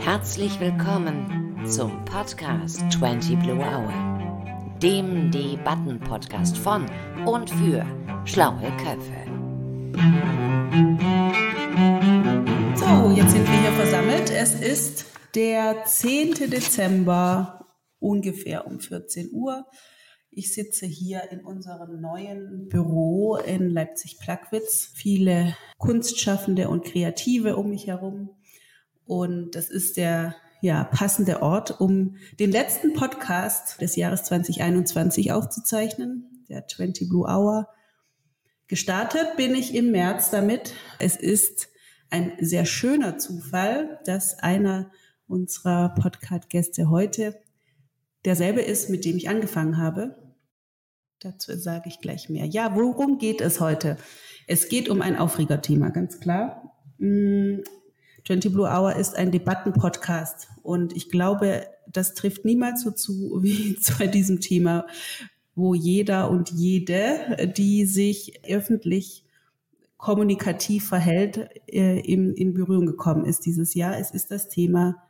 Herzlich 0.00 0.58
willkommen 0.58 1.66
zum 1.68 2.06
Podcast 2.06 2.80
20 2.90 3.38
Blue 3.40 3.58
Hour, 3.58 3.92
dem 4.82 5.30
Debatten-Podcast 5.30 6.56
von 6.56 6.86
und 7.26 7.50
für 7.50 7.84
schlaue 8.24 8.72
Köpfe. 8.78 9.26
So, 12.76 13.10
jetzt 13.14 13.32
sind 13.32 13.46
wir 13.46 13.60
hier 13.60 13.72
versammelt. 13.72 14.30
Es 14.30 14.54
ist 14.54 15.04
der 15.34 15.84
10. 15.84 16.50
Dezember, 16.50 17.66
ungefähr 17.98 18.66
um 18.66 18.80
14 18.80 19.28
Uhr. 19.32 19.66
Ich 20.38 20.54
sitze 20.54 20.86
hier 20.86 21.32
in 21.32 21.40
unserem 21.40 22.00
neuen 22.00 22.68
Büro 22.68 23.34
in 23.38 23.70
Leipzig-Plagwitz. 23.70 24.92
Viele 24.94 25.56
Kunstschaffende 25.78 26.68
und 26.68 26.84
Kreative 26.84 27.56
um 27.56 27.70
mich 27.70 27.88
herum. 27.88 28.30
Und 29.04 29.56
das 29.56 29.68
ist 29.68 29.96
der 29.96 30.36
ja, 30.62 30.84
passende 30.84 31.42
Ort, 31.42 31.80
um 31.80 32.18
den 32.38 32.52
letzten 32.52 32.92
Podcast 32.92 33.80
des 33.80 33.96
Jahres 33.96 34.22
2021 34.22 35.32
aufzuzeichnen, 35.32 36.44
der 36.48 36.68
20 36.68 37.08
Blue 37.08 37.26
Hour. 37.26 37.66
Gestartet 38.68 39.36
bin 39.36 39.56
ich 39.56 39.74
im 39.74 39.90
März 39.90 40.30
damit. 40.30 40.72
Es 41.00 41.16
ist 41.16 41.68
ein 42.10 42.34
sehr 42.38 42.64
schöner 42.64 43.18
Zufall, 43.18 43.98
dass 44.04 44.38
einer 44.38 44.92
unserer 45.26 45.96
Podcast-Gäste 45.96 46.90
heute 46.90 47.42
derselbe 48.24 48.60
ist, 48.60 48.88
mit 48.88 49.04
dem 49.04 49.16
ich 49.16 49.28
angefangen 49.28 49.78
habe. 49.78 50.27
Dazu 51.20 51.56
sage 51.56 51.88
ich 51.88 52.00
gleich 52.00 52.28
mehr. 52.28 52.46
Ja, 52.46 52.76
worum 52.76 53.18
geht 53.18 53.40
es 53.40 53.60
heute? 53.60 53.96
Es 54.46 54.68
geht 54.68 54.88
um 54.88 55.02
ein 55.02 55.16
Aufregerthema, 55.16 55.88
ganz 55.88 56.20
klar. 56.20 56.76
20 56.98 57.60
mm, 58.28 58.52
Blue 58.52 58.68
Hour 58.68 58.94
ist 58.94 59.16
ein 59.16 59.32
Debattenpodcast 59.32 60.48
und 60.62 60.96
ich 60.96 61.10
glaube, 61.10 61.66
das 61.88 62.14
trifft 62.14 62.44
niemals 62.44 62.82
so 62.82 62.92
zu 62.92 63.38
wie 63.42 63.76
bei 63.98 64.06
diesem 64.06 64.40
Thema, 64.40 64.86
wo 65.56 65.74
jeder 65.74 66.30
und 66.30 66.50
jede, 66.50 67.52
die 67.56 67.84
sich 67.84 68.40
öffentlich 68.48 69.24
kommunikativ 69.96 70.86
verhält, 70.86 71.50
äh, 71.66 71.98
in, 71.98 72.32
in 72.34 72.54
Berührung 72.54 72.86
gekommen 72.86 73.24
ist 73.24 73.44
dieses 73.44 73.74
Jahr. 73.74 73.98
Es 73.98 74.12
ist 74.12 74.30
das 74.30 74.48
Thema 74.48 75.02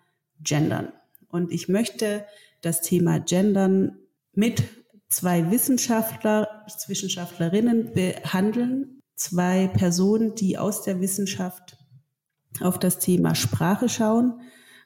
Gendern. 0.43 0.91
Und 1.29 1.53
ich 1.53 1.69
möchte 1.69 2.25
das 2.63 2.81
Thema 2.81 3.21
Gendern 3.21 3.99
mit 4.33 4.63
zwei 5.09 5.51
Wissenschaftler, 5.51 6.65
Wissenschaftlerinnen 6.87 7.93
behandeln, 7.93 9.01
zwei 9.15 9.69
Personen, 9.69 10.35
die 10.35 10.59
aus 10.59 10.83
der 10.83 11.01
Wissenschaft 11.01 11.77
auf 12.61 12.79
das 12.79 12.99
Thema 12.99 13.35
Sprache 13.35 13.89
schauen, 13.89 14.41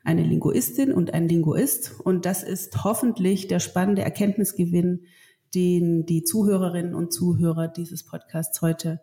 eine 0.05 0.23
Linguistin 0.23 0.93
und 0.93 1.15
ein 1.15 1.29
Linguist. 1.29 2.01
Und 2.01 2.27
das 2.27 2.43
ist 2.43 2.85
hoffentlich 2.85 3.49
der 3.49 3.61
spannende 3.61 4.03
Erkenntnisgewinn, 4.03 5.07
den 5.55 6.07
die 6.07 6.25
Zuhörerinnen 6.25 6.95
und 6.95 7.13
Zuhörer 7.13 7.69
dieses 7.69 8.05
Podcasts 8.05 8.61
heute 8.63 9.01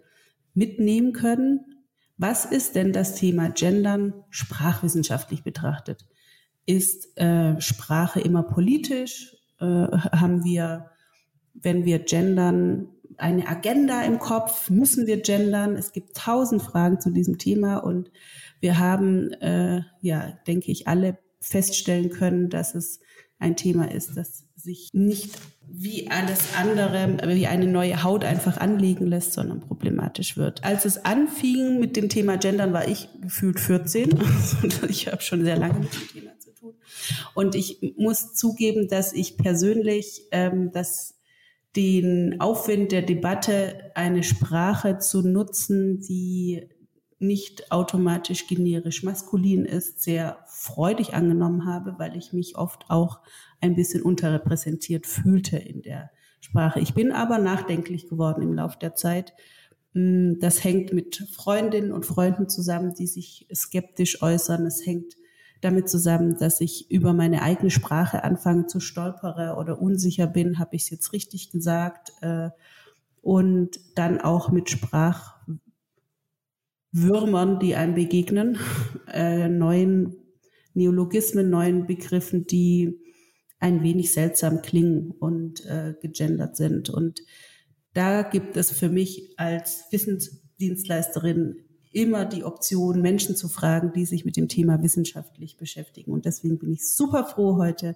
mitnehmen 0.54 1.14
können. 1.14 1.84
Was 2.18 2.46
ist 2.46 2.76
denn 2.76 2.92
das 2.92 3.16
Thema 3.16 3.50
Gendern 3.50 4.14
sprachwissenschaftlich 4.30 5.44
betrachtet? 5.44 6.06
Ist 6.66 7.18
äh, 7.18 7.60
Sprache 7.62 8.20
immer 8.20 8.44
politisch? 8.44 9.36
Äh, 9.60 9.66
haben 9.66 10.44
wir, 10.44 10.92
wenn 11.62 11.86
wir 11.86 12.00
gendern, 12.00 12.90
eine 13.18 13.48
Agenda 13.48 14.04
im 14.04 14.20
Kopf? 14.20 14.70
Müssen 14.70 15.08
wir 15.08 15.22
gendern? 15.22 15.76
Es 15.76 15.92
gibt 15.92 16.16
tausend 16.16 16.62
Fragen 16.62 17.00
zu 17.00 17.10
diesem 17.10 17.38
Thema 17.38 17.78
und 17.78 18.12
wir 18.60 18.80
haben, 18.80 19.32
äh, 19.34 19.82
ja, 20.02 20.34
denke 20.48 20.72
ich, 20.72 20.88
alle 20.88 21.18
feststellen 21.42 22.10
können, 22.10 22.50
dass 22.50 22.76
es 22.76 23.00
ein 23.40 23.56
Thema 23.56 23.92
ist, 23.92 24.18
das 24.18 24.46
sich 24.56 24.90
nicht 24.94 25.32
wie 25.72 26.10
alles 26.10 26.40
andere, 26.58 27.18
wie 27.28 27.48
eine 27.48 27.68
neue 27.68 28.04
Haut 28.04 28.26
einfach 28.26 28.58
anlegen 28.58 29.06
lässt, 29.06 29.34
sondern 29.34 29.62
problematisch 29.62 30.36
wird. 30.36 30.64
Als 30.64 30.86
es 30.86 31.06
anfing 31.06 31.80
mit 31.80 31.96
dem 31.96 32.10
Thema 32.10 32.38
Gendern, 32.38 32.74
war 32.74 32.88
ich 32.88 33.08
gefühlt 33.22 33.60
14. 33.60 34.20
Also 34.64 34.86
ich 34.90 35.08
habe 35.08 35.22
schon 35.22 35.44
sehr 35.44 35.58
lange 35.58 35.80
mit 35.80 35.94
dem 35.94 36.08
Thema 36.10 36.40
zu 36.40 36.54
tun. 36.54 36.74
Und 37.36 37.56
ich 37.56 37.94
muss 37.98 38.34
zugeben, 38.34 38.88
dass 38.88 39.14
ich 39.14 39.38
persönlich 39.38 40.24
ähm, 40.32 40.72
das 40.74 41.19
den 41.76 42.42
Aufwind 42.42 42.92
der 42.92 43.04
Debatte, 43.04 43.92
eine 43.96 44.24
Sprache 44.24 44.98
zu 44.98 45.22
nutzen, 45.22 46.02
die 46.02 46.68
nicht 47.20 47.72
automatisch 47.72 48.48
generisch 48.48 49.04
maskulin 49.04 49.66
ist, 49.66 50.02
sehr 50.02 50.40
freudig 50.48 51.14
angenommen 51.14 51.66
habe, 51.66 51.96
weil 51.98 52.16
ich 52.16 52.34
mich 52.34 52.58
oft 52.58 52.86
auch 52.90 53.20
ein 53.60 53.76
bisschen 53.76 54.02
unterrepräsentiert 54.02 55.06
fühlte 55.06 55.58
in 55.58 55.82
der 55.82 56.12
Sprache. 56.40 56.80
Ich 56.80 56.94
bin 56.94 57.12
aber 57.12 57.38
nachdenklich 57.38 58.08
geworden 58.08 58.42
im 58.42 58.54
Laufe 58.54 58.80
der 58.80 58.96
Zeit. 58.96 59.34
Hm, 59.94 60.38
das 60.40 60.64
hängt 60.64 60.94
mit 60.94 61.28
Freundinnen 61.36 61.92
und 61.92 62.06
Freunden 62.06 62.48
zusammen, 62.48 62.94
die 62.94 63.08
sich 63.08 63.48
skeptisch 63.54 64.22
äußern. 64.22 64.66
Es 64.66 64.86
hängt 64.86 65.16
damit 65.62 65.90
zusammen, 65.90 66.38
dass 66.38 66.62
ich 66.62 66.90
über 66.90 67.14
meine 67.14 67.42
eigene 67.42 67.70
Sprache 67.70 68.24
anfange 68.24 68.68
zu 68.68 68.80
stolpere 68.80 69.56
oder 69.58 69.82
unsicher 69.82 70.28
bin, 70.28 70.60
habe 70.60 70.76
ich 70.76 70.84
es 70.84 70.90
jetzt 70.90 71.12
richtig 71.14 71.52
gesagt. 71.52 72.12
Äh, 72.22 72.50
und 73.22 73.80
dann 73.96 74.22
auch 74.22 74.50
mit 74.52 74.70
Sprachwürmern, 74.70 75.60
die 77.60 77.76
einem 77.76 77.96
begegnen, 77.96 78.58
äh, 79.12 79.50
neuen 79.50 80.16
Neologismen, 80.74 81.50
neuen 81.50 81.88
Begriffen, 81.88 82.48
die 82.48 83.00
ein 83.60 83.84
wenig 83.84 84.14
seltsam 84.14 84.62
klingen 84.62 85.12
und 85.12 85.66
äh, 85.66 85.96
gegendert 86.02 86.56
sind. 86.56 86.90
Und 86.90 87.22
da 87.94 88.22
gibt 88.22 88.56
es 88.56 88.72
für 88.72 88.88
mich 88.88 89.34
als 89.38 89.86
Wissensdienstleisterin 89.92 91.58
immer 91.92 92.26
die 92.26 92.44
Option, 92.44 93.02
Menschen 93.02 93.36
zu 93.36 93.48
fragen, 93.48 93.92
die 93.94 94.06
sich 94.06 94.26
mit 94.26 94.38
dem 94.38 94.48
Thema 94.48 94.82
wissenschaftlich 94.84 95.58
beschäftigen. 95.58 96.12
Und 96.12 96.26
deswegen 96.26 96.60
bin 96.60 96.72
ich 96.72 96.88
super 96.88 97.26
froh, 97.26 97.58
heute 97.58 97.96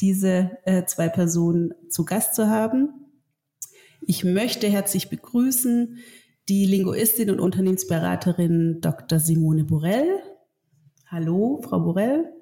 diese 0.00 0.58
äh, 0.64 0.84
zwei 0.84 1.08
Personen 1.08 1.74
zu 1.88 2.04
Gast 2.04 2.34
zu 2.34 2.48
haben. 2.48 2.90
Ich 4.00 4.24
möchte 4.24 4.68
herzlich 4.68 5.10
begrüßen 5.10 5.98
die 6.48 6.66
Linguistin 6.66 7.30
und 7.30 7.40
Unternehmensberaterin 7.40 8.80
Dr. 8.80 9.18
Simone 9.18 9.64
Borell. 9.64 10.22
Hallo, 11.06 11.60
Frau 11.62 11.80
Borell. 11.80 12.32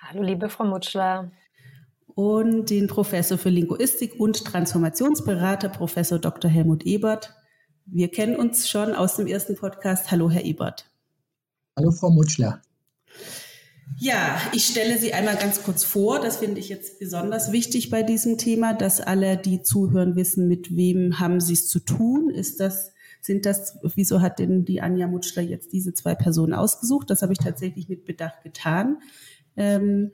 Hallo, 0.00 0.22
liebe 0.22 0.48
Frau 0.48 0.64
Mutschler 0.64 1.30
und 2.14 2.70
den 2.70 2.86
Professor 2.86 3.38
für 3.38 3.48
Linguistik 3.48 4.18
und 4.18 4.44
Transformationsberater, 4.44 5.68
Professor 5.68 6.18
Dr. 6.18 6.50
Helmut 6.50 6.84
Ebert. 6.84 7.34
Wir 7.86 8.08
kennen 8.08 8.36
uns 8.36 8.68
schon 8.68 8.94
aus 8.94 9.16
dem 9.16 9.26
ersten 9.26 9.56
Podcast. 9.56 10.10
Hallo, 10.10 10.30
Herr 10.30 10.44
Ebert. 10.44 10.88
Hallo, 11.76 11.90
Frau 11.90 12.10
Mutschler. 12.10 12.62
Ja, 13.98 14.40
ich 14.52 14.66
stelle 14.66 14.98
Sie 14.98 15.12
einmal 15.12 15.36
ganz 15.36 15.62
kurz 15.62 15.84
vor. 15.84 16.20
Das 16.20 16.38
finde 16.38 16.60
ich 16.60 16.68
jetzt 16.68 16.98
besonders 16.98 17.52
wichtig 17.52 17.90
bei 17.90 18.02
diesem 18.02 18.38
Thema, 18.38 18.74
dass 18.74 19.00
alle, 19.00 19.36
die 19.36 19.62
zuhören, 19.62 20.16
wissen, 20.16 20.48
mit 20.48 20.74
wem 20.76 21.18
haben 21.18 21.40
Sie 21.40 21.54
es 21.54 21.68
zu 21.68 21.80
tun. 21.80 22.30
Ist 22.30 22.60
das, 22.60 22.92
sind 23.20 23.46
das, 23.46 23.78
wieso 23.82 24.20
hat 24.20 24.38
denn 24.38 24.64
die 24.64 24.80
Anja 24.80 25.06
Mutschler 25.06 25.42
jetzt 25.42 25.72
diese 25.72 25.92
zwei 25.92 26.14
Personen 26.14 26.54
ausgesucht? 26.54 27.10
Das 27.10 27.22
habe 27.22 27.32
ich 27.32 27.38
tatsächlich 27.38 27.88
mit 27.88 28.04
Bedacht 28.04 28.42
getan. 28.42 28.98
Ähm, 29.56 30.12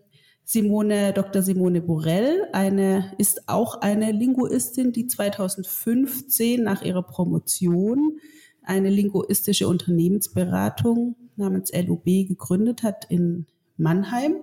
Simone, 0.51 1.13
Dr. 1.13 1.43
Simone 1.43 1.83
Borell, 1.83 2.49
eine, 2.55 3.13
ist 3.19 3.51
auch 3.51 3.83
eine 3.83 4.13
Linguistin, 4.13 4.93
die 4.93 5.07
2015 5.07 6.63
nach 6.63 6.81
ihrer 6.81 7.03
Promotion 7.03 8.19
eine 8.63 8.89
linguistische 8.89 9.69
Unternehmensberatung 9.69 11.17
namens 11.37 11.71
LUB 11.75 12.05
gegründet 12.29 12.83
hat 12.83 13.05
in 13.11 13.45
Mannheim, 13.77 14.37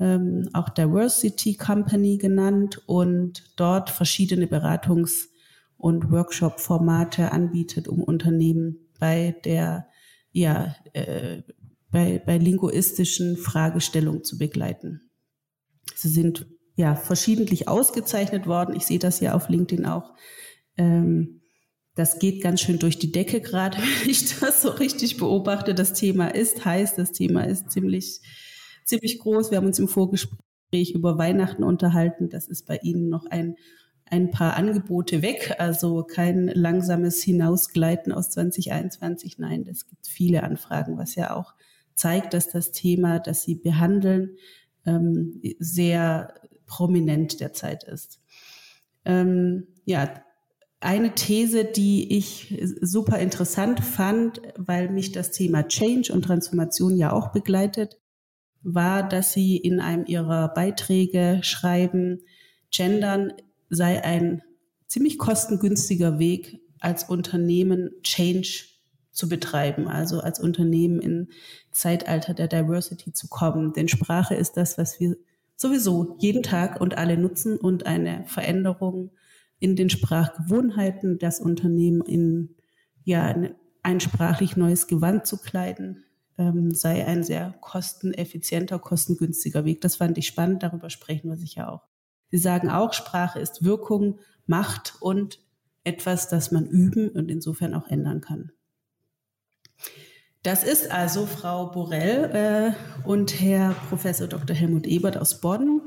ähm, 0.00 0.48
auch 0.52 0.68
Diversity 0.68 1.54
Company 1.54 2.18
genannt 2.18 2.82
und 2.86 3.52
dort 3.54 3.88
verschiedene 3.88 4.46
Beratungs- 4.46 5.28
und 5.76 6.10
Workshop-Formate 6.10 7.30
anbietet, 7.30 7.86
um 7.86 8.02
Unternehmen 8.02 8.88
bei 8.98 9.36
der 9.44 9.86
ja, 10.32 10.74
äh, 10.92 11.42
bei, 11.92 12.20
bei 12.26 12.36
linguistischen 12.36 13.36
Fragestellungen 13.36 14.24
zu 14.24 14.36
begleiten. 14.36 15.09
Sie 15.94 16.08
sind 16.08 16.46
ja 16.76 16.94
verschiedentlich 16.94 17.68
ausgezeichnet 17.68 18.46
worden. 18.46 18.74
Ich 18.74 18.86
sehe 18.86 18.98
das 18.98 19.20
ja 19.20 19.34
auf 19.34 19.48
LinkedIn 19.48 19.86
auch. 19.86 20.14
Ähm, 20.76 21.40
das 21.94 22.18
geht 22.18 22.42
ganz 22.42 22.60
schön 22.60 22.78
durch 22.78 22.98
die 22.98 23.12
Decke 23.12 23.40
gerade, 23.40 23.76
wenn 24.02 24.10
ich 24.10 24.38
das 24.38 24.62
so 24.62 24.70
richtig 24.70 25.16
beobachte. 25.16 25.74
Das 25.74 25.92
Thema 25.92 26.28
ist 26.28 26.64
heiß, 26.64 26.94
das 26.94 27.12
Thema 27.12 27.44
ist 27.44 27.70
ziemlich, 27.70 28.20
ziemlich 28.84 29.18
groß. 29.18 29.50
Wir 29.50 29.58
haben 29.58 29.66
uns 29.66 29.78
im 29.78 29.88
Vorgespräch 29.88 30.92
über 30.94 31.18
Weihnachten 31.18 31.62
unterhalten. 31.62 32.28
Das 32.28 32.48
ist 32.48 32.66
bei 32.66 32.78
Ihnen 32.82 33.08
noch 33.08 33.26
ein, 33.26 33.56
ein 34.06 34.30
paar 34.30 34.56
Angebote 34.56 35.22
weg, 35.22 35.56
also 35.58 36.02
kein 36.04 36.48
langsames 36.48 37.22
Hinausgleiten 37.22 38.12
aus 38.12 38.30
2021. 38.30 39.38
Nein, 39.38 39.66
es 39.70 39.86
gibt 39.86 40.06
viele 40.06 40.42
Anfragen, 40.42 40.96
was 40.96 41.14
ja 41.14 41.36
auch 41.36 41.54
zeigt, 41.94 42.32
dass 42.32 42.48
das 42.48 42.72
Thema, 42.72 43.18
das 43.18 43.42
Sie 43.42 43.56
behandeln, 43.56 44.36
ähm, 44.86 45.40
sehr 45.58 46.34
prominent 46.66 47.40
derzeit 47.40 47.84
ist. 47.84 48.20
Ähm, 49.04 49.66
ja, 49.84 50.22
eine 50.80 51.14
These, 51.14 51.64
die 51.64 52.16
ich 52.16 52.58
super 52.80 53.18
interessant 53.18 53.80
fand, 53.80 54.40
weil 54.56 54.88
mich 54.88 55.12
das 55.12 55.30
Thema 55.30 55.68
Change 55.68 56.12
und 56.12 56.22
Transformation 56.22 56.96
ja 56.96 57.12
auch 57.12 57.32
begleitet, 57.32 57.98
war, 58.62 59.06
dass 59.06 59.32
Sie 59.32 59.56
in 59.56 59.80
einem 59.80 60.06
Ihrer 60.06 60.48
Beiträge 60.48 61.40
schreiben, 61.42 62.20
Gendern 62.70 63.32
sei 63.68 64.02
ein 64.02 64.42
ziemlich 64.86 65.18
kostengünstiger 65.18 66.18
Weg, 66.18 66.60
als 66.80 67.04
Unternehmen 67.04 67.90
Change 68.02 68.64
zu 69.20 69.28
betreiben, 69.28 69.86
also 69.86 70.20
als 70.20 70.40
Unternehmen 70.40 71.00
im 71.00 71.28
Zeitalter 71.70 72.32
der 72.32 72.48
Diversity 72.48 73.12
zu 73.12 73.28
kommen. 73.28 73.74
Denn 73.74 73.86
Sprache 73.86 74.34
ist 74.34 74.56
das, 74.56 74.78
was 74.78 74.98
wir 74.98 75.16
sowieso 75.56 76.16
jeden 76.18 76.42
Tag 76.42 76.80
und 76.80 76.96
alle 76.96 77.18
nutzen 77.18 77.58
und 77.58 77.84
eine 77.84 78.24
Veränderung 78.26 79.10
in 79.58 79.76
den 79.76 79.90
Sprachgewohnheiten, 79.90 81.18
das 81.18 81.38
Unternehmen 81.38 82.00
in 82.00 82.56
ja, 83.04 83.24
ein, 83.24 83.54
ein 83.82 84.00
sprachlich 84.00 84.56
neues 84.56 84.86
Gewand 84.86 85.26
zu 85.26 85.36
kleiden, 85.36 86.02
ähm, 86.38 86.72
sei 86.72 87.06
ein 87.06 87.22
sehr 87.22 87.54
kosteneffizienter, 87.60 88.78
kostengünstiger 88.78 89.66
Weg. 89.66 89.82
Das 89.82 89.96
fand 89.96 90.16
ich 90.16 90.26
spannend, 90.26 90.62
darüber 90.62 90.88
sprechen 90.88 91.28
wir 91.28 91.36
sicher 91.36 91.70
auch. 91.70 91.82
Sie 92.30 92.38
sagen 92.38 92.70
auch, 92.70 92.94
Sprache 92.94 93.38
ist 93.38 93.64
Wirkung, 93.64 94.18
Macht 94.46 94.94
und 95.00 95.40
etwas, 95.84 96.28
das 96.28 96.52
man 96.52 96.66
üben 96.66 97.10
und 97.10 97.30
insofern 97.30 97.74
auch 97.74 97.86
ändern 97.88 98.22
kann. 98.22 98.52
Das 100.42 100.64
ist 100.64 100.90
also 100.90 101.26
Frau 101.26 101.66
Borell 101.66 102.74
äh, 102.74 103.06
und 103.08 103.40
Herr 103.40 103.74
Professor 103.88 104.26
Dr. 104.26 104.56
Helmut 104.56 104.86
Ebert 104.86 105.18
aus 105.18 105.40
Bonn, 105.40 105.82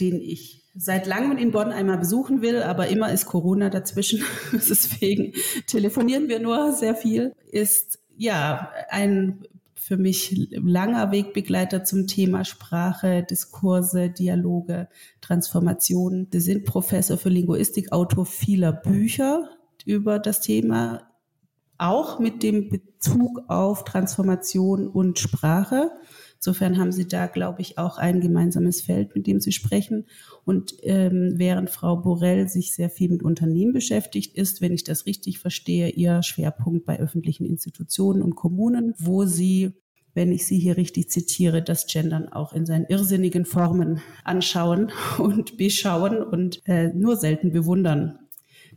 den 0.00 0.20
ich 0.20 0.64
seit 0.74 1.06
langem 1.06 1.38
in 1.38 1.52
Bonn 1.52 1.70
einmal 1.70 1.98
besuchen 1.98 2.42
will, 2.42 2.62
aber 2.62 2.88
immer 2.88 3.12
ist 3.12 3.26
Corona 3.26 3.70
dazwischen. 3.70 4.24
Deswegen 4.52 5.34
telefonieren 5.66 6.28
wir 6.28 6.40
nur 6.40 6.72
sehr 6.72 6.94
viel. 6.94 7.32
Ist 7.50 8.00
ja 8.16 8.72
ein 8.88 9.44
für 9.88 9.96
mich 9.96 10.48
langer 10.50 11.12
Wegbegleiter 11.12 11.82
zum 11.82 12.06
Thema 12.06 12.44
Sprache, 12.44 13.22
Diskurse, 13.22 14.10
Dialoge, 14.10 14.88
Transformation. 15.22 16.26
Sie 16.30 16.40
sind 16.40 16.66
Professor 16.66 17.16
für 17.16 17.30
Linguistik, 17.30 17.90
Autor 17.90 18.26
vieler 18.26 18.72
Bücher 18.72 19.48
über 19.86 20.18
das 20.18 20.40
Thema 20.40 21.07
auch 21.78 22.18
mit 22.18 22.42
dem 22.42 22.68
Bezug 22.68 23.42
auf 23.48 23.84
Transformation 23.84 24.88
und 24.88 25.18
Sprache. 25.18 25.90
Insofern 26.36 26.78
haben 26.78 26.92
Sie 26.92 27.08
da, 27.08 27.26
glaube 27.26 27.62
ich, 27.62 27.78
auch 27.78 27.98
ein 27.98 28.20
gemeinsames 28.20 28.80
Feld, 28.80 29.14
mit 29.14 29.26
dem 29.26 29.40
Sie 29.40 29.52
sprechen. 29.52 30.06
Und 30.44 30.74
ähm, 30.82 31.34
während 31.36 31.70
Frau 31.70 31.96
Borell 31.96 32.48
sich 32.48 32.74
sehr 32.74 32.90
viel 32.90 33.10
mit 33.10 33.22
Unternehmen 33.22 33.72
beschäftigt, 33.72 34.36
ist, 34.36 34.60
wenn 34.60 34.72
ich 34.72 34.84
das 34.84 35.06
richtig 35.06 35.40
verstehe, 35.40 35.90
ihr 35.90 36.22
Schwerpunkt 36.22 36.84
bei 36.84 37.00
öffentlichen 37.00 37.44
Institutionen 37.44 38.22
und 38.22 38.36
Kommunen, 38.36 38.94
wo 38.98 39.24
sie 39.24 39.72
wenn 40.14 40.32
ich 40.32 40.46
Sie 40.46 40.58
hier 40.58 40.76
richtig 40.76 41.10
zitiere, 41.10 41.62
das 41.62 41.86
Gendern 41.86 42.28
auch 42.28 42.52
in 42.52 42.66
seinen 42.66 42.86
irrsinnigen 42.86 43.44
Formen 43.44 44.00
anschauen 44.24 44.90
und 45.18 45.56
beschauen 45.56 46.22
und 46.22 46.60
äh, 46.66 46.88
nur 46.88 47.16
selten 47.16 47.52
bewundern. 47.52 48.18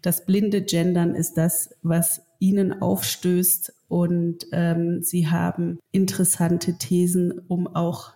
Das 0.03 0.25
blinde 0.25 0.61
Gendern 0.61 1.15
ist 1.15 1.37
das, 1.37 1.71
was 1.81 2.21
ihnen 2.41 2.81
aufstößt 2.81 3.71
und 3.87 4.47
ähm, 4.51 5.03
sie 5.03 5.27
haben 5.27 5.79
interessante 5.91 6.77
Thesen, 6.77 7.39
um 7.47 7.67
auch 7.67 8.13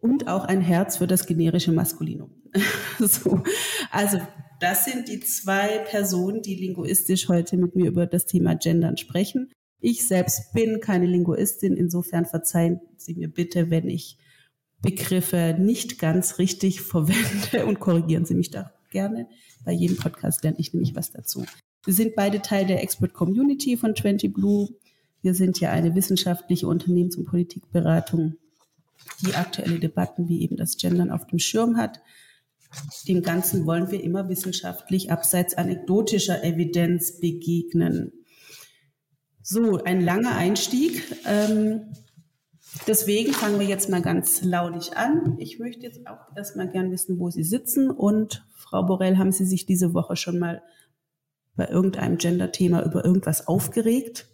und 0.00 0.26
auch 0.26 0.44
ein 0.44 0.60
Herz 0.60 0.96
für 0.96 1.06
das 1.06 1.26
generische 1.26 1.70
Maskulinum. 1.70 2.32
so. 2.98 3.40
Also 3.92 4.18
das 4.60 4.84
sind 4.84 5.08
die 5.08 5.20
zwei 5.20 5.78
Personen, 5.78 6.42
die 6.42 6.56
linguistisch 6.56 7.28
heute 7.28 7.56
mit 7.56 7.76
mir 7.76 7.86
über 7.86 8.06
das 8.06 8.26
Thema 8.26 8.56
Gendern 8.56 8.96
sprechen. 8.96 9.52
Ich 9.80 10.06
selbst 10.06 10.52
bin 10.52 10.80
keine 10.80 11.06
Linguistin, 11.06 11.76
insofern 11.76 12.26
verzeihen 12.26 12.80
Sie 12.96 13.14
mir 13.14 13.28
bitte, 13.28 13.70
wenn 13.70 13.88
ich 13.88 14.18
Begriffe 14.80 15.56
nicht 15.58 16.00
ganz 16.00 16.38
richtig 16.38 16.80
verwende 16.80 17.64
und 17.66 17.78
korrigieren 17.78 18.24
Sie 18.24 18.34
mich 18.34 18.50
da 18.50 18.72
gerne. 18.90 19.28
Bei 19.64 19.72
jedem 19.72 19.96
Podcast 19.96 20.42
lerne 20.42 20.58
ich 20.58 20.72
nämlich 20.72 20.96
was 20.96 21.12
dazu. 21.12 21.44
Wir 21.84 21.94
sind 21.94 22.14
beide 22.14 22.42
Teil 22.42 22.66
der 22.66 22.82
Expert 22.82 23.12
Community 23.12 23.76
von 23.76 23.94
20 23.96 24.32
Blue. 24.32 24.68
Wir 25.20 25.34
sind 25.34 25.58
ja 25.60 25.70
eine 25.70 25.94
wissenschaftliche 25.94 26.68
Unternehmens- 26.68 27.16
und 27.16 27.26
Politikberatung, 27.26 28.36
die 29.26 29.34
aktuelle 29.34 29.80
Debatten 29.80 30.28
wie 30.28 30.42
eben 30.42 30.56
das 30.56 30.76
Gendern 30.76 31.10
auf 31.10 31.26
dem 31.26 31.38
Schirm 31.40 31.76
hat. 31.76 32.00
Dem 33.08 33.22
Ganzen 33.22 33.66
wollen 33.66 33.90
wir 33.90 34.02
immer 34.02 34.28
wissenschaftlich 34.28 35.10
abseits 35.10 35.54
anekdotischer 35.54 36.42
Evidenz 36.42 37.20
begegnen. 37.20 38.12
So, 39.42 39.82
ein 39.82 40.00
langer 40.00 40.36
Einstieg. 40.36 41.02
Ähm, 41.26 41.92
deswegen 42.86 43.32
fangen 43.32 43.58
wir 43.58 43.66
jetzt 43.66 43.90
mal 43.90 44.02
ganz 44.02 44.42
launig 44.42 44.96
an. 44.96 45.36
Ich 45.38 45.58
möchte 45.58 45.82
jetzt 45.82 46.06
auch 46.06 46.34
erstmal 46.36 46.68
gern 46.68 46.92
wissen, 46.92 47.18
wo 47.18 47.28
Sie 47.28 47.42
sitzen. 47.42 47.90
Und 47.90 48.46
Frau 48.54 48.84
Borell, 48.84 49.18
haben 49.18 49.32
Sie 49.32 49.44
sich 49.44 49.66
diese 49.66 49.94
Woche 49.94 50.16
schon 50.16 50.38
mal 50.38 50.62
bei 51.56 51.66
irgendeinem 51.66 52.18
Gender-Thema 52.18 52.82
über 52.82 53.04
irgendwas 53.04 53.46
aufgeregt? 53.46 54.26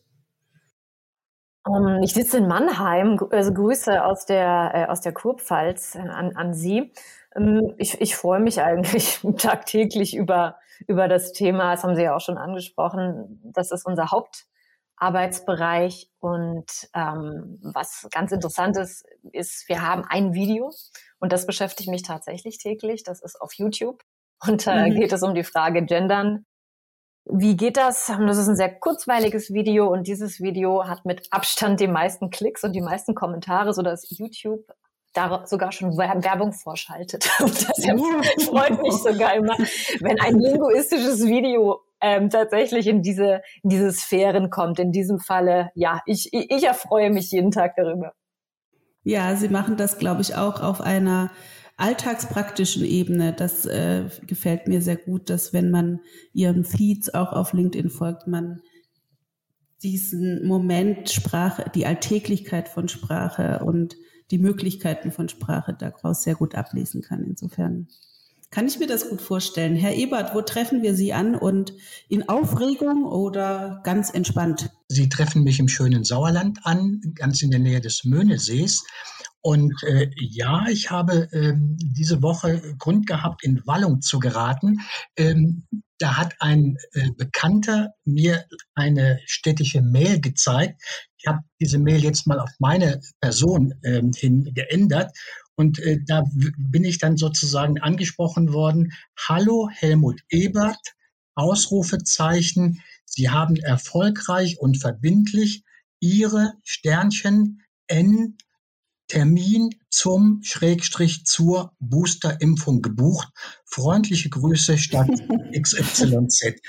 Um, 1.69 1.87
ähm, 1.87 2.03
ich 2.03 2.15
sitze 2.15 2.39
in 2.39 2.49
Mannheim, 2.49 3.19
also 3.31 3.53
Grüße 3.53 4.05
aus 4.05 4.27
der, 4.27 4.71
äh, 4.75 4.87
aus 4.87 5.01
der 5.01 5.13
Kurpfalz 5.13 5.95
äh, 5.95 6.01
an, 6.01 6.35
an 6.37 6.55
Sie. 6.55 6.93
Ähm, 7.37 7.75
ich, 7.77 8.01
ich 8.01 8.17
freue 8.17 8.41
mich 8.41 8.63
eigentlich 8.63 9.21
tagtäglich 9.39 10.17
über, 10.17 10.57
über 10.87 11.09
das 11.09 11.33
Thema, 11.33 11.73
das 11.73 11.85
haben 11.85 11.97
Sie 11.97 12.03
ja 12.03 12.15
auch 12.15 12.21
schon 12.21 12.39
angesprochen, 12.39 13.41
das 13.45 13.71
ist 13.71 13.87
unser 13.87 14.11
Hauptarbeitsbereich. 14.11 16.11
Und 16.21 16.89
ähm, 16.95 17.59
was 17.63 18.09
ganz 18.13 18.33
interessant 18.33 18.77
ist, 18.77 19.05
ist, 19.33 19.69
wir 19.69 19.83
haben 19.83 20.05
ein 20.09 20.35
Video. 20.35 20.73
Und 21.19 21.33
das 21.33 21.47
beschäftigt 21.47 21.91
mich 21.91 22.03
tatsächlich 22.03 22.59
täglich, 22.59 23.03
das 23.03 23.21
ist 23.21 23.41
auf 23.41 23.53
YouTube. 23.55 24.03
Und 24.47 24.67
da 24.67 24.87
äh, 24.87 24.91
mhm. 24.91 25.01
geht 25.01 25.13
es 25.13 25.23
um 25.23 25.35
die 25.35 25.45
Frage 25.45 25.85
Gendern 25.85 26.47
wie 27.31 27.57
geht 27.57 27.77
das? 27.77 28.07
Das 28.07 28.39
ist 28.39 28.49
ein 28.49 28.57
sehr 28.57 28.75
kurzweiliges 28.75 29.53
Video 29.53 29.89
und 29.93 30.07
dieses 30.07 30.41
Video 30.41 30.87
hat 30.87 31.05
mit 31.05 31.27
Abstand 31.31 31.81
die 31.81 31.89
meisten 31.89 32.31
Klicks 32.31 32.65
und 32.65 32.73
die 32.73 32.81
meisten 32.81 33.15
Kommentare, 33.15 33.73
sodass 33.73 34.07
YouTube 34.09 34.65
da 35.15 35.45
sogar 35.47 35.73
schon 35.73 35.97
Werbung 35.97 36.53
vorschaltet. 36.53 37.29
Das 37.39 38.45
freut 38.47 38.83
mich 38.83 38.95
sogar 38.95 39.35
immer, 39.35 39.57
wenn 40.01 40.21
ein 40.21 40.39
linguistisches 40.39 41.27
Video 41.27 41.81
ähm, 42.01 42.31
tatsächlich 42.31 42.87
in 42.87 43.03
diese, 43.03 43.43
in 43.63 43.71
diese 43.71 43.93
Sphären 43.93 44.51
kommt. 44.51 44.79
In 44.79 44.93
diesem 44.93 45.19
Falle, 45.19 45.71
ja, 45.75 46.01
ich, 46.07 46.33
ich 46.33 46.65
erfreue 46.65 47.11
mich 47.11 47.31
jeden 47.31 47.51
Tag 47.51 47.75
darüber. 47.77 48.13
Ja, 49.03 49.35
Sie 49.37 49.49
machen 49.49 49.77
das, 49.77 49.99
glaube 49.99 50.21
ich, 50.21 50.37
auch 50.37 50.61
auf 50.61 50.81
einer 50.81 51.31
alltagspraktischen 51.79 52.85
Ebene, 52.85 53.33
das 53.33 53.65
äh, 53.65 54.11
gefällt 54.27 54.69
mir 54.69 54.83
sehr 54.83 54.97
gut, 54.97 55.31
dass 55.31 55.53
wenn 55.53 55.71
man 55.71 56.01
ihren 56.35 56.65
Feeds 56.65 57.15
auch 57.15 57.33
auf 57.33 57.53
LinkedIn 57.53 57.89
folgt, 57.89 58.27
man 58.27 58.61
diesen 59.83 60.47
Moment 60.47 61.09
Sprache, 61.09 61.71
die 61.73 61.87
Alltäglichkeit 61.87 62.69
von 62.69 62.89
Sprache 62.89 63.61
und 63.65 63.97
die 64.33 64.39
Möglichkeiten 64.39 65.13
von 65.13 65.29
Sprache 65.29 65.75
daraus 65.79 66.25
sehr 66.25 66.35
gut 66.35 66.57
ablesen 66.57 67.01
kann. 67.01 67.25
Insofern 67.25 67.87
kann 68.51 68.67
ich 68.67 68.79
mir 68.79 68.87
das 68.87 69.11
gut 69.11 69.21
vorstellen. 69.21 69.77
Herr 69.77 69.95
Ebert, 69.95 70.35
wo 70.35 70.41
treffen 70.41 70.83
wir 70.83 70.95
Sie 70.95 71.13
an 71.13 71.35
und 71.35 71.75
in 72.09 72.29
Aufregung 72.29 73.05
oder 73.05 73.83
ganz 73.85 74.11
entspannt? 74.11 74.71
Sie 74.89 75.09
treffen 75.09 75.45
mich 75.45 75.61
im 75.61 75.69
schönen 75.69 76.03
Sauerland 76.03 76.61
an, 76.65 77.01
ganz 77.15 77.43
in 77.43 77.51
der 77.51 77.61
Nähe 77.61 77.81
des 77.81 78.05
Möhnesees. 78.05 78.85
Und 79.41 79.83
äh, 79.85 80.11
ja, 80.17 80.67
ich 80.69 80.91
habe 80.91 81.29
ähm, 81.33 81.77
diese 81.81 82.23
Woche 82.23 82.75
Grund 82.79 83.07
gehabt, 83.07 83.45
in 83.45 83.65
Wallung 83.67 84.01
zu 84.01 84.19
geraten. 84.19 84.79
Ähm, 85.17 85.67
da 85.99 86.17
hat 86.17 86.35
ein 86.41 86.77
äh, 86.93 87.11
Bekannter 87.17 87.95
mir 88.05 88.47
eine 88.75 89.21
städtische 89.27 89.83
Mail 89.83 90.21
gezeigt. 90.21 90.83
Ich 91.19 91.27
habe 91.27 91.41
diese 91.61 91.79
Mail 91.79 92.03
jetzt 92.03 92.27
mal 92.27 92.39
auf 92.39 92.51
meine 92.59 93.01
Person 93.21 93.75
ähm, 93.85 94.13
hin 94.15 94.53
geändert. 94.55 95.17
Und 95.57 95.81
äh, 95.81 95.99
da 96.07 96.25
bin 96.57 96.85
ich 96.85 96.99
dann 96.99 97.17
sozusagen 97.17 97.81
angesprochen 97.81 98.53
worden. 98.53 98.93
Hallo 99.19 99.69
Helmut 99.73 100.21
Ebert, 100.31 100.95
Ausrufezeichen. 101.35 102.81
Sie 103.05 103.31
haben 103.31 103.57
erfolgreich 103.57 104.61
und 104.61 104.79
verbindlich 104.79 105.65
Ihre 106.01 106.53
Sternchen 106.63 107.63
N 107.89 108.37
Termin 109.09 109.75
zum 109.91 110.41
Schrägstrich 110.43 111.25
zur 111.25 111.73
Boosterimpfung 111.81 112.83
gebucht. 112.83 113.29
Freundliche 113.65 114.29
Grüße 114.29 114.79
Stadt 114.79 115.11
XYZ. 115.61 116.61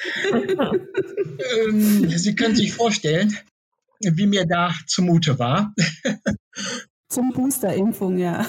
ähm, 1.68 2.10
Sie 2.10 2.36
können 2.36 2.56
sich 2.56 2.74
vorstellen, 2.74 3.38
wie 4.00 4.26
mir 4.26 4.46
da 4.46 4.74
zumute 4.88 5.38
war. 5.38 5.74
Zum 7.10 7.32
Boosterimpfung, 7.34 8.18
ja. 8.18 8.46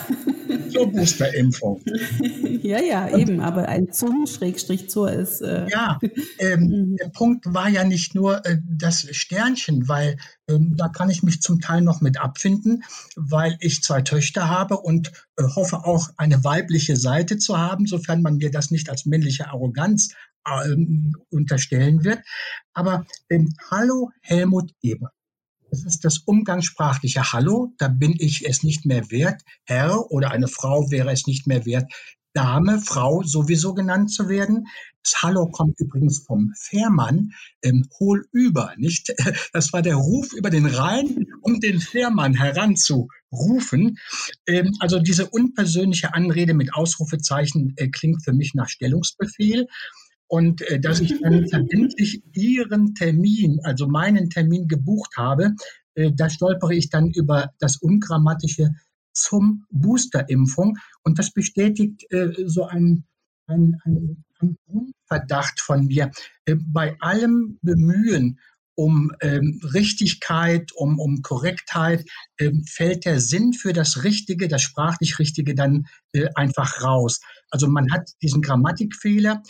Zur 0.72 0.90
Boosterimpfung. 0.90 1.82
ja, 2.62 2.80
ja, 2.80 3.16
eben, 3.16 3.40
aber 3.40 3.68
ein 3.68 3.92
zum 3.92 4.26
Schrägstrich 4.26 4.88
zur 4.88 5.12
ist. 5.12 5.40
Äh 5.40 5.68
ja, 5.68 5.98
ähm, 6.38 6.60
mhm. 6.60 6.96
der 6.96 7.08
Punkt 7.08 7.44
war 7.52 7.68
ja 7.68 7.84
nicht 7.84 8.14
nur 8.14 8.44
äh, 8.46 8.58
das 8.68 9.06
Sternchen, 9.10 9.88
weil 9.88 10.16
ähm, 10.48 10.74
da 10.76 10.88
kann 10.88 11.10
ich 11.10 11.22
mich 11.22 11.42
zum 11.42 11.60
Teil 11.60 11.80
noch 11.80 12.00
mit 12.00 12.20
abfinden, 12.20 12.82
weil 13.16 13.56
ich 13.60 13.82
zwei 13.82 14.02
Töchter 14.02 14.48
habe 14.48 14.78
und 14.78 15.12
äh, 15.36 15.44
hoffe 15.44 15.84
auch 15.84 16.08
eine 16.16 16.44
weibliche 16.44 16.96
Seite 16.96 17.38
zu 17.38 17.58
haben, 17.58 17.86
sofern 17.86 18.22
man 18.22 18.36
mir 18.36 18.50
das 18.50 18.70
nicht 18.70 18.90
als 18.90 19.06
männliche 19.06 19.48
Arroganz 19.48 20.14
ähm, 20.46 21.14
unterstellen 21.30 22.04
wird. 22.04 22.20
Aber 22.72 23.06
ähm, 23.28 23.54
hallo 23.70 24.10
Helmut 24.22 24.72
Eber. 24.82 25.12
Das 25.70 25.84
ist 25.84 26.04
das 26.04 26.18
umgangssprachliche 26.18 27.32
Hallo. 27.32 27.72
Da 27.78 27.88
bin 27.88 28.14
ich 28.18 28.46
es 28.46 28.62
nicht 28.62 28.84
mehr 28.86 29.10
wert. 29.10 29.42
Herr 29.64 30.10
oder 30.10 30.32
eine 30.32 30.48
Frau 30.48 30.90
wäre 30.90 31.12
es 31.12 31.26
nicht 31.26 31.46
mehr 31.46 31.64
wert. 31.64 31.92
Dame, 32.32 32.80
Frau 32.80 33.22
sowieso 33.22 33.74
genannt 33.74 34.12
zu 34.12 34.28
werden. 34.28 34.66
Das 35.02 35.22
Hallo 35.22 35.48
kommt 35.48 35.80
übrigens 35.80 36.24
vom 36.26 36.52
Fährmann, 36.56 37.32
ähm, 37.62 37.88
hol 37.98 38.26
über, 38.32 38.74
nicht? 38.76 39.12
Das 39.52 39.72
war 39.72 39.82
der 39.82 39.96
Ruf 39.96 40.32
über 40.32 40.50
den 40.50 40.66
Rhein, 40.66 41.26
um 41.40 41.58
den 41.60 41.80
Fährmann 41.80 42.34
heranzurufen. 42.34 43.98
Ähm, 44.46 44.72
also 44.78 45.00
diese 45.00 45.28
unpersönliche 45.30 46.14
Anrede 46.14 46.54
mit 46.54 46.74
Ausrufezeichen 46.74 47.74
äh, 47.76 47.88
klingt 47.88 48.24
für 48.24 48.32
mich 48.32 48.54
nach 48.54 48.68
Stellungsbefehl. 48.68 49.66
Und 50.30 50.62
äh, 50.62 50.78
dass 50.78 51.00
ich 51.00 51.20
dann 51.20 51.48
verbindlich 51.48 52.22
Ihren 52.34 52.94
Termin, 52.94 53.58
also 53.64 53.88
meinen 53.88 54.30
Termin 54.30 54.68
gebucht 54.68 55.16
habe, 55.16 55.56
äh, 55.94 56.12
da 56.14 56.30
stolpere 56.30 56.72
ich 56.72 56.88
dann 56.88 57.10
über 57.10 57.50
das 57.58 57.78
Ungrammatische 57.78 58.70
zum 59.12 59.66
Boosterimpfung. 59.70 60.78
Und 61.02 61.18
das 61.18 61.32
bestätigt 61.32 62.06
äh, 62.12 62.32
so 62.46 62.64
ein, 62.64 63.04
ein, 63.48 63.80
ein, 63.84 64.24
ein 64.38 64.56
Verdacht 65.06 65.60
von 65.60 65.86
mir. 65.86 66.12
Äh, 66.44 66.54
bei 66.64 66.96
allem 67.00 67.58
Bemühen 67.62 68.38
um 68.76 69.10
ähm, 69.20 69.60
Richtigkeit, 69.74 70.70
um, 70.76 71.00
um 71.00 71.22
Korrektheit, 71.22 72.08
ähm, 72.38 72.64
fällt 72.66 73.04
der 73.04 73.20
Sinn 73.20 73.52
für 73.52 73.72
das 73.72 74.04
Richtige, 74.04 74.46
das 74.46 74.62
sprachlich 74.62 75.18
Richtige 75.18 75.56
dann 75.56 75.86
äh, 76.12 76.28
einfach 76.36 76.82
raus. 76.82 77.20
Also 77.50 77.66
man 77.66 77.92
hat 77.92 78.10
diesen 78.22 78.42
Grammatikfehler, 78.42 79.42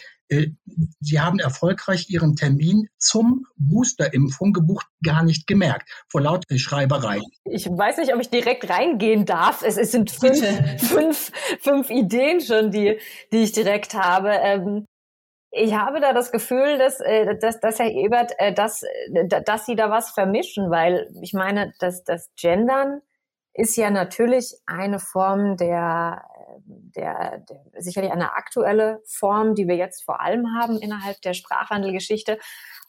Sie 1.01 1.21
haben 1.21 1.41
erfolgreich 1.41 2.09
Ihren 2.09 2.37
Termin 2.37 2.89
zum 2.99 3.47
Boosterimpfung 3.57 4.53
gebucht, 4.53 4.87
gar 5.05 5.25
nicht 5.25 5.47
gemerkt, 5.47 5.91
vor 6.09 6.21
lauter 6.21 6.57
Schreiberei. 6.57 7.21
Ich 7.45 7.67
weiß 7.67 7.99
nicht, 7.99 8.15
ob 8.15 8.21
ich 8.21 8.31
direkt 8.31 8.71
reingehen 8.71 9.27
darf. 9.27 9.63
Es, 9.63 9.77
es 9.77 9.91
sind 9.91 10.11
fünf, 10.11 10.41
fünf, 10.79 11.33
fünf 11.61 11.91
Ideen 11.91 12.41
schon, 12.41 12.71
die, 12.71 12.99
die 13.33 13.39
ich 13.39 13.53
direkt 13.53 13.95
habe. 13.95 14.31
Ähm, 14.31 14.87
ich 15.53 15.75
habe 15.75 16.01
da 16.01 16.13
das 16.13 16.31
Gefühl, 16.31 16.79
dass, 16.79 17.01
äh, 17.01 17.37
dass, 17.37 17.59
dass 17.59 17.81
Herr 17.81 17.91
Ebert, 17.91 18.33
äh, 18.39 18.55
dass, 18.55 18.85
dass 19.45 19.67
Sie 19.67 19.75
da 19.75 19.91
was 19.91 20.11
vermischen, 20.11 20.71
weil 20.71 21.13
ich 21.23 21.33
meine, 21.33 21.73
dass 21.81 22.05
das 22.05 22.31
Gendern 22.41 23.01
ist 23.53 23.77
ja 23.77 23.91
natürlich 23.91 24.55
eine 24.67 25.01
Form 25.01 25.57
der 25.57 26.23
der, 26.67 27.45
der 27.49 27.61
sicherlich 27.79 28.12
eine 28.12 28.35
aktuelle 28.35 29.00
Form, 29.07 29.55
die 29.55 29.69
wir 29.69 29.76
jetzt 29.76 30.05
vor 30.05 30.21
allem 30.21 30.47
haben 30.59 30.79
innerhalb 30.79 31.21
der 31.23 31.35
Sprachwandelgeschichte, 31.35 32.38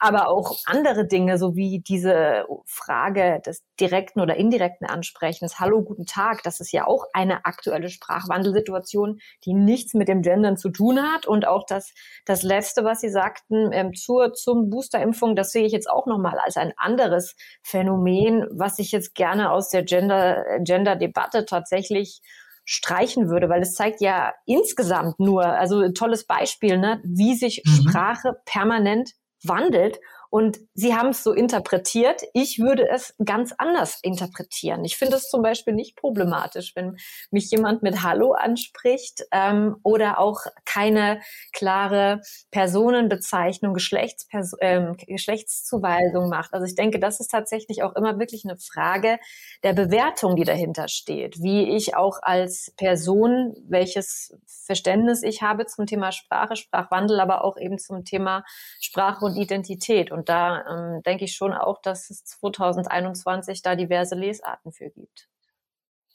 aber 0.04 0.30
auch 0.30 0.58
andere 0.66 1.06
Dinge, 1.06 1.38
so 1.38 1.56
wie 1.56 1.80
diese 1.80 2.48
Frage 2.66 3.40
des 3.46 3.64
direkten 3.80 4.20
oder 4.20 4.36
indirekten 4.36 4.88
Ansprechens. 4.88 5.60
Hallo, 5.60 5.84
guten 5.84 6.08
Tag. 6.08 6.42
Das 6.42 6.60
ist 6.60 6.72
ja 6.72 6.88
auch 6.88 7.06
eine 7.14 7.46
aktuelle 7.46 7.88
Sprachwandelsituation, 7.88 9.20
die 9.46 9.54
nichts 9.54 9.94
mit 9.94 10.08
dem 10.08 10.24
Gendern 10.24 10.58
zu 10.58 10.70
tun 10.70 11.00
hat. 11.00 11.28
Und 11.28 11.46
auch 11.46 11.68
das, 11.68 11.94
das 12.26 12.42
letzte, 12.42 12.84
was 12.84 13.02
Sie 13.02 13.10
sagten, 13.10 13.72
ähm, 13.74 13.94
zur, 13.94 14.34
zum 14.34 14.72
Boosterimpfung, 14.72 15.36
das 15.36 15.52
sehe 15.52 15.66
ich 15.66 15.72
jetzt 15.72 15.90
auch 15.90 16.08
nochmal 16.08 16.40
als 16.40 16.58
ein 16.58 16.74
anderes 16.78 17.36
Phänomen, 17.62 18.48
was 18.50 18.80
ich 18.80 18.92
jetzt 18.92 19.14
gerne 19.14 19.52
aus 19.52 19.70
der 19.70 19.84
Gender, 19.84 20.44
Gender-Debatte 20.64 21.46
tatsächlich 21.46 22.22
streichen 22.66 23.30
würde, 23.30 23.50
weil 23.50 23.62
es 23.62 23.74
zeigt 23.74 24.02
ja 24.02 24.34
insgesamt 24.46 25.20
nur, 25.20 25.46
also 25.46 25.80
ein 25.80 25.94
tolles 25.94 26.26
Beispiel, 26.26 26.78
ne, 26.78 27.02
wie 27.04 27.36
sich 27.36 27.64
mhm. 27.66 27.90
Sprache 27.90 28.38
permanent 28.46 29.12
wandelt 29.44 30.00
und 30.32 30.60
Sie 30.74 30.96
haben 30.96 31.10
es 31.10 31.24
so 31.24 31.34
interpretiert. 31.34 32.22
Ich 32.34 32.58
würde 32.58 32.90
es 32.90 33.14
ganz 33.24 33.54
anders 33.58 34.00
interpretieren. 34.02 34.86
Ich 34.86 34.96
finde 34.96 35.18
es 35.18 35.30
zum 35.30 35.42
Beispiel 35.42 35.74
nicht 35.74 35.98
problematisch, 35.98 36.74
wenn 36.74 36.96
mich 37.32 37.52
jemand 37.52 37.84
mit 37.84 38.02
Hallo 38.02 38.32
anspricht 38.32 39.26
ähm, 39.34 39.76
oder 39.84 40.20
auch 40.20 40.40
keine 40.64 41.20
klare 41.52 42.22
Personenbezeichnung, 42.50 43.74
Geschlechtspers 43.74 44.56
ähm, 44.62 44.96
Geschlechtszuweisung 45.06 46.30
macht. 46.30 46.54
Also 46.54 46.66
ich 46.66 46.76
denke, 46.76 47.00
das 47.00 47.20
ist 47.20 47.32
tatsächlich 47.32 47.84
auch 47.84 47.94
immer 47.98 48.18
wirklich 48.18 48.46
eine 48.46 48.58
Frage 48.58 49.20
der 49.64 49.74
Bewertung, 49.74 50.38
die 50.38 50.46
dahinter 50.46 50.88
steht. 50.88 51.42
Wie 51.42 51.76
ich 51.76 51.98
auch 51.98 52.20
als 52.22 52.72
Person, 52.78 53.54
welches 53.68 54.34
Verständnis 54.48 55.24
ich 55.24 55.42
habe 55.42 55.66
zum 55.66 55.88
Thema 55.88 56.14
Sprache, 56.14 56.56
Sprachwandel, 56.56 57.20
aber 57.20 57.44
auch 57.44 57.58
eben 57.58 57.78
zum 57.78 58.06
Thema 58.06 58.46
Sprache 58.80 59.26
und 59.26 59.36
Identität. 59.36 60.10
Und 60.10 60.21
und 60.22 60.30
da 60.30 60.64
ähm, 60.70 61.02
denke 61.02 61.26
ich 61.26 61.34
schon 61.34 61.52
auch, 61.52 61.82
dass 61.82 62.12
es 62.12 62.24
2021 62.26 63.64
da 63.64 63.76
diverse 63.76 64.14
Lesarten 64.14 64.72
für 64.72 64.92
gibt. 64.92 65.28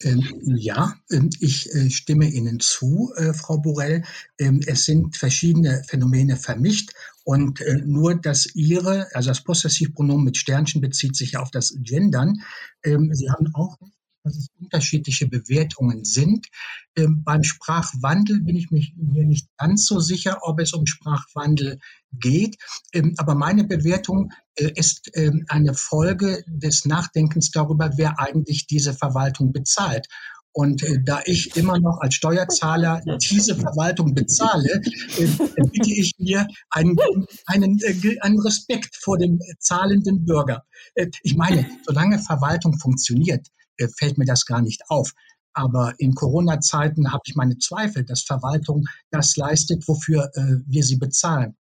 Ähm, 0.00 0.22
ja, 0.44 0.94
ähm, 1.10 1.30
ich 1.40 1.75
äh, 1.75 1.90
stimme 1.90 2.26
Ihnen 2.26 2.60
zu, 2.60 3.12
äh, 3.16 3.32
Frau 3.32 3.58
Borell. 3.58 4.04
Ähm, 4.38 4.60
es 4.64 4.84
sind 4.84 5.16
verschiedene 5.16 5.82
Phänomene 5.88 6.36
vermischt 6.36 6.92
und 7.25 7.60
äh, 7.62 7.82
nur 7.84 8.14
das 8.14 8.54
Ihre, 8.54 9.08
also 9.12 9.30
das 9.30 9.42
Possessivpronomen 9.42 10.25
mit 10.25 10.36
Sternchen 10.36 10.80
bezieht 10.80 11.16
sich 11.16 11.32
ja 11.32 11.40
auf 11.40 11.50
das 11.50 11.75
Gendern. 11.80 12.42
Sie 12.84 13.28
haben 13.28 13.52
auch 13.54 13.76
dass 14.26 14.36
es 14.36 14.48
unterschiedliche 14.60 15.28
Bewertungen 15.28 16.04
sind. 16.04 16.48
Ähm, 16.96 17.22
beim 17.24 17.42
Sprachwandel 17.42 18.40
bin 18.40 18.56
ich 18.56 18.70
mich 18.70 18.94
mir 18.96 19.24
nicht 19.24 19.48
ganz 19.58 19.86
so 19.86 20.00
sicher, 20.00 20.38
ob 20.42 20.60
es 20.60 20.72
um 20.72 20.86
Sprachwandel 20.86 21.78
geht. 22.12 22.56
Ähm, 22.92 23.14
aber 23.18 23.34
meine 23.34 23.64
Bewertung 23.64 24.32
äh, 24.54 24.70
ist 24.74 25.10
ähm, 25.14 25.44
eine 25.48 25.74
Folge 25.74 26.42
des 26.46 26.86
Nachdenkens 26.86 27.50
darüber, 27.50 27.90
wer 27.96 28.18
eigentlich 28.18 28.66
diese 28.66 28.94
Verwaltung 28.94 29.52
bezahlt. 29.52 30.06
Und 30.56 30.82
äh, 30.84 31.02
da 31.04 31.20
ich 31.26 31.54
immer 31.56 31.78
noch 31.78 32.00
als 32.00 32.14
Steuerzahler 32.14 33.02
diese 33.20 33.56
Verwaltung 33.56 34.14
bezahle, 34.14 34.80
äh, 35.18 35.26
bitte 35.70 35.92
ich 35.92 36.14
mir 36.16 36.46
einen, 36.70 36.96
einen, 37.44 37.78
äh, 37.80 38.18
einen 38.20 38.40
Respekt 38.40 38.96
vor 38.96 39.18
dem 39.18 39.38
zahlenden 39.58 40.24
Bürger. 40.24 40.64
Äh, 40.94 41.08
ich 41.22 41.36
meine, 41.36 41.68
solange 41.84 42.18
Verwaltung 42.18 42.78
funktioniert, 42.78 43.48
äh, 43.76 43.88
fällt 43.98 44.16
mir 44.16 44.24
das 44.24 44.46
gar 44.46 44.62
nicht 44.62 44.80
auf. 44.88 45.12
Aber 45.56 45.94
in 45.96 46.14
Corona-Zeiten 46.14 47.12
habe 47.12 47.22
ich 47.25 47.34
meine 47.34 47.56
Zweifel, 47.56 48.04
dass 48.04 48.22
Verwaltung 48.22 48.84
das 49.10 49.36
leistet, 49.36 49.88
wofür 49.88 50.30
äh, 50.34 50.56
wir 50.66 50.82
sie 50.82 50.98
bezahlen. 50.98 51.56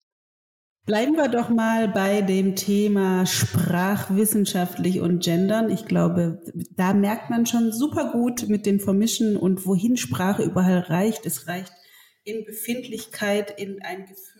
Bleiben 0.85 1.13
wir 1.13 1.29
doch 1.29 1.49
mal 1.49 1.87
bei 1.87 2.21
dem 2.21 2.55
Thema 2.55 3.25
sprachwissenschaftlich 3.25 4.99
und 4.99 5.23
Gendern. 5.23 5.69
Ich 5.69 5.85
glaube, 5.85 6.41
da 6.71 6.93
merkt 6.93 7.29
man 7.29 7.45
schon 7.45 7.71
super 7.71 8.11
gut 8.11 8.49
mit 8.49 8.65
den 8.65 8.79
Vermischen 8.79 9.37
und 9.37 9.65
wohin 9.67 9.95
Sprache 9.95 10.43
überall 10.43 10.79
reicht. 10.79 11.25
Es 11.27 11.47
reicht 11.47 11.71
in 12.23 12.43
Befindlichkeit, 12.45 13.57
in 13.57 13.81
ein 13.83 14.05
Gefühl 14.07 14.33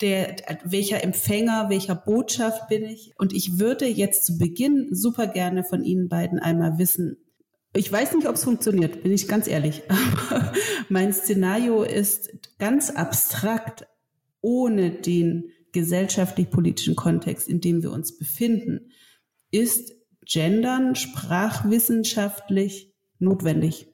der, 0.00 0.36
welcher 0.64 1.04
Empfänger, 1.04 1.68
welcher 1.68 1.94
Botschaft 1.94 2.66
bin 2.68 2.84
ich. 2.84 3.12
Und 3.18 3.32
ich 3.34 3.58
würde 3.58 3.86
jetzt 3.86 4.24
zu 4.24 4.38
Beginn 4.38 4.88
super 4.90 5.26
gerne 5.26 5.64
von 5.64 5.84
Ihnen 5.84 6.08
beiden 6.08 6.38
einmal 6.38 6.78
wissen, 6.78 7.16
ich 7.72 7.90
weiß 7.90 8.14
nicht, 8.14 8.26
ob 8.26 8.34
es 8.34 8.44
funktioniert, 8.44 9.02
bin 9.02 9.12
ich 9.12 9.28
ganz 9.28 9.46
ehrlich. 9.46 9.82
Aber 9.88 10.52
mein 10.88 11.12
Szenario 11.12 11.82
ist 11.82 12.30
ganz 12.58 12.90
abstrakt, 12.90 13.86
ohne 14.40 14.90
den 14.90 15.50
gesellschaftlich-politischen 15.72 16.96
Kontext, 16.96 17.48
in 17.48 17.60
dem 17.60 17.82
wir 17.82 17.92
uns 17.92 18.16
befinden. 18.16 18.90
Ist 19.50 19.92
Gendern 20.24 20.96
sprachwissenschaftlich 20.96 22.92
notwendig? 23.18 23.86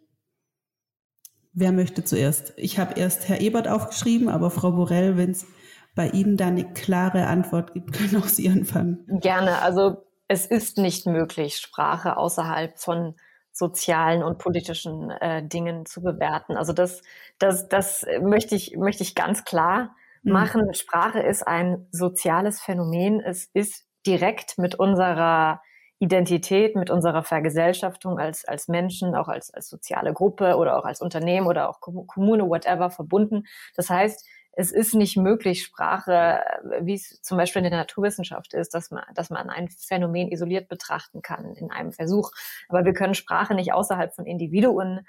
Wer 1.52 1.72
möchte 1.72 2.04
zuerst? 2.04 2.52
Ich 2.56 2.78
habe 2.78 2.98
erst 2.98 3.28
Herr 3.28 3.40
Ebert 3.40 3.68
aufgeschrieben, 3.68 4.28
aber 4.28 4.50
Frau 4.50 4.72
Borell, 4.72 5.16
wenn 5.16 5.30
es 5.30 5.46
bei 5.94 6.10
Ihnen 6.10 6.36
da 6.36 6.48
eine 6.48 6.72
klare 6.72 7.26
Antwort 7.26 7.72
gibt, 7.74 7.92
können 7.94 8.16
auch 8.16 8.28
Sie 8.28 8.48
anfangen. 8.48 9.06
Gerne. 9.20 9.60
Also 9.60 10.06
es 10.28 10.46
ist 10.46 10.78
nicht 10.78 11.06
möglich, 11.06 11.58
Sprache 11.58 12.16
außerhalb 12.16 12.78
von 12.78 13.14
sozialen 13.56 14.22
und 14.22 14.38
politischen 14.38 15.10
äh, 15.10 15.46
Dingen 15.46 15.86
zu 15.86 16.02
bewerten. 16.02 16.56
Also 16.56 16.74
das, 16.74 17.02
das, 17.38 17.68
das 17.68 18.04
möchte 18.20 18.54
ich, 18.54 18.76
möchte 18.76 19.02
ich 19.02 19.14
ganz 19.14 19.44
klar 19.44 19.96
mhm. 20.22 20.32
machen. 20.32 20.74
Sprache 20.74 21.20
ist 21.20 21.46
ein 21.46 21.86
soziales 21.90 22.60
Phänomen. 22.60 23.20
Es 23.20 23.46
ist 23.54 23.86
direkt 24.06 24.58
mit 24.58 24.74
unserer 24.74 25.62
Identität, 25.98 26.76
mit 26.76 26.90
unserer 26.90 27.22
Vergesellschaftung 27.22 28.18
als, 28.18 28.44
als 28.44 28.68
Menschen, 28.68 29.14
auch 29.14 29.28
als, 29.28 29.52
als 29.54 29.70
soziale 29.70 30.12
Gruppe 30.12 30.56
oder 30.56 30.78
auch 30.78 30.84
als 30.84 31.00
Unternehmen 31.00 31.46
oder 31.46 31.70
auch 31.70 31.80
Kommune, 31.80 32.46
whatever, 32.46 32.90
verbunden. 32.90 33.44
Das 33.74 33.88
heißt, 33.88 34.28
es 34.58 34.72
ist 34.72 34.94
nicht 34.94 35.18
möglich, 35.18 35.62
Sprache, 35.62 36.40
wie 36.80 36.94
es 36.94 37.20
zum 37.20 37.36
Beispiel 37.36 37.62
in 37.62 37.70
der 37.70 37.78
Naturwissenschaft 37.78 38.54
ist, 38.54 38.72
dass 38.72 38.90
man, 38.90 39.04
dass 39.14 39.28
man 39.28 39.50
ein 39.50 39.68
Phänomen 39.68 40.32
isoliert 40.32 40.68
betrachten 40.68 41.20
kann 41.20 41.54
in 41.54 41.70
einem 41.70 41.92
Versuch. 41.92 42.32
Aber 42.70 42.86
wir 42.86 42.94
können 42.94 43.14
Sprache 43.14 43.54
nicht 43.54 43.74
außerhalb 43.74 44.14
von 44.14 44.24
Individuen 44.24 45.06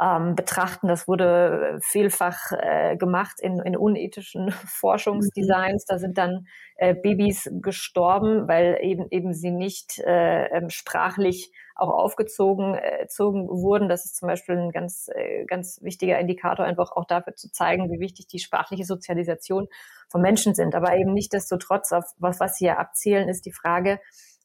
ähm, 0.00 0.34
betrachten. 0.34 0.88
Das 0.88 1.06
wurde 1.06 1.78
vielfach 1.82 2.52
äh, 2.52 2.96
gemacht 2.96 3.38
in, 3.40 3.60
in 3.60 3.76
unethischen 3.76 4.50
Forschungsdesigns. 4.66 5.84
Da 5.84 5.98
sind 5.98 6.16
dann 6.16 6.46
äh, 6.76 6.94
Babys 6.94 7.50
gestorben, 7.60 8.48
weil 8.48 8.78
eben 8.80 9.06
eben 9.10 9.34
sie 9.34 9.50
nicht 9.50 9.98
äh, 9.98 10.46
ähm, 10.46 10.70
sprachlich 10.70 11.52
auch 11.74 11.90
aufgezogen 11.90 12.74
äh, 12.74 13.06
wurden. 13.18 13.88
Das 13.88 14.06
ist 14.06 14.16
zum 14.16 14.28
Beispiel 14.28 14.56
ein 14.56 14.70
ganz 14.70 15.08
äh, 15.14 15.44
ganz 15.44 15.78
wichtiger 15.82 16.18
Indikator, 16.18 16.64
einfach 16.64 16.92
auch 16.92 17.04
dafür 17.04 17.34
zu 17.34 17.50
zeigen, 17.52 17.90
wie 17.90 18.00
wichtig 18.00 18.26
die 18.26 18.38
sprachliche 18.38 18.84
Sozialisation 18.84 19.68
von 20.08 20.22
Menschen 20.22 20.54
sind. 20.54 20.74
Aber 20.74 20.96
eben 20.96 21.12
nicht 21.12 21.34
desto 21.34 21.58
trotz, 21.58 21.92
auf 21.92 22.04
was 22.18 22.40
was 22.40 22.56
Sie 22.56 22.64
ja 22.64 22.78
abzielen, 22.78 23.28
ist 23.28 23.44
die 23.44 23.52
Frage, 23.52 24.00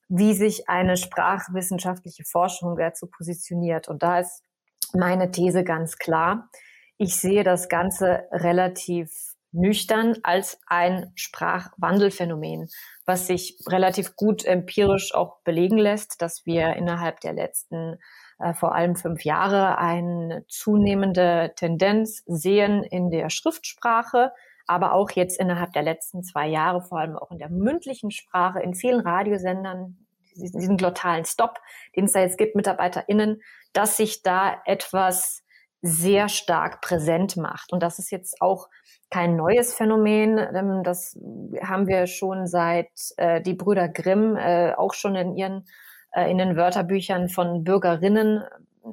wie 0.10 0.34
sich 0.34 0.68
eine 0.68 0.98
sprachwissenschaftliche 0.98 2.26
Forschung 2.26 2.76
dazu 2.76 3.08
positioniert. 3.08 3.88
Und 3.88 4.04
da 4.04 4.20
ist 4.20 4.44
meine 4.96 5.32
These 5.32 5.64
ganz 5.64 5.98
klar. 5.98 6.50
Ich 6.98 7.18
sehe 7.18 7.44
das 7.44 7.70
Ganze 7.70 8.24
relativ 8.32 9.12
nüchtern 9.56 10.18
als 10.24 10.60
ein 10.68 11.12
Sprachwandelphänomen, 11.16 12.68
was 13.06 13.28
sich 13.28 13.58
relativ 13.68 14.16
gut 14.16 14.44
empirisch 14.46 15.16
auch 15.16 15.42
belegen 15.44 15.78
lässt, 15.78 16.22
dass 16.22 16.46
wir 16.46 16.76
innerhalb 16.76 17.22
der 17.22 17.34
letzten 17.34 17.98
äh, 18.40 18.54
vor 18.54 18.76
allem 18.76 18.96
fünf 18.96 19.24
Jahre 19.24 19.78
eine 19.78 20.46
zunehmende 20.50 21.54
Tendenz 21.56 22.24
sehen 22.26 22.84
in 22.84 23.10
der 23.10 23.30
Schriftsprache, 23.30 24.32
aber 24.68 24.94
auch 24.94 25.12
jetzt 25.12 25.40
innerhalb 25.40 25.72
der 25.74 25.84
letzten 25.84 26.24
zwei 26.24 26.48
Jahre, 26.48 26.82
vor 26.82 27.00
allem 27.00 27.18
auch 27.18 27.32
in 27.32 27.38
der 27.38 27.50
mündlichen 27.50 28.12
Sprache, 28.12 28.60
in 28.60 28.74
vielen 28.74 29.00
Radiosendern, 29.00 30.05
diesen 30.36 30.78
glottalen 30.78 31.26
Stop, 31.26 31.60
den 31.96 32.06
es 32.06 32.14
da 32.14 32.20
jetzt 32.22 32.38
gibt, 32.38 32.56
MitarbeiterInnen, 32.56 33.42
dass 33.74 33.98
sich 33.98 34.22
da 34.22 34.62
etwas 34.66 35.44
sehr 35.82 36.30
stark 36.30 36.82
präsent 36.82 37.38
macht. 37.38 37.72
Und 37.72 37.84
das 37.84 38.00
ist 38.00 38.12
jetzt 38.12 38.42
auch 38.42 38.70
kein 39.12 39.36
neues 39.36 39.74
Phänomen. 39.74 40.38
Ähm, 40.38 40.84
das 40.84 41.18
haben 41.62 41.88
wir 41.88 42.08
schon 42.08 42.48
seit 42.48 42.90
äh, 43.18 43.42
die 43.42 43.54
Brüder 43.54 43.88
Grimm 43.88 44.36
äh, 44.36 44.74
auch 44.74 44.94
schon 44.94 45.16
in 45.16 45.36
ihren 45.36 45.66
äh, 46.16 46.32
in 46.32 46.38
den 46.38 46.56
Wörterbüchern 46.56 47.30
von 47.30 47.64
Bürgerinnen, 47.64 48.44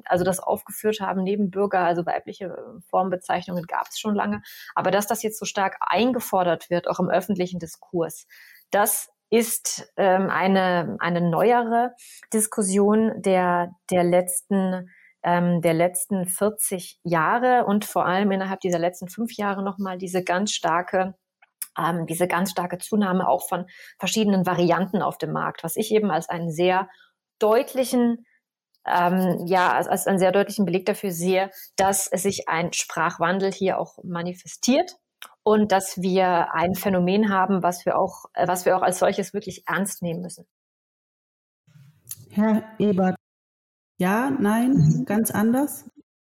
also 0.05 0.23
das 0.23 0.39
aufgeführt 0.39 0.99
haben 0.99 1.23
neben 1.23 1.51
Bürger, 1.51 1.79
also 1.79 2.05
weibliche 2.05 2.55
Formbezeichnungen 2.89 3.65
gab 3.65 3.87
es 3.87 3.99
schon 3.99 4.15
lange. 4.15 4.41
Aber 4.75 4.91
dass 4.91 5.07
das 5.07 5.23
jetzt 5.23 5.39
so 5.39 5.45
stark 5.45 5.77
eingefordert 5.79 6.69
wird, 6.69 6.87
auch 6.87 6.99
im 6.99 7.09
öffentlichen 7.09 7.59
Diskurs, 7.59 8.27
das 8.71 9.12
ist 9.33 9.91
ähm, 9.97 10.29
eine, 10.29 10.95
eine 10.99 11.19
neuere 11.19 11.95
Diskussion 12.31 13.19
der, 13.19 13.71
der 13.89 14.03
letzten 14.03 14.91
ähm, 15.23 15.61
der 15.61 15.73
letzten 15.73 16.27
40 16.27 16.99
Jahre 17.03 17.65
und 17.65 17.83
vor 17.83 18.05
allem 18.05 18.29
innerhalb 18.31 18.59
dieser 18.59 18.77
letzten 18.77 19.07
fünf 19.07 19.35
Jahre 19.35 19.63
nochmal 19.63 19.97
diese 19.97 20.23
ganz 20.23 20.51
starke 20.51 21.15
ähm, 21.79 22.05
diese 22.05 22.27
ganz 22.27 22.51
starke 22.51 22.77
Zunahme 22.77 23.27
auch 23.27 23.47
von 23.47 23.65
verschiedenen 23.97 24.45
Varianten 24.45 25.01
auf 25.01 25.17
dem 25.17 25.31
Markt, 25.31 25.63
was 25.63 25.77
ich 25.77 25.91
eben 25.91 26.11
als 26.11 26.29
einen 26.29 26.51
sehr 26.51 26.87
deutlichen 27.39 28.27
ähm, 28.85 29.47
ja, 29.47 29.71
als, 29.73 29.87
als 29.87 30.05
einen 30.05 30.19
sehr 30.19 30.31
deutlichen 30.31 30.65
Beleg 30.65 30.85
dafür 30.85 31.11
sehe, 31.11 31.49
dass 31.75 32.05
es 32.05 32.21
sich 32.21 32.49
ein 32.49 32.71
Sprachwandel 32.71 33.51
hier 33.51 33.79
auch 33.79 33.97
manifestiert 34.03 34.97
und 35.43 35.71
dass 35.71 36.01
wir 36.01 36.53
ein 36.53 36.75
Phänomen 36.75 37.29
haben, 37.29 37.63
was 37.63 37.85
wir 37.85 37.97
auch, 37.97 38.25
äh, 38.33 38.47
was 38.47 38.65
wir 38.65 38.77
auch 38.77 38.81
als 38.81 38.99
solches 38.99 39.33
wirklich 39.33 39.67
ernst 39.67 40.01
nehmen 40.01 40.21
müssen. 40.21 40.45
Herr 42.29 42.63
Ebert, 42.79 43.15
ja, 43.97 44.31
nein, 44.31 44.73
mhm. 44.73 45.05
ganz 45.05 45.31
anders? 45.31 45.85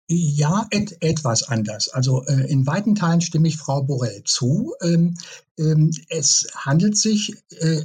Ja, 0.09 0.65
et, 0.71 0.97
etwas 1.01 1.43
anders. 1.43 1.89
Also 1.89 2.23
äh, 2.25 2.49
in 2.49 2.65
weiten 2.65 2.95
Teilen 2.95 3.19
stimme 3.19 3.49
ich 3.49 3.57
Frau 3.57 3.83
Borrell 3.83 4.23
zu. 4.23 4.73
Ähm, 4.81 5.15
ähm, 5.59 5.91
es 6.09 6.47
handelt 6.55 6.97
sich 6.97 7.35
äh, 7.59 7.81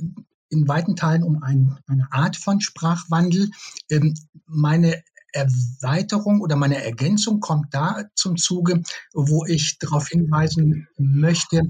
in 0.49 0.69
weiten 0.69 0.95
Teilen 0.95 1.25
um 1.25 1.43
ein, 1.43 1.79
eine 1.89 2.07
Art 2.13 2.37
von 2.37 2.61
Sprachwandel. 2.61 3.51
Ähm, 3.91 4.15
meine 4.47 5.03
Erweiterung 5.33 6.41
oder 6.41 6.57
meine 6.57 6.83
Ergänzung 6.83 7.41
kommt 7.41 7.75
da 7.75 8.05
zum 8.15 8.37
Zuge, 8.37 8.83
wo 9.13 9.45
ich 9.47 9.79
darauf 9.79 10.09
hinweisen 10.09 10.89
möchte, 10.99 11.63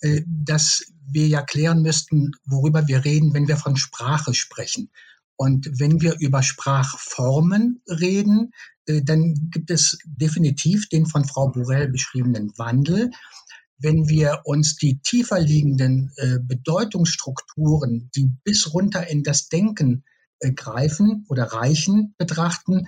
äh, 0.00 0.22
dass 0.26 0.84
wir 1.10 1.26
ja 1.26 1.42
klären 1.42 1.82
müssten, 1.82 2.32
worüber 2.44 2.86
wir 2.86 3.04
reden, 3.04 3.34
wenn 3.34 3.48
wir 3.48 3.56
von 3.56 3.76
Sprache 3.76 4.34
sprechen. 4.34 4.90
Und 5.36 5.68
wenn 5.78 6.00
wir 6.00 6.16
über 6.18 6.42
Sprachformen 6.42 7.80
reden, 7.88 8.52
äh, 8.86 9.02
dann 9.02 9.50
gibt 9.50 9.70
es 9.70 9.98
definitiv 10.04 10.88
den 10.88 11.06
von 11.06 11.24
Frau 11.24 11.48
Burell 11.48 11.88
beschriebenen 11.88 12.52
Wandel. 12.58 13.10
Wenn 13.78 14.08
wir 14.08 14.42
uns 14.44 14.76
die 14.76 14.98
tiefer 14.98 15.38
liegenden 15.38 16.12
äh, 16.16 16.38
Bedeutungsstrukturen, 16.40 18.10
die 18.16 18.30
bis 18.42 18.72
runter 18.74 19.06
in 19.06 19.22
das 19.22 19.48
Denken 19.48 20.02
äh, 20.04 20.17
greifen 20.54 21.24
oder 21.28 21.44
reichen 21.44 22.14
betrachten. 22.18 22.86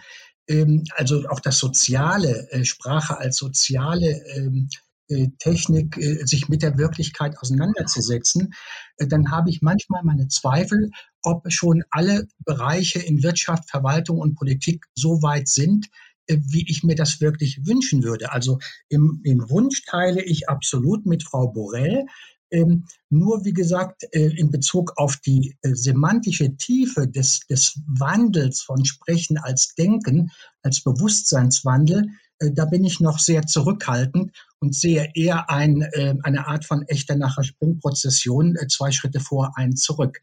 Ähm, 0.50 0.84
also 0.96 1.28
auch 1.28 1.40
das 1.40 1.58
soziale, 1.58 2.50
äh, 2.50 2.64
Sprache 2.64 3.18
als 3.18 3.36
soziale 3.36 4.22
ähm, 4.34 4.68
äh, 5.08 5.28
Technik, 5.38 5.96
äh, 5.96 6.24
sich 6.26 6.48
mit 6.48 6.62
der 6.62 6.76
Wirklichkeit 6.76 7.38
auseinanderzusetzen, 7.38 8.52
dann 8.98 9.30
habe 9.30 9.50
ich 9.50 9.62
manchmal 9.62 10.02
meine 10.04 10.28
Zweifel, 10.28 10.90
ob 11.22 11.50
schon 11.52 11.82
alle 11.90 12.26
Bereiche 12.44 12.98
in 12.98 13.22
Wirtschaft, 13.22 13.70
Verwaltung 13.70 14.18
und 14.18 14.34
Politik 14.34 14.86
so 14.94 15.22
weit 15.22 15.48
sind, 15.48 15.88
wie 16.28 16.68
ich 16.68 16.84
mir 16.84 16.94
das 16.94 17.20
wirklich 17.20 17.66
wünschen 17.66 18.04
würde. 18.04 18.30
Also 18.30 18.60
im, 18.88 19.20
im 19.24 19.50
Wunsch 19.50 19.84
teile 19.84 20.22
ich 20.22 20.48
absolut 20.48 21.06
mit 21.06 21.24
Frau 21.24 21.48
Borrell, 21.48 22.04
ähm, 22.50 22.84
nur, 23.08 23.44
wie 23.44 23.52
gesagt, 23.52 24.04
äh, 24.12 24.36
in 24.36 24.50
Bezug 24.50 24.92
auf 24.96 25.16
die 25.16 25.56
äh, 25.62 25.74
semantische 25.74 26.56
Tiefe 26.56 27.08
des, 27.08 27.40
des 27.48 27.80
Wandels 27.86 28.62
von 28.62 28.84
Sprechen 28.84 29.38
als 29.38 29.74
Denken, 29.74 30.30
als 30.62 30.82
Bewusstseinswandel, 30.82 32.08
äh, 32.38 32.50
da 32.52 32.64
bin 32.64 32.84
ich 32.84 33.00
noch 33.00 33.18
sehr 33.18 33.46
zurückhaltend 33.46 34.32
und 34.58 34.74
sehe 34.74 35.10
eher 35.14 35.50
ein, 35.50 35.82
äh, 35.82 36.14
eine 36.22 36.46
Art 36.46 36.64
von 36.64 36.82
echter 36.82 37.16
nachher 37.16 37.44
Springprozession, 37.44 38.56
äh, 38.56 38.66
zwei 38.68 38.90
Schritte 38.90 39.20
vor, 39.20 39.52
ein 39.56 39.76
zurück. 39.76 40.22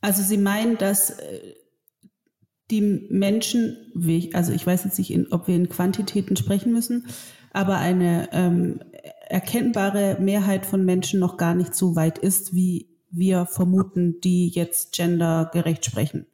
Also 0.00 0.22
Sie 0.22 0.38
meinen, 0.38 0.78
dass 0.78 1.10
äh, 1.10 1.54
die 2.70 2.82
Menschen, 2.82 3.78
also 4.34 4.52
ich 4.52 4.66
weiß 4.66 4.84
jetzt 4.84 4.98
nicht, 4.98 5.32
ob 5.32 5.48
wir 5.48 5.56
in 5.56 5.70
Quantitäten 5.70 6.36
sprechen 6.36 6.72
müssen, 6.72 7.06
aber 7.50 7.78
eine 7.78 8.28
ähm, 8.32 8.80
erkennbare 9.28 10.18
Mehrheit 10.20 10.66
von 10.66 10.84
Menschen 10.84 11.20
noch 11.20 11.36
gar 11.36 11.54
nicht 11.54 11.74
so 11.74 11.96
weit 11.96 12.18
ist, 12.18 12.54
wie 12.54 12.88
wir 13.10 13.46
vermuten, 13.46 14.20
die 14.20 14.48
jetzt 14.48 14.92
gendergerecht 14.94 15.84
sprechen. 15.84 16.26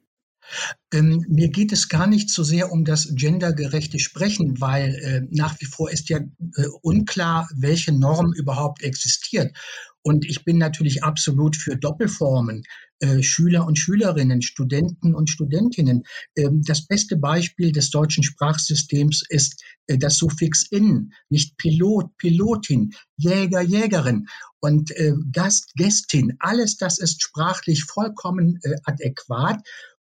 Ähm, 0.93 1.25
mir 1.27 1.49
geht 1.49 1.71
es 1.71 1.89
gar 1.89 2.07
nicht 2.07 2.29
so 2.29 2.43
sehr 2.43 2.71
um 2.71 2.85
das 2.85 3.15
gendergerechte 3.15 3.99
Sprechen, 3.99 4.61
weil 4.61 4.95
äh, 4.95 5.21
nach 5.31 5.59
wie 5.59 5.65
vor 5.65 5.89
ist 5.89 6.09
ja 6.09 6.19
äh, 6.19 6.67
unklar, 6.81 7.49
welche 7.55 7.91
Norm 7.91 8.31
überhaupt 8.33 8.83
existiert. 8.83 9.55
Und 10.07 10.23
ich 10.29 10.45
bin 10.45 10.59
natürlich 10.59 11.03
absolut 11.03 11.55
für 11.55 11.77
Doppelformen. 11.77 12.61
Äh, 12.99 13.23
Schüler 13.23 13.65
und 13.65 13.79
Schülerinnen, 13.79 14.43
Studenten 14.43 15.15
und 15.15 15.31
Studentinnen. 15.31 16.03
Ähm, 16.35 16.61
das 16.63 16.85
beste 16.85 17.17
Beispiel 17.17 17.71
des 17.71 17.89
deutschen 17.89 18.23
Sprachsystems 18.23 19.23
ist 19.27 19.63
äh, 19.87 19.97
das 19.97 20.17
Suffix 20.17 20.67
in, 20.69 21.11
nicht 21.29 21.57
Pilot, 21.57 22.15
Pilotin, 22.17 22.93
Jäger, 23.17 23.61
Jägerin 23.61 24.27
und 24.59 24.91
äh, 24.91 25.13
Gast, 25.31 25.73
Gästin. 25.75 26.37
Alles 26.37 26.77
das 26.77 26.99
ist 26.99 27.23
sprachlich 27.23 27.83
vollkommen 27.83 28.59
adäquat 28.83 29.57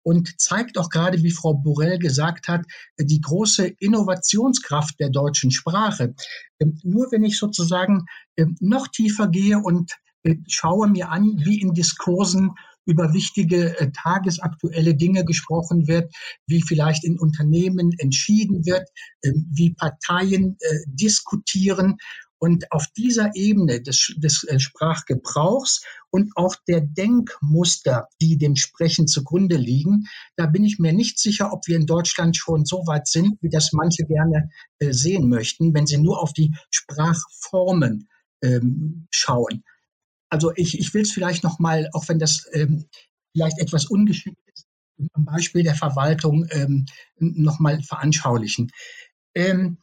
und 0.03 0.39
zeigt 0.39 0.77
auch 0.77 0.89
gerade, 0.89 1.23
wie 1.23 1.31
Frau 1.31 1.53
Borrell 1.53 1.99
gesagt 1.99 2.47
hat, 2.47 2.65
die 2.99 3.21
große 3.21 3.67
Innovationskraft 3.67 4.99
der 4.99 5.09
deutschen 5.09 5.51
Sprache. 5.51 6.13
Ähm, 6.59 6.79
nur 6.83 7.11
wenn 7.11 7.23
ich 7.23 7.37
sozusagen 7.37 8.05
ähm, 8.37 8.55
noch 8.59 8.87
tiefer 8.87 9.27
gehe 9.27 9.59
und 9.59 9.93
äh, 10.23 10.35
schaue 10.47 10.87
mir 10.87 11.09
an, 11.09 11.41
wie 11.43 11.61
in 11.61 11.73
Diskursen 11.73 12.51
über 12.85 13.13
wichtige 13.13 13.79
äh, 13.79 13.91
tagesaktuelle 13.91 14.95
Dinge 14.95 15.23
gesprochen 15.23 15.87
wird, 15.87 16.11
wie 16.47 16.61
vielleicht 16.61 17.03
in 17.03 17.19
Unternehmen 17.19 17.93
entschieden 17.99 18.65
wird, 18.65 18.89
äh, 19.21 19.31
wie 19.51 19.73
Parteien 19.73 20.57
äh, 20.59 20.79
diskutieren. 20.87 21.97
Und 22.39 22.71
auf 22.71 22.87
dieser 22.95 23.35
Ebene 23.35 23.81
des, 23.81 24.13
des 24.17 24.45
äh, 24.45 24.59
Sprachgebrauchs 24.59 25.83
und 26.09 26.31
auch 26.35 26.55
der 26.67 26.81
Denkmuster, 26.81 28.07
die 28.21 28.37
dem 28.37 28.55
Sprechen 28.55 29.07
zugrunde 29.07 29.57
liegen, 29.57 30.07
da 30.37 30.45
bin 30.45 30.63
ich 30.63 30.79
mir 30.79 30.93
nicht 30.93 31.19
sicher, 31.19 31.51
ob 31.51 31.67
wir 31.67 31.75
in 31.75 31.85
Deutschland 31.85 32.37
schon 32.37 32.65
so 32.65 32.87
weit 32.87 33.07
sind, 33.07 33.37
wie 33.41 33.49
das 33.49 33.73
manche 33.73 34.05
gerne 34.05 34.49
äh, 34.79 34.93
sehen 34.93 35.27
möchten, 35.27 35.73
wenn 35.73 35.85
sie 35.85 35.97
nur 35.97 36.23
auf 36.23 36.31
die 36.33 36.55
Sprachformen 36.71 38.07
ähm, 38.41 39.07
schauen. 39.11 39.63
Also 40.29 40.53
ich, 40.55 40.79
ich 40.79 40.93
will 40.93 41.01
es 41.01 41.11
vielleicht 41.11 41.43
noch 41.43 41.59
mal, 41.59 41.89
auch 41.93 42.07
wenn 42.07 42.19
das 42.19 42.47
ähm, 42.53 42.85
vielleicht 43.33 43.59
etwas 43.59 43.85
ungeschickt 43.85 44.39
ist, 44.53 44.65
am 45.13 45.25
Beispiel 45.25 45.63
der 45.63 45.75
Verwaltung 45.75 46.47
ähm, 46.51 46.85
noch 47.17 47.59
mal 47.59 47.81
veranschaulichen. 47.81 48.71
Ähm, 49.35 49.77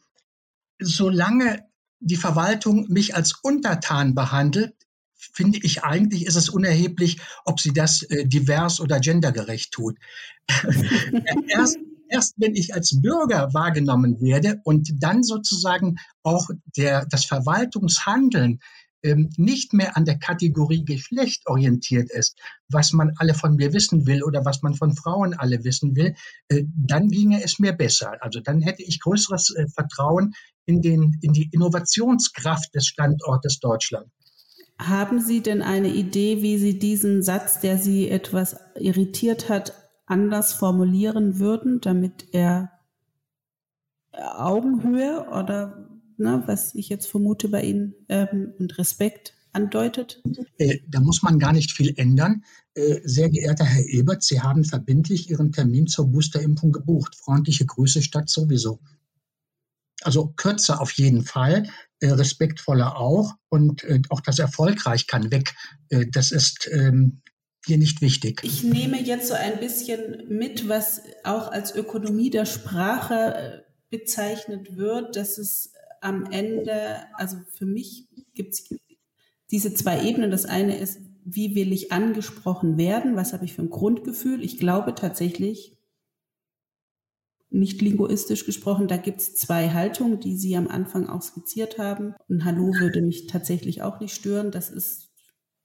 solange 0.79 1.66
die 1.99 2.15
Verwaltung 2.15 2.87
mich 2.89 3.15
als 3.15 3.33
Untertan 3.41 4.15
behandelt, 4.15 4.73
finde 5.17 5.59
ich 5.63 5.83
eigentlich 5.83 6.25
ist 6.25 6.35
es 6.35 6.49
unerheblich, 6.49 7.19
ob 7.45 7.59
sie 7.59 7.73
das 7.73 8.03
äh, 8.03 8.25
divers 8.25 8.79
oder 8.79 8.99
gendergerecht 8.99 9.71
tut. 9.71 9.97
erst, 11.47 11.77
erst 12.09 12.35
wenn 12.37 12.55
ich 12.55 12.73
als 12.73 13.01
Bürger 13.01 13.53
wahrgenommen 13.53 14.21
werde 14.21 14.61
und 14.63 14.91
dann 14.99 15.23
sozusagen 15.23 15.97
auch 16.23 16.49
der, 16.75 17.05
das 17.05 17.25
Verwaltungshandeln 17.25 18.59
ähm, 19.03 19.29
nicht 19.37 19.73
mehr 19.73 19.95
an 19.95 20.05
der 20.05 20.17
Kategorie 20.17 20.83
Geschlecht 20.83 21.47
orientiert 21.47 22.11
ist, 22.11 22.37
was 22.67 22.93
man 22.93 23.13
alle 23.17 23.33
von 23.33 23.55
mir 23.55 23.73
wissen 23.73 24.07
will 24.07 24.23
oder 24.23 24.43
was 24.43 24.61
man 24.63 24.73
von 24.73 24.95
Frauen 24.95 25.33
alle 25.33 25.63
wissen 25.63 25.95
will, 25.95 26.15
äh, 26.49 26.63
dann 26.75 27.09
ginge 27.09 27.43
es 27.43 27.59
mir 27.59 27.73
besser. 27.73 28.17
Also 28.21 28.39
dann 28.39 28.61
hätte 28.61 28.83
ich 28.83 28.99
größeres 28.99 29.55
äh, 29.55 29.67
Vertrauen 29.67 30.33
in, 30.67 30.81
den, 30.81 31.17
in 31.21 31.33
die 31.33 31.49
Innovationskraft 31.51 32.75
des 32.75 32.85
Standortes 32.85 33.59
Deutschland. 33.59 34.11
Haben 34.77 35.19
Sie 35.19 35.41
denn 35.41 35.63
eine 35.63 35.87
Idee, 35.87 36.43
wie 36.43 36.59
Sie 36.59 36.77
diesen 36.77 37.23
Satz, 37.23 37.59
der 37.61 37.79
Sie 37.79 38.09
etwas 38.09 38.57
irritiert 38.75 39.49
hat, 39.49 39.73
anders 40.05 40.53
formulieren 40.53 41.39
würden, 41.39 41.81
damit 41.81 42.27
er 42.31 42.71
Augenhöhe 44.11 45.27
oder 45.31 45.89
ne, 46.17 46.43
was 46.45 46.75
ich 46.75 46.89
jetzt 46.89 47.07
vermute 47.07 47.49
bei 47.49 47.63
Ihnen, 47.63 47.95
ähm, 48.09 48.53
und 48.59 48.77
Respekt 48.77 49.33
andeutet? 49.53 50.21
Äh, 50.57 50.79
da 50.87 50.99
muss 50.99 51.23
man 51.23 51.39
gar 51.39 51.53
nicht 51.53 51.71
viel 51.71 51.93
ändern. 51.97 52.43
Äh, 52.75 52.99
sehr 53.03 53.29
geehrter 53.29 53.65
Herr 53.65 53.85
Ebert, 53.85 54.23
Sie 54.23 54.41
haben 54.41 54.63
verbindlich 54.63 55.29
Ihren 55.29 55.51
Termin 55.51 55.87
zur 55.87 56.07
Boosterimpfung 56.07 56.71
gebucht. 56.71 57.15
Freundliche 57.15 57.65
Grüße 57.65 58.01
statt 58.01 58.29
sowieso. 58.29 58.79
Also 60.07 60.31
kürzer 60.37 60.79
auf 60.79 60.91
jeden 60.93 61.25
Fall, 61.25 61.69
äh, 61.99 62.07
respektvoller 62.07 62.95
auch 62.97 63.33
und 63.49 63.83
äh, 63.83 64.01
auch 64.07 64.21
das 64.21 64.39
erfolgreich 64.39 65.05
kann 65.05 65.31
weg. 65.31 65.53
Äh, 65.89 66.05
das 66.09 66.31
ist 66.31 66.69
ähm, 66.71 67.21
hier 67.65 67.77
nicht 67.77 67.99
wichtig. 67.99 68.39
Ich 68.41 68.63
nehme 68.63 69.01
jetzt 69.01 69.27
so 69.27 69.33
ein 69.33 69.59
bisschen 69.59 70.23
mit, 70.29 70.69
was 70.69 71.01
auch 71.25 71.51
als 71.51 71.75
Ökonomie 71.75 72.29
der 72.29 72.45
Sprache 72.45 73.35
äh, 73.35 73.61
bezeichnet 73.89 74.77
wird, 74.77 75.17
dass 75.17 75.37
es 75.37 75.73
am 75.99 76.31
Ende, 76.31 76.99
also 77.15 77.35
für 77.51 77.65
mich 77.65 78.07
gibt 78.33 78.53
es 78.53 78.69
diese 79.51 79.73
zwei 79.73 80.07
Ebenen. 80.07 80.31
Das 80.31 80.45
eine 80.45 80.77
ist, 80.77 81.01
wie 81.25 81.53
will 81.53 81.73
ich 81.73 81.91
angesprochen 81.91 82.77
werden? 82.77 83.17
Was 83.17 83.33
habe 83.33 83.43
ich 83.43 83.55
für 83.55 83.63
ein 83.63 83.69
Grundgefühl? 83.69 84.41
Ich 84.41 84.57
glaube 84.57 84.95
tatsächlich, 84.95 85.76
nicht 87.57 87.81
linguistisch 87.81 88.45
gesprochen, 88.45 88.87
da 88.87 88.97
gibt 88.97 89.19
es 89.19 89.35
zwei 89.35 89.69
Haltungen, 89.69 90.19
die 90.19 90.37
Sie 90.37 90.55
am 90.55 90.67
Anfang 90.67 91.07
auch 91.09 91.21
skizziert 91.21 91.77
haben. 91.77 92.13
Ein 92.29 92.45
Hallo 92.45 92.73
würde 92.79 93.01
mich 93.01 93.27
tatsächlich 93.27 93.81
auch 93.81 93.99
nicht 93.99 94.15
stören. 94.15 94.51
Das 94.51 94.69
ist 94.69 95.09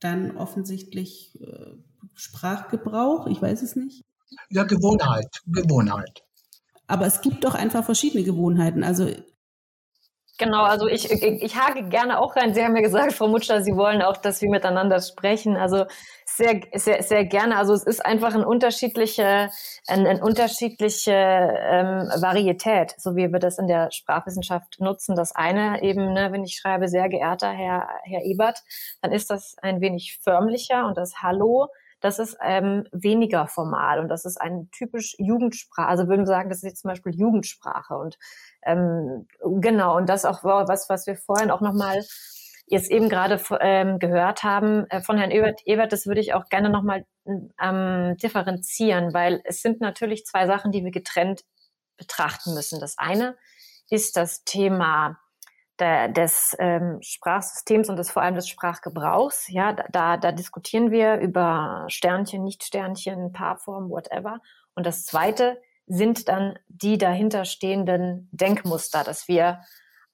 dann 0.00 0.36
offensichtlich 0.36 1.38
äh, 1.40 1.76
Sprachgebrauch. 2.14 3.26
Ich 3.26 3.40
weiß 3.40 3.62
es 3.62 3.76
nicht. 3.76 4.02
Ja, 4.50 4.64
Gewohnheit, 4.64 5.28
Gewohnheit. 5.46 6.24
Aber 6.86 7.06
es 7.06 7.20
gibt 7.20 7.44
doch 7.44 7.54
einfach 7.54 7.84
verschiedene 7.84 8.24
Gewohnheiten. 8.24 8.82
Also 8.82 9.08
Genau, 10.42 10.64
also 10.64 10.88
ich, 10.88 11.08
ich, 11.08 11.22
ich 11.22 11.56
hake 11.56 11.84
gerne 11.84 12.18
auch 12.18 12.34
rein. 12.34 12.52
Sie 12.52 12.64
haben 12.64 12.74
ja 12.74 12.82
gesagt, 12.82 13.12
Frau 13.12 13.28
Mutscher, 13.28 13.62
Sie 13.62 13.76
wollen 13.76 14.02
auch, 14.02 14.16
dass 14.16 14.42
wir 14.42 14.50
miteinander 14.50 15.00
sprechen. 15.00 15.56
Also 15.56 15.84
sehr, 16.26 16.62
sehr, 16.74 17.04
sehr 17.04 17.24
gerne. 17.24 17.56
Also 17.56 17.74
es 17.74 17.84
ist 17.84 18.04
einfach 18.04 18.34
ein 18.34 18.44
unterschiedliche, 18.44 19.50
ein, 19.86 20.04
ein 20.04 20.20
unterschiedliche 20.20 21.12
ähm, 21.12 22.08
Varietät, 22.20 22.92
so 22.98 23.14
wie 23.14 23.30
wir 23.30 23.38
das 23.38 23.58
in 23.58 23.68
der 23.68 23.92
Sprachwissenschaft 23.92 24.80
nutzen. 24.80 25.14
Das 25.14 25.32
eine 25.32 25.80
eben, 25.80 26.12
ne, 26.12 26.32
wenn 26.32 26.42
ich 26.42 26.56
schreibe, 26.56 26.88
sehr 26.88 27.08
geehrter 27.08 27.52
Herr, 27.52 27.86
Herr 28.02 28.24
Ebert, 28.24 28.64
dann 29.00 29.12
ist 29.12 29.30
das 29.30 29.54
ein 29.62 29.80
wenig 29.80 30.18
förmlicher 30.24 30.86
und 30.86 30.96
das 30.96 31.22
Hallo 31.22 31.68
das 32.02 32.18
ist 32.18 32.36
ähm, 32.42 32.84
weniger 32.92 33.46
formal 33.46 34.00
und 34.00 34.08
das 34.08 34.24
ist 34.24 34.40
ein 34.40 34.68
typisch 34.72 35.14
Jugendsprache. 35.18 35.88
Also 35.88 36.08
würden 36.08 36.22
wir 36.22 36.26
sagen, 36.26 36.48
das 36.48 36.58
ist 36.58 36.64
jetzt 36.64 36.82
zum 36.82 36.90
Beispiel 36.90 37.14
Jugendsprache 37.14 37.96
und 37.96 38.18
ähm, 38.64 39.26
genau 39.60 39.96
und 39.96 40.08
das 40.08 40.24
auch 40.24 40.44
was, 40.44 40.88
was 40.88 41.06
wir 41.06 41.16
vorhin 41.16 41.50
auch 41.50 41.60
nochmal 41.60 42.02
jetzt 42.66 42.90
eben 42.90 43.08
gerade 43.08 43.40
ähm, 43.60 43.98
gehört 43.98 44.42
haben 44.42 44.86
äh, 44.90 45.00
von 45.00 45.18
Herrn 45.18 45.30
Ebert, 45.30 45.60
Ebert, 45.64 45.92
das 45.92 46.06
würde 46.06 46.20
ich 46.20 46.34
auch 46.34 46.46
gerne 46.46 46.70
nochmal 46.70 47.04
ähm, 47.60 48.16
differenzieren, 48.16 49.12
weil 49.12 49.40
es 49.44 49.62
sind 49.62 49.80
natürlich 49.80 50.24
zwei 50.24 50.46
Sachen, 50.46 50.72
die 50.72 50.84
wir 50.84 50.90
getrennt 50.90 51.44
betrachten 51.96 52.54
müssen. 52.54 52.80
Das 52.80 52.98
eine 52.98 53.36
ist 53.90 54.16
das 54.16 54.44
Thema 54.44 55.18
der, 55.82 56.08
des 56.08 56.56
ähm, 56.60 56.98
Sprachsystems 57.02 57.88
und 57.88 57.96
des 57.96 58.10
vor 58.10 58.22
allem 58.22 58.36
des 58.36 58.48
Sprachgebrauchs. 58.48 59.48
Ja, 59.48 59.72
da, 59.72 60.16
da 60.16 60.32
diskutieren 60.32 60.92
wir 60.92 61.16
über 61.16 61.84
Sternchen, 61.88 62.44
Nicht-Sternchen, 62.44 63.32
Paarform, 63.32 63.90
whatever. 63.90 64.40
Und 64.76 64.86
das 64.86 65.04
Zweite 65.04 65.60
sind 65.86 66.28
dann 66.28 66.56
die 66.68 66.98
dahinterstehenden 66.98 68.28
Denkmuster, 68.30 69.02
dass 69.02 69.26
wir 69.26 69.60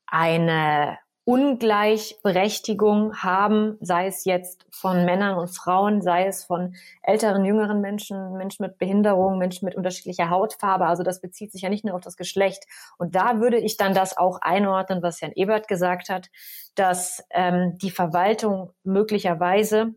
eine 0.07 0.99
Ungleichberechtigung 1.29 3.19
haben, 3.19 3.77
sei 3.83 4.07
es 4.07 4.25
jetzt 4.25 4.65
von 4.71 5.05
Männern 5.05 5.37
und 5.37 5.49
Frauen, 5.49 6.01
sei 6.01 6.27
es 6.27 6.43
von 6.43 6.75
älteren, 7.03 7.45
jüngeren 7.45 7.83
Menschen, 7.83 8.33
Menschen 8.39 8.63
mit 8.63 8.79
Behinderung, 8.79 9.37
Menschen 9.37 9.67
mit 9.67 9.75
unterschiedlicher 9.75 10.31
Hautfarbe. 10.31 10.87
Also 10.87 11.03
das 11.03 11.21
bezieht 11.21 11.53
sich 11.53 11.61
ja 11.61 11.69
nicht 11.69 11.85
nur 11.85 11.97
auf 11.97 12.01
das 12.01 12.17
Geschlecht. 12.17 12.65
Und 12.97 13.15
da 13.15 13.41
würde 13.41 13.59
ich 13.59 13.77
dann 13.77 13.93
das 13.93 14.17
auch 14.17 14.39
einordnen, 14.41 15.03
was 15.03 15.21
Herrn 15.21 15.33
Ebert 15.35 15.69
gesagt 15.69 16.09
hat, 16.09 16.31
dass 16.75 17.23
ähm, 17.29 17.77
die 17.77 17.91
Verwaltung 17.91 18.73
möglicherweise 18.83 19.93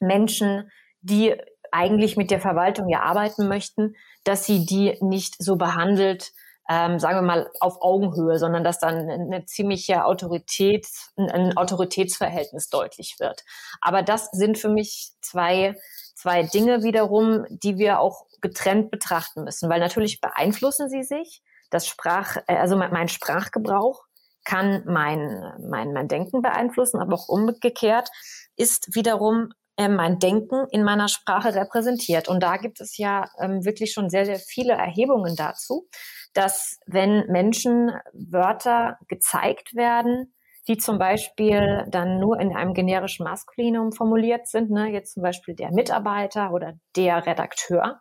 Menschen, 0.00 0.70
die 1.02 1.34
eigentlich 1.70 2.16
mit 2.16 2.30
der 2.30 2.40
Verwaltung 2.40 2.88
ja 2.88 3.00
arbeiten 3.00 3.46
möchten, 3.46 3.94
dass 4.24 4.46
sie 4.46 4.64
die 4.64 4.96
nicht 5.02 5.36
so 5.38 5.56
behandelt, 5.56 6.32
ähm, 6.68 6.98
sagen 6.98 7.18
wir 7.18 7.22
mal, 7.22 7.50
auf 7.60 7.80
Augenhöhe, 7.80 8.38
sondern 8.38 8.64
dass 8.64 8.78
dann 8.78 9.10
eine 9.10 9.44
ziemliche 9.46 10.04
Autorität, 10.04 10.86
ein 11.16 11.56
Autoritätsverhältnis 11.56 12.68
deutlich 12.68 13.16
wird. 13.18 13.44
Aber 13.80 14.02
das 14.02 14.30
sind 14.32 14.58
für 14.58 14.68
mich 14.68 15.12
zwei, 15.20 15.74
zwei 16.14 16.44
Dinge 16.44 16.82
wiederum, 16.82 17.44
die 17.50 17.78
wir 17.78 18.00
auch 18.00 18.26
getrennt 18.40 18.90
betrachten 18.90 19.44
müssen, 19.44 19.68
weil 19.68 19.80
natürlich 19.80 20.20
beeinflussen 20.20 20.88
sie 20.88 21.02
sich. 21.02 21.42
Das 21.70 21.86
Sprach, 21.86 22.36
äh, 22.46 22.56
also 22.56 22.76
mein 22.76 23.08
Sprachgebrauch 23.08 24.04
kann 24.44 24.82
mein, 24.86 25.52
mein, 25.60 25.92
mein 25.92 26.08
Denken 26.08 26.42
beeinflussen, 26.42 27.00
aber 27.00 27.14
auch 27.14 27.28
umgekehrt 27.28 28.08
ist 28.56 28.94
wiederum 28.94 29.52
äh, 29.76 29.88
mein 29.88 30.18
Denken 30.18 30.66
in 30.70 30.84
meiner 30.84 31.08
Sprache 31.08 31.54
repräsentiert. 31.54 32.28
Und 32.28 32.42
da 32.42 32.56
gibt 32.56 32.80
es 32.80 32.96
ja 32.96 33.24
ähm, 33.40 33.64
wirklich 33.64 33.92
schon 33.92 34.10
sehr, 34.10 34.26
sehr 34.26 34.38
viele 34.38 34.72
Erhebungen 34.74 35.34
dazu 35.36 35.88
dass 36.34 36.78
wenn 36.86 37.26
Menschen 37.28 37.92
Wörter 38.12 38.98
gezeigt 39.08 39.74
werden, 39.74 40.34
die 40.68 40.76
zum 40.76 40.98
Beispiel 40.98 41.84
dann 41.88 42.20
nur 42.20 42.38
in 42.38 42.54
einem 42.54 42.72
generischen 42.72 43.24
Maskulinum 43.24 43.92
formuliert 43.92 44.46
sind, 44.46 44.70
ne, 44.70 44.90
jetzt 44.90 45.14
zum 45.14 45.22
Beispiel 45.22 45.54
der 45.54 45.72
Mitarbeiter 45.72 46.52
oder 46.52 46.74
der 46.96 47.26
Redakteur, 47.26 48.00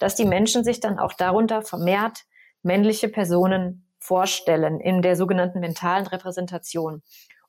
dass 0.00 0.16
die 0.16 0.24
Menschen 0.24 0.64
sich 0.64 0.80
dann 0.80 0.98
auch 0.98 1.12
darunter 1.12 1.62
vermehrt 1.62 2.24
männliche 2.62 3.08
Personen 3.08 3.86
vorstellen 4.00 4.80
in 4.80 5.02
der 5.02 5.14
sogenannten 5.14 5.60
mentalen 5.60 6.06
Repräsentation. 6.06 7.02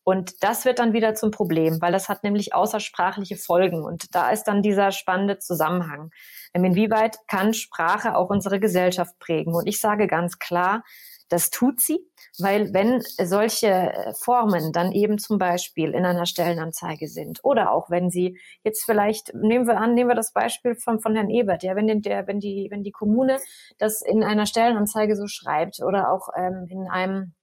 Und 0.03 0.43
das 0.43 0.65
wird 0.65 0.79
dann 0.79 0.93
wieder 0.93 1.13
zum 1.13 1.31
Problem, 1.31 1.79
weil 1.81 1.91
das 1.91 2.09
hat 2.09 2.23
nämlich 2.23 2.53
außersprachliche 2.55 3.35
Folgen. 3.37 3.83
Und 3.83 4.15
da 4.15 4.31
ist 4.31 4.45
dann 4.45 4.61
dieser 4.61 4.91
spannende 4.91 5.37
Zusammenhang. 5.37 6.11
Ähm, 6.53 6.65
inwieweit 6.65 7.17
kann 7.27 7.53
Sprache 7.53 8.15
auch 8.15 8.29
unsere 8.29 8.59
Gesellschaft 8.59 9.19
prägen? 9.19 9.53
Und 9.53 9.67
ich 9.67 9.79
sage 9.79 10.07
ganz 10.07 10.39
klar, 10.39 10.83
Das 11.31 11.49
tut 11.49 11.79
sie, 11.79 12.05
weil 12.39 12.73
wenn 12.73 13.01
solche 13.23 13.67
äh, 13.67 14.13
Formen 14.19 14.73
dann 14.73 14.91
eben 14.91 15.17
zum 15.17 15.37
Beispiel 15.37 15.91
in 15.93 16.05
einer 16.05 16.25
Stellenanzeige 16.25 17.07
sind 17.07 17.39
oder 17.43 17.71
auch 17.71 17.89
wenn 17.89 18.09
sie 18.09 18.37
jetzt 18.65 18.83
vielleicht, 18.83 19.33
nehmen 19.33 19.65
wir 19.65 19.77
an, 19.77 19.93
nehmen 19.93 20.09
wir 20.09 20.15
das 20.15 20.33
Beispiel 20.33 20.75
von, 20.75 20.99
von 20.99 21.15
Herrn 21.15 21.29
Ebert, 21.29 21.63
ja, 21.63 21.73
wenn, 21.77 21.87
den, 21.87 22.01
der, 22.01 22.27
wenn, 22.27 22.41
die, 22.41 22.67
wenn 22.69 22.83
die 22.83 22.91
Kommune 22.91 23.39
das 23.77 24.01
in 24.01 24.25
einer 24.25 24.45
Stellenanzeige 24.45 25.15
so 25.15 25.25
schreibt 25.27 25.81
oder 25.81 26.11
auch 26.11 26.27
ähm, 26.35 26.65
in 26.69 26.89
einem 26.89 27.33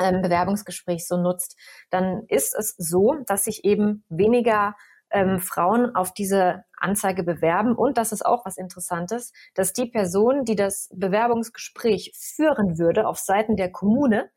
ähm, 0.00 0.22
Bewerbungsgespräch 0.22 1.06
so 1.06 1.16
nutzt, 1.16 1.56
dann 1.90 2.22
ist 2.28 2.54
es 2.54 2.74
so, 2.76 3.16
dass 3.26 3.44
sich 3.44 3.64
eben 3.64 4.04
weniger 4.08 4.74
ähm, 5.10 5.38
Frauen 5.38 5.94
auf 5.94 6.12
diese 6.12 6.64
Anzeige 6.78 7.22
bewerben. 7.22 7.74
Und 7.74 7.98
das 7.98 8.12
ist 8.12 8.24
auch 8.24 8.44
was 8.44 8.56
Interessantes, 8.56 9.32
dass 9.54 9.72
die 9.72 9.86
Person, 9.86 10.44
die 10.44 10.56
das 10.56 10.88
Bewerbungsgespräch 10.94 12.12
führen 12.16 12.78
würde 12.78 13.06
auf 13.06 13.18
Seiten 13.18 13.56
der 13.56 13.70
Kommune, 13.70 14.30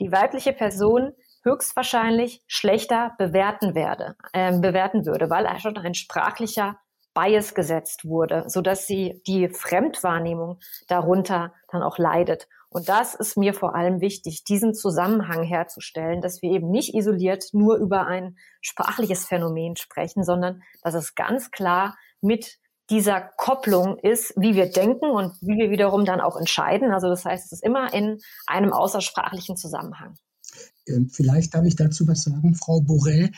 die 0.00 0.12
weibliche 0.12 0.52
Person 0.52 1.12
höchstwahrscheinlich 1.44 2.42
schlechter 2.46 3.12
bewerten 3.18 3.74
werde, 3.74 4.16
äh, 4.32 4.58
bewerten 4.58 5.06
würde, 5.06 5.30
weil 5.30 5.46
schon 5.60 5.76
ein 5.78 5.94
sprachlicher 5.94 6.78
Bias 7.14 7.54
gesetzt 7.54 8.04
wurde, 8.04 8.44
so 8.48 8.60
dass 8.60 8.86
sie 8.86 9.22
die 9.26 9.48
Fremdwahrnehmung 9.48 10.58
darunter 10.86 11.54
dann 11.70 11.82
auch 11.82 11.98
leidet. 11.98 12.46
Und 12.76 12.90
das 12.90 13.14
ist 13.14 13.38
mir 13.38 13.54
vor 13.54 13.74
allem 13.74 14.02
wichtig, 14.02 14.44
diesen 14.44 14.74
Zusammenhang 14.74 15.42
herzustellen, 15.44 16.20
dass 16.20 16.42
wir 16.42 16.50
eben 16.50 16.70
nicht 16.70 16.94
isoliert 16.94 17.44
nur 17.54 17.76
über 17.76 18.06
ein 18.06 18.36
sprachliches 18.60 19.24
Phänomen 19.24 19.76
sprechen, 19.76 20.24
sondern 20.24 20.60
dass 20.82 20.92
es 20.92 21.14
ganz 21.14 21.50
klar 21.50 21.96
mit 22.20 22.58
dieser 22.90 23.30
Kopplung 23.38 23.96
ist, 23.96 24.34
wie 24.36 24.54
wir 24.54 24.70
denken 24.70 25.06
und 25.06 25.32
wie 25.40 25.56
wir 25.56 25.70
wiederum 25.70 26.04
dann 26.04 26.20
auch 26.20 26.36
entscheiden. 26.36 26.92
Also 26.92 27.08
das 27.08 27.24
heißt, 27.24 27.46
es 27.46 27.52
ist 27.52 27.64
immer 27.64 27.94
in 27.94 28.18
einem 28.46 28.74
außersprachlichen 28.74 29.56
Zusammenhang. 29.56 30.18
Ähm, 30.86 31.08
vielleicht 31.08 31.54
darf 31.54 31.64
ich 31.64 31.76
dazu 31.76 32.06
was 32.06 32.24
sagen, 32.24 32.54
Frau 32.56 32.82
Borell. 32.82 33.30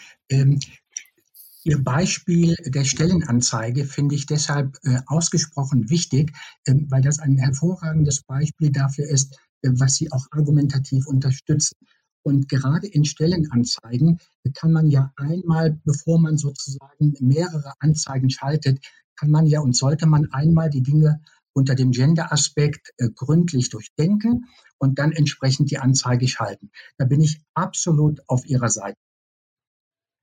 Ihr 1.68 1.84
Beispiel 1.84 2.56
der 2.64 2.84
Stellenanzeige 2.84 3.84
finde 3.84 4.14
ich 4.14 4.24
deshalb 4.24 4.78
äh, 4.84 5.00
ausgesprochen 5.04 5.90
wichtig, 5.90 6.32
äh, 6.64 6.72
weil 6.88 7.02
das 7.02 7.18
ein 7.18 7.36
hervorragendes 7.36 8.22
Beispiel 8.22 8.72
dafür 8.72 9.06
ist, 9.06 9.38
äh, 9.60 9.68
was 9.74 9.96
Sie 9.96 10.10
auch 10.10 10.28
argumentativ 10.30 11.06
unterstützen. 11.06 11.76
Und 12.22 12.48
gerade 12.48 12.86
in 12.86 13.04
Stellenanzeigen 13.04 14.18
kann 14.54 14.72
man 14.72 14.88
ja 14.88 15.12
einmal, 15.16 15.78
bevor 15.84 16.18
man 16.18 16.38
sozusagen 16.38 17.12
mehrere 17.20 17.74
Anzeigen 17.80 18.30
schaltet, 18.30 18.82
kann 19.16 19.30
man 19.30 19.46
ja 19.46 19.60
und 19.60 19.76
sollte 19.76 20.06
man 20.06 20.32
einmal 20.32 20.70
die 20.70 20.82
Dinge 20.82 21.20
unter 21.52 21.74
dem 21.74 21.90
Gender-Aspekt 21.90 22.94
äh, 22.96 23.10
gründlich 23.14 23.68
durchdenken 23.68 24.46
und 24.78 24.98
dann 24.98 25.12
entsprechend 25.12 25.70
die 25.70 25.78
Anzeige 25.78 26.28
schalten. 26.28 26.70
Da 26.96 27.04
bin 27.04 27.20
ich 27.20 27.42
absolut 27.52 28.22
auf 28.26 28.46
Ihrer 28.46 28.70
Seite. 28.70 28.96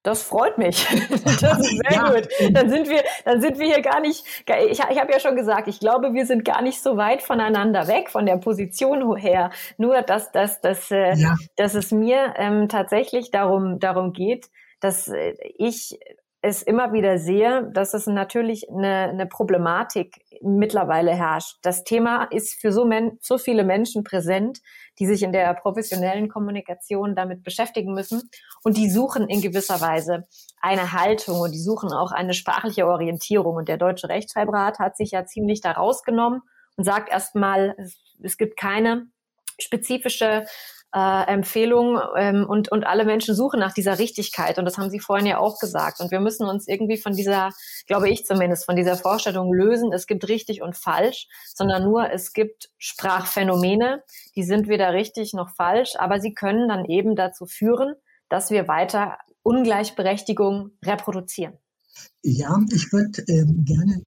Das 0.06 0.22
freut 0.22 0.58
mich. 0.60 0.88
Das 1.42 1.60
ist 1.60 1.82
sehr 1.90 1.92
ja. 1.92 2.12
gut. 2.12 2.28
Dann 2.52 2.70
sind 2.70 2.88
wir, 2.88 3.04
dann 3.26 3.42
sind 3.42 3.60
wir 3.60 3.66
hier 3.66 3.82
gar 3.82 4.00
nicht. 4.00 4.24
Ich, 4.70 4.80
ich 4.80 5.00
habe 5.00 5.12
ja 5.12 5.20
schon 5.20 5.36
gesagt, 5.36 5.68
ich 5.68 5.80
glaube, 5.80 6.14
wir 6.14 6.26
sind 6.26 6.46
gar 6.46 6.62
nicht 6.62 6.82
so 6.82 6.96
weit 6.96 7.22
voneinander 7.22 7.88
weg 7.88 8.10
von 8.10 8.26
der 8.26 8.38
Position 8.38 9.18
her. 9.18 9.50
Nur, 9.78 10.02
dass, 10.04 10.32
dass, 10.32 10.62
dass, 10.62 10.92
äh, 10.92 11.16
ja. 11.16 11.36
dass 11.56 11.74
es 11.74 11.92
mir 11.92 12.36
ähm, 12.38 12.70
tatsächlich 12.70 13.32
darum, 13.32 13.80
darum 13.80 14.14
geht, 14.14 14.50
dass 14.80 15.08
äh, 15.08 15.34
ich 15.58 16.00
es 16.42 16.62
immer 16.62 16.94
wieder 16.94 17.18
sehe, 17.18 17.72
dass 17.74 17.96
es 17.96 18.06
natürlich 18.06 18.70
eine, 18.70 19.10
eine 19.10 19.26
Problematik 19.26 20.22
mittlerweile 20.42 21.16
herrscht. 21.16 21.58
Das 21.64 21.84
Thema 21.84 22.26
ist 22.26 22.54
für 22.54 22.72
so, 22.72 22.86
men 22.86 23.18
so 23.20 23.40
viele 23.40 23.64
Menschen 23.64 24.04
präsent, 24.04 24.60
die 25.00 25.06
sich 25.06 25.24
in 25.24 25.32
der 25.32 25.54
professionellen 25.54 26.30
Kommunikation 26.30 27.16
damit 27.16 27.44
beschäftigen 27.44 27.94
müssen. 27.94 28.30
Und 28.64 28.78
die 28.78 28.90
suchen 28.90 29.28
in 29.28 29.42
gewisser 29.42 29.82
Weise 29.82 30.28
eine 30.62 30.94
Haltung 30.94 31.40
und 31.40 31.52
die 31.52 31.60
suchen 31.60 31.92
auch 31.92 32.12
eine 32.12 32.34
sprachliche 32.34 32.88
Orientierung. 32.88 33.56
Und 33.56 33.70
der 33.70 33.78
Deutsche 33.78 34.10
Rechtschreibrat 34.10 34.80
hat 34.80 34.98
sich 34.98 35.12
ja 35.12 35.26
ziemlich 35.26 35.62
da 35.62 35.72
rausgenommen 35.72 36.42
und 36.78 36.84
sagt 36.84 37.10
erstmal, 37.10 37.76
es, 37.78 37.98
es 38.22 38.38
gibt 38.38 38.58
keine 38.58 39.08
spezifische 39.60 40.46
äh, 40.96 41.28
Empfehlung 41.28 42.00
ähm, 42.18 42.46
und, 42.48 42.72
und 42.72 42.88
alle 42.88 43.04
Menschen 43.04 43.36
suchen 43.36 43.60
nach 43.60 43.74
dieser 43.74 44.00
Richtigkeit. 44.00 44.58
Und 44.58 44.64
das 44.64 44.78
haben 44.78 44.90
Sie 44.90 45.02
vorhin 45.02 45.28
ja 45.28 45.40
auch 45.40 45.60
gesagt. 45.60 46.00
Und 46.00 46.10
wir 46.10 46.22
müssen 46.22 46.48
uns 46.48 46.70
irgendwie 46.70 46.98
von 46.98 47.14
dieser, 47.14 47.50
glaube 47.86 48.10
ich 48.10 48.26
zumindest, 48.26 48.66
von 48.66 48.78
dieser 48.78 48.96
Vorstellung 48.96 49.54
lösen, 49.54 49.92
es 49.92 50.08
gibt 50.08 50.30
richtig 50.30 50.62
und 50.62 50.78
falsch, 50.78 51.28
sondern 51.54 51.84
nur 51.84 52.10
es 52.10 52.32
gibt 52.32 52.70
Sprachphänomene, 52.78 54.04
die 54.38 54.44
sind 54.44 54.70
weder 54.70 54.94
richtig 54.94 55.34
noch 55.34 55.50
falsch, 55.50 55.96
aber 55.98 56.22
sie 56.22 56.34
können 56.34 56.70
dann 56.70 56.86
eben 56.86 57.18
dazu 57.18 57.46
führen, 57.46 57.96
dass 58.30 58.50
wir 58.50 58.70
weiter 58.70 59.18
Ungleichberechtigung 59.44 60.72
reproduzieren. 60.84 61.58
Ja, 62.24 62.58
ich 62.74 62.92
würde 62.94 63.22
äh, 63.28 63.46
gerne 63.46 64.02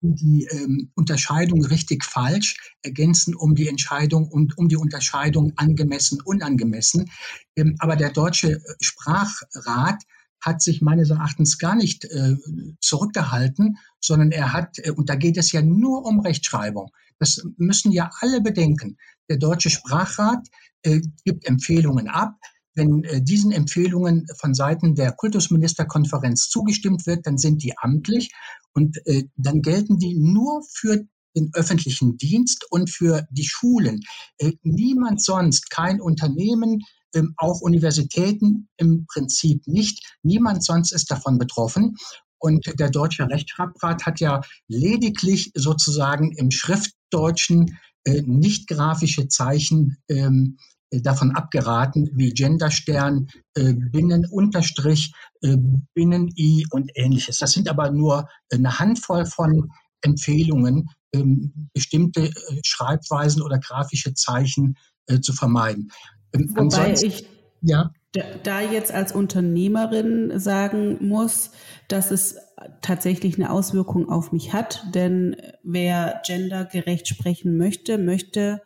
die 0.00 0.46
ähm, 0.50 0.90
Unterscheidung 0.94 1.64
richtig 1.64 2.04
falsch 2.04 2.74
ergänzen 2.82 3.34
um 3.34 3.54
die 3.54 3.68
Entscheidung 3.68 4.28
und 4.28 4.56
um 4.56 4.68
die 4.68 4.76
Unterscheidung 4.76 5.52
angemessen 5.56 6.20
unangemessen. 6.22 7.10
Ähm, 7.56 7.76
aber 7.78 7.96
der 7.96 8.10
deutsche 8.10 8.52
äh, 8.52 8.60
Sprachrat 8.80 10.02
hat 10.40 10.62
sich 10.62 10.80
meines 10.80 11.10
Erachtens 11.10 11.58
gar 11.58 11.74
nicht 11.74 12.04
äh, 12.06 12.36
zurückgehalten, 12.80 13.76
sondern 14.00 14.32
er 14.32 14.52
hat, 14.52 14.78
äh, 14.78 14.90
und 14.90 15.10
da 15.10 15.16
geht 15.16 15.36
es 15.36 15.52
ja 15.52 15.60
nur 15.60 16.06
um 16.06 16.20
Rechtschreibung. 16.20 16.90
Das 17.18 17.44
müssen 17.58 17.92
ja 17.92 18.10
alle 18.20 18.40
bedenken. 18.40 18.96
Der 19.28 19.36
deutsche 19.36 19.68
Sprachrat 19.68 20.48
äh, 20.82 21.00
gibt 21.24 21.44
Empfehlungen 21.46 22.08
ab. 22.08 22.36
Wenn 22.74 23.04
äh, 23.04 23.22
diesen 23.22 23.52
Empfehlungen 23.52 24.26
von 24.38 24.54
Seiten 24.54 24.94
der 24.94 25.12
Kultusministerkonferenz 25.12 26.48
zugestimmt 26.48 27.06
wird, 27.06 27.26
dann 27.26 27.38
sind 27.38 27.62
die 27.62 27.76
amtlich 27.78 28.30
und 28.72 28.96
äh, 29.06 29.24
dann 29.36 29.62
gelten 29.62 29.98
die 29.98 30.14
nur 30.14 30.62
für 30.72 31.04
den 31.36 31.50
öffentlichen 31.54 32.16
Dienst 32.16 32.66
und 32.70 32.90
für 32.90 33.26
die 33.30 33.44
Schulen. 33.44 34.00
Äh, 34.38 34.52
niemand 34.62 35.22
sonst, 35.22 35.70
kein 35.70 36.00
Unternehmen, 36.00 36.82
ähm, 37.14 37.34
auch 37.36 37.60
Universitäten 37.60 38.68
im 38.76 39.06
Prinzip 39.06 39.66
nicht. 39.66 40.16
Niemand 40.22 40.64
sonst 40.64 40.92
ist 40.92 41.10
davon 41.10 41.38
betroffen. 41.38 41.96
Und 42.38 42.66
der 42.78 42.90
Deutsche 42.90 43.28
Rechtschreibrat 43.28 44.06
hat 44.06 44.20
ja 44.20 44.40
lediglich 44.66 45.52
sozusagen 45.54 46.32
im 46.32 46.50
Schriftdeutschen 46.50 47.78
äh, 48.04 48.22
nicht 48.22 48.66
grafische 48.66 49.28
Zeichen 49.28 49.98
ähm, 50.08 50.56
äh, 50.58 50.79
davon 50.90 51.32
abgeraten, 51.32 52.10
wie 52.14 52.30
Genderstern, 52.30 53.28
äh, 53.54 53.74
Binnenunterstrich, 53.74 55.12
äh, 55.42 55.56
Binnen-I 55.94 56.66
und 56.70 56.90
ähnliches. 56.94 57.38
Das 57.38 57.52
sind 57.52 57.68
aber 57.68 57.90
nur 57.90 58.28
eine 58.52 58.78
Handvoll 58.78 59.24
von 59.26 59.70
Empfehlungen, 60.02 60.90
ähm, 61.12 61.68
bestimmte 61.72 62.22
äh, 62.22 62.32
Schreibweisen 62.64 63.42
oder 63.42 63.58
grafische 63.58 64.14
Zeichen 64.14 64.76
äh, 65.06 65.20
zu 65.20 65.32
vermeiden. 65.32 65.90
Ähm, 66.32 66.50
Wobei 66.54 66.94
ich 66.94 67.26
ja. 67.60 67.90
da, 68.12 68.22
da 68.42 68.60
jetzt 68.60 68.92
als 68.92 69.12
Unternehmerin 69.12 70.38
sagen 70.38 71.06
muss, 71.06 71.50
dass 71.88 72.10
es 72.10 72.36
tatsächlich 72.82 73.36
eine 73.36 73.50
Auswirkung 73.50 74.08
auf 74.08 74.32
mich 74.32 74.52
hat, 74.52 74.84
denn 74.94 75.36
wer 75.62 76.22
gendergerecht 76.26 77.08
sprechen 77.08 77.56
möchte, 77.56 77.98
möchte 77.98 78.62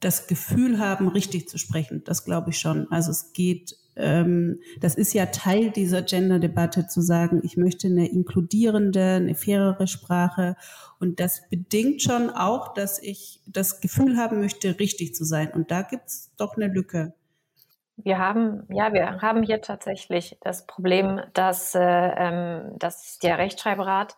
das 0.00 0.26
Gefühl 0.26 0.78
haben, 0.78 1.08
richtig 1.08 1.48
zu 1.48 1.58
sprechen. 1.58 2.02
Das 2.04 2.24
glaube 2.24 2.50
ich 2.50 2.58
schon. 2.58 2.90
Also 2.90 3.10
es 3.10 3.32
geht, 3.32 3.76
ähm, 3.96 4.60
das 4.80 4.94
ist 4.94 5.14
ja 5.14 5.26
Teil 5.26 5.70
dieser 5.70 6.02
Gender-Debatte 6.02 6.86
zu 6.86 7.00
sagen, 7.00 7.40
ich 7.44 7.56
möchte 7.56 7.86
eine 7.86 8.08
inkludierende, 8.08 9.16
eine 9.16 9.34
fairere 9.34 9.86
Sprache. 9.86 10.56
Und 11.00 11.20
das 11.20 11.48
bedingt 11.48 12.02
schon 12.02 12.30
auch, 12.30 12.74
dass 12.74 13.02
ich 13.02 13.40
das 13.46 13.80
Gefühl 13.80 14.16
haben 14.16 14.40
möchte, 14.40 14.78
richtig 14.78 15.14
zu 15.14 15.24
sein. 15.24 15.50
Und 15.52 15.70
da 15.70 15.82
gibt 15.82 16.08
es 16.08 16.32
doch 16.36 16.56
eine 16.56 16.68
Lücke. 16.68 17.14
Wir 17.96 18.18
haben, 18.18 18.64
ja, 18.68 18.92
wir 18.92 19.22
haben 19.22 19.42
hier 19.42 19.62
tatsächlich 19.62 20.36
das 20.42 20.66
Problem, 20.66 21.22
dass, 21.32 21.74
äh, 21.74 21.80
ähm, 21.80 22.78
dass 22.78 23.18
der 23.20 23.38
Rechtschreibrat 23.38 24.16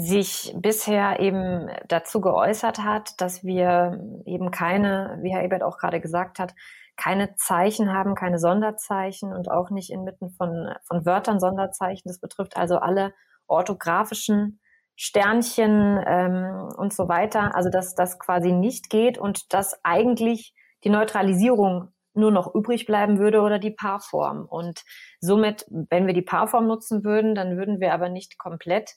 sich 0.00 0.54
bisher 0.56 1.20
eben 1.20 1.68
dazu 1.88 2.20
geäußert 2.20 2.78
hat, 2.84 3.20
dass 3.20 3.44
wir 3.44 4.00
eben 4.24 4.50
keine, 4.50 5.18
wie 5.22 5.32
Herr 5.32 5.44
Ebert 5.44 5.62
auch 5.62 5.78
gerade 5.78 6.00
gesagt 6.00 6.38
hat, 6.38 6.54
keine 6.96 7.34
Zeichen 7.36 7.92
haben, 7.92 8.14
keine 8.14 8.38
Sonderzeichen 8.38 9.32
und 9.32 9.50
auch 9.50 9.70
nicht 9.70 9.90
inmitten 9.90 10.30
von, 10.30 10.74
von 10.86 11.06
Wörtern 11.06 11.40
Sonderzeichen. 11.40 12.08
Das 12.08 12.20
betrifft 12.20 12.56
also 12.56 12.78
alle 12.78 13.14
orthografischen 13.46 14.60
Sternchen 14.96 16.02
ähm, 16.06 16.68
und 16.76 16.92
so 16.92 17.08
weiter. 17.08 17.54
Also 17.54 17.70
dass 17.70 17.94
das 17.94 18.18
quasi 18.18 18.52
nicht 18.52 18.90
geht 18.90 19.16
und 19.16 19.52
dass 19.54 19.80
eigentlich 19.82 20.54
die 20.84 20.90
Neutralisierung 20.90 21.88
nur 22.12 22.30
noch 22.30 22.54
übrig 22.54 22.86
bleiben 22.86 23.18
würde 23.18 23.40
oder 23.40 23.58
die 23.58 23.70
Paarform. 23.70 24.44
Und 24.44 24.82
somit, 25.20 25.64
wenn 25.70 26.06
wir 26.06 26.14
die 26.14 26.22
Paarform 26.22 26.66
nutzen 26.66 27.04
würden, 27.04 27.34
dann 27.34 27.56
würden 27.56 27.80
wir 27.80 27.94
aber 27.94 28.08
nicht 28.08 28.38
komplett 28.38 28.94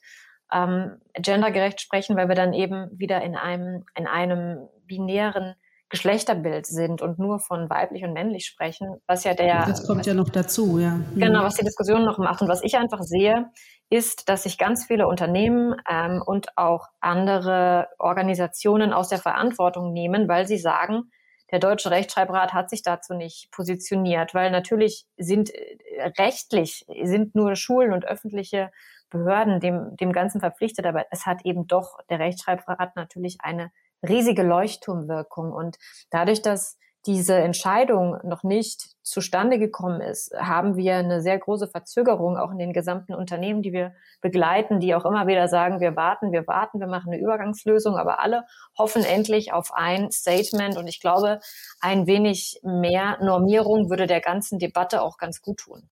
ähm, 0.51 0.97
gendergerecht 1.13 1.81
sprechen, 1.81 2.15
weil 2.15 2.27
wir 2.27 2.35
dann 2.35 2.53
eben 2.53 2.89
wieder 2.97 3.21
in 3.21 3.35
einem, 3.35 3.85
in 3.95 4.07
einem 4.07 4.67
binären 4.85 5.55
Geschlechterbild 5.89 6.65
sind 6.65 7.03
und 7.03 7.19
nur 7.19 7.39
von 7.39 7.69
weiblich 7.69 8.03
und 8.03 8.13
männlich 8.13 8.47
sprechen, 8.47 8.95
was 9.05 9.23
ja 9.23 9.35
der. 9.35 9.67
Das 9.67 9.85
kommt 9.85 10.07
ja 10.07 10.15
noch 10.15 10.29
dazu, 10.29 10.79
ja. 10.79 10.99
Genau, 11.15 11.43
was 11.43 11.55
die 11.55 11.63
Diskussion 11.63 12.03
noch 12.03 12.17
macht. 12.17 12.41
Und 12.41 12.47
was 12.47 12.63
ich 12.63 12.77
einfach 12.77 13.03
sehe, 13.03 13.51
ist, 13.91 14.27
dass 14.27 14.41
sich 14.41 14.57
ganz 14.57 14.85
viele 14.85 15.07
Unternehmen 15.07 15.75
ähm, 15.87 16.23
und 16.25 16.57
auch 16.57 16.87
andere 16.99 17.89
Organisationen 17.99 18.91
aus 18.91 19.09
der 19.09 19.19
Verantwortung 19.19 19.93
nehmen, 19.93 20.27
weil 20.27 20.47
sie 20.47 20.57
sagen, 20.57 21.11
der 21.51 21.59
Deutsche 21.59 21.91
Rechtschreibrat 21.91 22.53
hat 22.53 22.71
sich 22.71 22.81
dazu 22.81 23.13
nicht 23.13 23.51
positioniert, 23.51 24.33
weil 24.33 24.49
natürlich 24.49 25.05
sind 25.17 25.51
äh, 25.53 26.11
rechtlich 26.17 26.87
sind 27.03 27.35
nur 27.35 27.55
Schulen 27.55 27.93
und 27.93 28.05
öffentliche 28.05 28.71
Behörden 29.13 29.61
dem, 29.61 29.95
dem 29.95 30.11
Ganzen 30.11 30.41
verpflichtet, 30.41 30.85
aber 30.85 31.05
es 31.11 31.25
hat 31.25 31.45
eben 31.45 31.67
doch 31.67 31.99
der 32.09 32.19
Rechtschreibrat 32.19 32.95
natürlich 32.97 33.37
eine 33.41 33.71
riesige 34.07 34.43
Leuchtturmwirkung. 34.43 35.53
Und 35.53 35.77
dadurch, 36.09 36.41
dass 36.41 36.77
diese 37.05 37.35
Entscheidung 37.35 38.17
noch 38.23 38.43
nicht 38.43 38.95
zustande 39.03 39.59
gekommen 39.59 39.99
ist, 39.99 40.33
haben 40.37 40.77
wir 40.77 40.95
eine 40.95 41.21
sehr 41.21 41.37
große 41.37 41.67
Verzögerung 41.67 42.37
auch 42.37 42.51
in 42.51 42.57
den 42.57 42.71
gesamten 42.71 43.13
Unternehmen, 43.13 43.61
die 43.61 43.73
wir 43.73 43.93
begleiten, 44.21 44.79
die 44.79 44.95
auch 44.95 45.05
immer 45.05 45.27
wieder 45.27 45.49
sagen, 45.49 45.81
wir 45.81 45.97
warten, 45.97 46.31
wir 46.31 46.47
warten, 46.47 46.79
wir 46.79 46.87
machen 46.87 47.11
eine 47.11 47.21
Übergangslösung, 47.21 47.97
aber 47.97 48.19
alle 48.19 48.45
hoffen 48.77 49.03
endlich 49.03 49.51
auf 49.51 49.73
ein 49.73 50.11
Statement 50.11 50.77
und 50.77 50.87
ich 50.87 51.01
glaube, 51.01 51.39
ein 51.81 52.07
wenig 52.07 52.59
mehr 52.63 53.17
Normierung 53.21 53.89
würde 53.89 54.07
der 54.07 54.21
ganzen 54.21 54.57
Debatte 54.57 55.01
auch 55.01 55.17
ganz 55.17 55.41
gut 55.41 55.57
tun. 55.57 55.89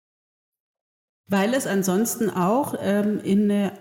Weil 1.27 1.53
es 1.53 1.65
ansonsten 1.65 2.29
auch 2.29 2.75
ähm, 2.81 3.21
in, 3.23 3.49
eine, 3.49 3.71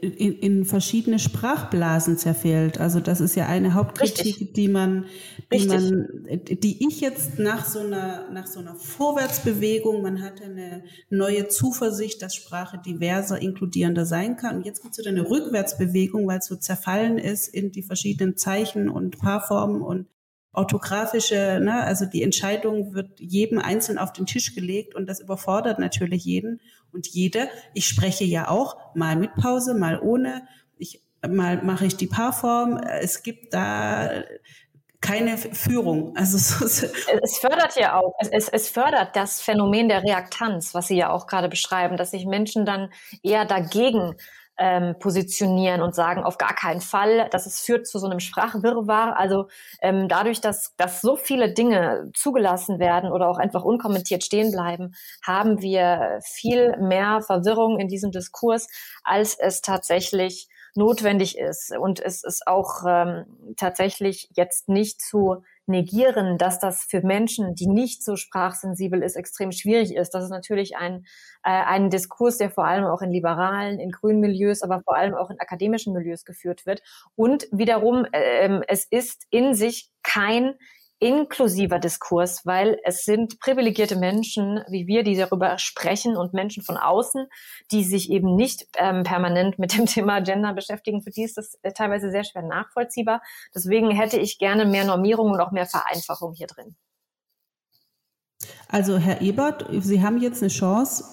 in, 0.00 0.32
in, 0.32 0.64
verschiedene 0.64 1.20
Sprachblasen 1.20 2.18
zerfällt. 2.18 2.80
Also 2.80 2.98
das 2.98 3.20
ist 3.20 3.36
ja 3.36 3.46
eine 3.46 3.74
Hauptkritik, 3.74 4.24
Richtig. 4.24 4.54
die 4.54 4.66
man, 4.66 5.04
die 5.52 5.66
man, 5.68 6.08
die 6.26 6.84
ich 6.88 7.00
jetzt 7.00 7.38
nach 7.38 7.64
so 7.64 7.78
einer, 7.78 8.28
nach 8.32 8.48
so 8.48 8.58
einer 8.58 8.74
Vorwärtsbewegung, 8.74 10.02
man 10.02 10.20
hatte 10.20 10.44
eine 10.44 10.82
neue 11.08 11.46
Zuversicht, 11.46 12.22
dass 12.22 12.34
Sprache 12.34 12.80
diverser, 12.84 13.40
inkludierender 13.40 14.04
sein 14.04 14.36
kann. 14.36 14.56
Und 14.56 14.66
jetzt 14.66 14.82
gibt 14.82 14.94
es 14.94 14.98
wieder 14.98 15.10
eine 15.10 15.30
Rückwärtsbewegung, 15.30 16.26
weil 16.26 16.38
es 16.38 16.46
so 16.46 16.56
zerfallen 16.56 17.18
ist 17.18 17.46
in 17.46 17.70
die 17.70 17.84
verschiedenen 17.84 18.36
Zeichen 18.36 18.88
und 18.88 19.18
Paarformen 19.18 19.80
und 19.80 20.06
orthografische, 20.56 21.60
ne, 21.62 21.84
also 21.84 22.06
die 22.06 22.22
Entscheidung 22.22 22.94
wird 22.94 23.20
jedem 23.20 23.58
einzeln 23.58 23.98
auf 23.98 24.12
den 24.12 24.26
Tisch 24.26 24.54
gelegt 24.54 24.94
und 24.94 25.06
das 25.06 25.20
überfordert 25.20 25.78
natürlich 25.78 26.24
jeden 26.24 26.60
und 26.92 27.06
jede. 27.06 27.48
Ich 27.74 27.86
spreche 27.86 28.24
ja 28.24 28.48
auch 28.48 28.76
mal 28.94 29.16
mit 29.16 29.34
Pause, 29.34 29.74
mal 29.74 30.00
ohne. 30.00 30.48
Ich 30.78 31.02
mal 31.26 31.62
mache 31.62 31.86
ich 31.86 31.96
die 31.96 32.06
Paarform. 32.06 32.78
Es 32.78 33.22
gibt 33.22 33.52
da 33.52 34.24
keine 35.02 35.36
Führung. 35.36 36.16
Also 36.16 36.36
es 36.64 37.38
fördert 37.38 37.76
ja 37.76 37.98
auch, 37.98 38.14
es, 38.18 38.48
es 38.48 38.68
fördert 38.68 39.14
das 39.14 39.42
Phänomen 39.42 39.88
der 39.88 40.02
Reaktanz, 40.02 40.74
was 40.74 40.88
Sie 40.88 40.96
ja 40.96 41.10
auch 41.10 41.26
gerade 41.26 41.48
beschreiben, 41.48 41.96
dass 41.96 42.12
sich 42.12 42.24
Menschen 42.24 42.64
dann 42.64 42.90
eher 43.22 43.44
dagegen 43.44 44.16
ähm, 44.58 44.96
positionieren 44.98 45.82
und 45.82 45.94
sagen, 45.94 46.24
auf 46.24 46.38
gar 46.38 46.54
keinen 46.54 46.80
Fall, 46.80 47.28
dass 47.30 47.46
es 47.46 47.60
führt 47.60 47.86
zu 47.86 47.98
so 47.98 48.06
einem 48.06 48.20
Sprachwirrwarr. 48.20 49.16
Also 49.18 49.48
ähm, 49.82 50.08
dadurch, 50.08 50.40
dass, 50.40 50.74
dass 50.76 51.00
so 51.00 51.16
viele 51.16 51.52
Dinge 51.52 52.10
zugelassen 52.14 52.78
werden 52.78 53.12
oder 53.12 53.28
auch 53.28 53.38
einfach 53.38 53.64
unkommentiert 53.64 54.24
stehen 54.24 54.50
bleiben, 54.50 54.94
haben 55.22 55.60
wir 55.60 56.18
viel 56.22 56.76
mehr 56.78 57.20
Verwirrung 57.20 57.78
in 57.78 57.88
diesem 57.88 58.10
Diskurs, 58.10 58.68
als 59.04 59.38
es 59.38 59.60
tatsächlich 59.60 60.48
notwendig 60.76 61.38
ist. 61.38 61.76
Und 61.76 62.00
es 62.00 62.22
ist 62.24 62.46
auch 62.46 62.84
ähm, 62.86 63.24
tatsächlich 63.56 64.28
jetzt 64.34 64.68
nicht 64.68 65.00
zu 65.00 65.42
negieren, 65.66 66.38
dass 66.38 66.60
das 66.60 66.84
für 66.84 67.02
Menschen, 67.02 67.54
die 67.54 67.66
nicht 67.66 68.04
so 68.04 68.16
sprachsensibel 68.16 69.02
ist, 69.02 69.16
extrem 69.16 69.50
schwierig 69.52 69.94
ist. 69.94 70.10
Das 70.10 70.24
ist 70.24 70.30
natürlich 70.30 70.76
ein, 70.76 71.06
äh, 71.42 71.50
ein 71.50 71.90
Diskurs, 71.90 72.38
der 72.38 72.50
vor 72.50 72.66
allem 72.66 72.84
auch 72.84 73.02
in 73.02 73.10
liberalen, 73.10 73.80
in 73.80 73.90
grünen 73.90 74.20
Milieus, 74.20 74.62
aber 74.62 74.82
vor 74.82 74.96
allem 74.96 75.14
auch 75.14 75.30
in 75.30 75.40
akademischen 75.40 75.92
Milieus 75.92 76.24
geführt 76.24 76.66
wird. 76.66 76.82
Und 77.16 77.48
wiederum, 77.50 78.06
äh, 78.12 78.60
es 78.68 78.84
ist 78.84 79.26
in 79.30 79.54
sich 79.54 79.90
kein 80.02 80.54
inklusiver 80.98 81.78
Diskurs, 81.78 82.46
weil 82.46 82.78
es 82.84 83.04
sind 83.04 83.38
privilegierte 83.38 83.96
Menschen 83.96 84.62
wie 84.68 84.86
wir, 84.86 85.02
die 85.02 85.16
darüber 85.16 85.58
sprechen 85.58 86.16
und 86.16 86.32
Menschen 86.32 86.62
von 86.62 86.76
außen, 86.76 87.26
die 87.70 87.84
sich 87.84 88.10
eben 88.10 88.34
nicht 88.34 88.66
ähm, 88.78 89.02
permanent 89.02 89.58
mit 89.58 89.76
dem 89.76 89.86
Thema 89.86 90.20
Gender 90.20 90.54
beschäftigen. 90.54 91.02
Für 91.02 91.10
die 91.10 91.24
ist 91.24 91.36
das 91.36 91.58
äh, 91.62 91.72
teilweise 91.72 92.10
sehr 92.10 92.24
schwer 92.24 92.42
nachvollziehbar. 92.42 93.20
Deswegen 93.54 93.90
hätte 93.90 94.18
ich 94.18 94.38
gerne 94.38 94.64
mehr 94.64 94.84
Normierung 94.84 95.32
und 95.32 95.40
auch 95.40 95.52
mehr 95.52 95.66
Vereinfachung 95.66 96.32
hier 96.34 96.46
drin. 96.46 96.76
Also 98.68 98.98
Herr 98.98 99.20
Ebert, 99.20 99.66
Sie 99.70 100.02
haben 100.02 100.18
jetzt 100.18 100.42
eine 100.42 100.50
Chance, 100.50 101.04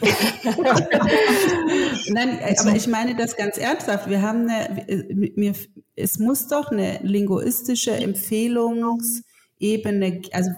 Nein, 2.08 2.38
aber 2.58 2.76
ich 2.76 2.86
meine 2.86 3.16
das 3.16 3.36
ganz 3.36 3.58
ernsthaft. 3.58 4.08
Wir 4.08 4.22
haben 4.22 4.48
eine, 4.48 4.86
mir, 5.34 5.52
es 5.94 6.18
muss 6.18 6.48
doch 6.48 6.70
eine 6.70 7.00
linguistische 7.02 7.92
Empfehlungsebene, 7.92 10.22
also 10.32 10.52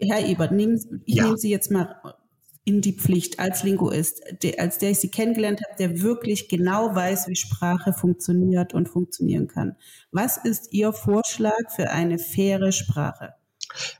Herr 0.00 0.26
Ebert, 0.26 0.52
nehmen, 0.52 1.02
ich 1.04 1.16
ja. 1.16 1.24
nehme 1.24 1.36
Sie 1.38 1.50
jetzt 1.50 1.70
mal 1.70 1.96
in 2.64 2.80
die 2.80 2.92
Pflicht 2.92 3.38
als 3.38 3.62
Linguist, 3.62 4.22
der, 4.42 4.58
als 4.58 4.78
der 4.78 4.92
ich 4.92 4.98
Sie 4.98 5.10
kennengelernt 5.10 5.60
habe, 5.64 5.76
der 5.78 6.00
wirklich 6.02 6.48
genau 6.48 6.94
weiß, 6.94 7.28
wie 7.28 7.36
Sprache 7.36 7.92
funktioniert 7.92 8.72
und 8.72 8.88
funktionieren 8.88 9.48
kann. 9.48 9.76
Was 10.12 10.38
ist 10.38 10.72
Ihr 10.72 10.94
Vorschlag 10.94 11.70
für 11.76 11.90
eine 11.90 12.18
faire 12.18 12.72
Sprache? 12.72 13.34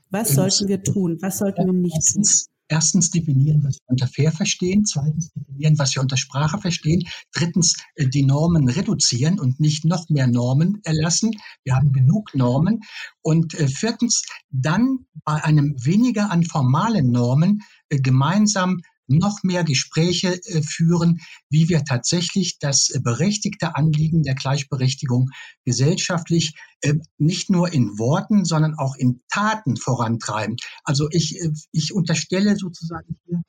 Was 0.09 0.29
sollten 0.29 0.67
wir 0.67 0.81
tun? 0.83 1.17
Was 1.21 1.37
sollten 1.39 1.65
wir 1.65 1.73
nicht 1.73 2.13
tun? 2.13 2.23
Erstens 2.67 3.11
definieren, 3.11 3.63
was 3.63 3.75
wir 3.75 3.89
unter 3.89 4.07
fair 4.07 4.31
verstehen, 4.31 4.85
zweitens 4.85 5.31
definieren, 5.33 5.77
was 5.77 5.95
wir 5.95 6.01
unter 6.01 6.17
Sprache 6.17 6.59
verstehen, 6.59 7.03
drittens 7.33 7.77
äh, 7.95 8.07
die 8.07 8.23
Normen 8.23 8.69
reduzieren 8.69 9.39
und 9.39 9.59
nicht 9.59 9.85
noch 9.85 10.09
mehr 10.09 10.27
Normen 10.27 10.79
erlassen. 10.83 11.31
Wir 11.63 11.75
haben 11.75 11.91
genug 11.91 12.33
Normen. 12.33 12.81
Und 13.21 13.53
äh, 13.55 13.67
viertens 13.67 14.23
dann 14.49 15.05
bei 15.23 15.43
einem 15.43 15.75
weniger 15.83 16.31
an 16.31 16.43
formalen 16.43 17.11
Normen 17.11 17.61
äh, 17.89 17.97
gemeinsam 17.99 18.81
noch 19.07 19.43
mehr 19.43 19.63
Gespräche 19.63 20.39
äh, 20.45 20.61
führen, 20.61 21.19
wie 21.49 21.69
wir 21.69 21.83
tatsächlich 21.83 22.59
das 22.59 22.89
äh, 22.89 22.99
berechtigte 22.99 23.75
Anliegen 23.75 24.23
der 24.23 24.35
Gleichberechtigung 24.35 25.29
gesellschaftlich 25.63 26.55
äh, 26.81 26.95
nicht 27.17 27.49
nur 27.49 27.71
in 27.71 27.97
Worten, 27.97 28.45
sondern 28.45 28.75
auch 28.75 28.95
in 28.95 29.21
Taten 29.29 29.77
vorantreiben. 29.77 30.55
Also 30.83 31.07
ich, 31.11 31.39
ich 31.71 31.93
unterstelle 31.93 32.55
sozusagen 32.55 33.17
hier 33.25 33.41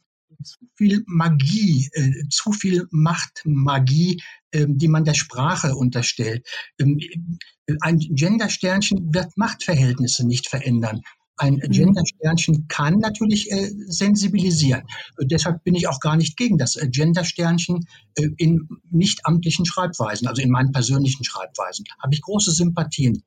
zu 0.43 0.59
viel 0.77 1.03
Magie, 1.07 1.89
zu 2.31 2.53
viel 2.53 2.87
Machtmagie, 2.91 4.23
ähm, 4.53 4.79
die 4.79 4.89
man 4.89 5.05
der 5.05 5.15
Sprache 5.15 5.75
unterstellt. 5.75 6.47
Ähm, 6.79 7.01
ein 7.81 7.99
Gendersternchen 7.99 9.13
wird 9.13 9.37
Machtverhältnisse 9.37 10.27
nicht 10.27 10.49
verändern. 10.49 11.01
Ein 11.37 11.55
mhm. 11.55 11.71
Gender-Sternchen 11.71 12.67
kann 12.69 12.99
natürlich 12.99 13.51
äh, 13.51 13.71
sensibilisieren. 13.87 14.83
Äh, 15.19 15.27
deshalb 15.27 15.63
bin 15.65 15.75
ich 15.75 15.89
auch 15.89 16.01
gar 16.01 16.17
nicht 16.17 16.37
gegen 16.37 16.59
das 16.59 16.77
äh, 16.77 16.89
Gender-Sternchen 16.89 17.87
äh, 18.15 18.29
in 18.39 18.69
nicht 18.91 19.21
amtlichen 19.25 19.67
Schreibweisen, 19.67 20.29
also 20.29 20.43
in 20.43 20.51
meinen 20.51 20.73
persönlichen 20.73 21.25
Schreibweisen. 21.25 21.85
Habe 22.03 22.15
ich 22.15 22.23
große 22.23 22.53
Sympathien. 22.53 23.23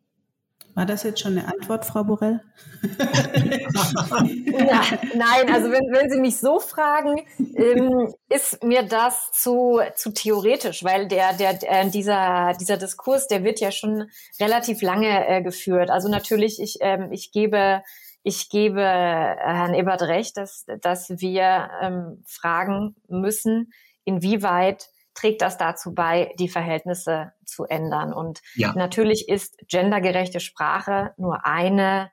War 0.76 0.86
das 0.86 1.04
jetzt 1.04 1.20
schon 1.20 1.38
eine 1.38 1.48
Antwort, 1.48 1.86
Frau 1.86 2.04
Borell? 2.04 2.42
ja, 2.84 4.82
nein, 5.16 5.54
also 5.54 5.72
wenn, 5.72 5.92
wenn 5.92 6.10
Sie 6.10 6.20
mich 6.20 6.38
so 6.38 6.60
fragen, 6.60 7.22
ähm, 7.56 8.14
ist 8.30 8.64
mir 8.64 8.84
das 8.84 9.32
zu, 9.32 9.82
zu 9.96 10.12
theoretisch, 10.12 10.84
weil 10.84 11.08
der, 11.08 11.34
der, 11.34 11.60
äh, 11.64 11.90
dieser, 11.90 12.54
dieser 12.60 12.78
Diskurs, 12.78 13.28
der 13.28 13.44
wird 13.44 13.60
ja 13.60 13.72
schon 13.72 14.10
relativ 14.40 14.82
lange 14.82 15.28
äh, 15.28 15.42
geführt. 15.42 15.90
Also 15.90 16.08
natürlich, 16.08 16.62
ich, 16.62 16.78
ähm, 16.82 17.12
ich 17.12 17.32
gebe 17.32 17.82
ich 18.22 18.50
gebe 18.50 18.82
Herrn 18.82 19.74
Ebert 19.74 20.02
recht, 20.02 20.36
dass, 20.36 20.66
dass 20.82 21.10
wir 21.10 21.70
ähm, 21.82 22.24
fragen 22.28 22.96
müssen, 23.08 23.72
inwieweit 24.04 24.90
trägt 25.20 25.42
das 25.42 25.58
dazu 25.58 25.94
bei, 25.94 26.34
die 26.40 26.50
Verhältnisse 26.50 27.34
zu 27.46 27.66
ändern. 27.66 28.14
Und 28.14 28.42
ja. 28.56 28.74
natürlich 28.76 29.28
ist 29.28 29.58
gendergerechte 29.68 30.40
Sprache 30.40 31.14
nur 31.18 31.46
eine 31.46 32.12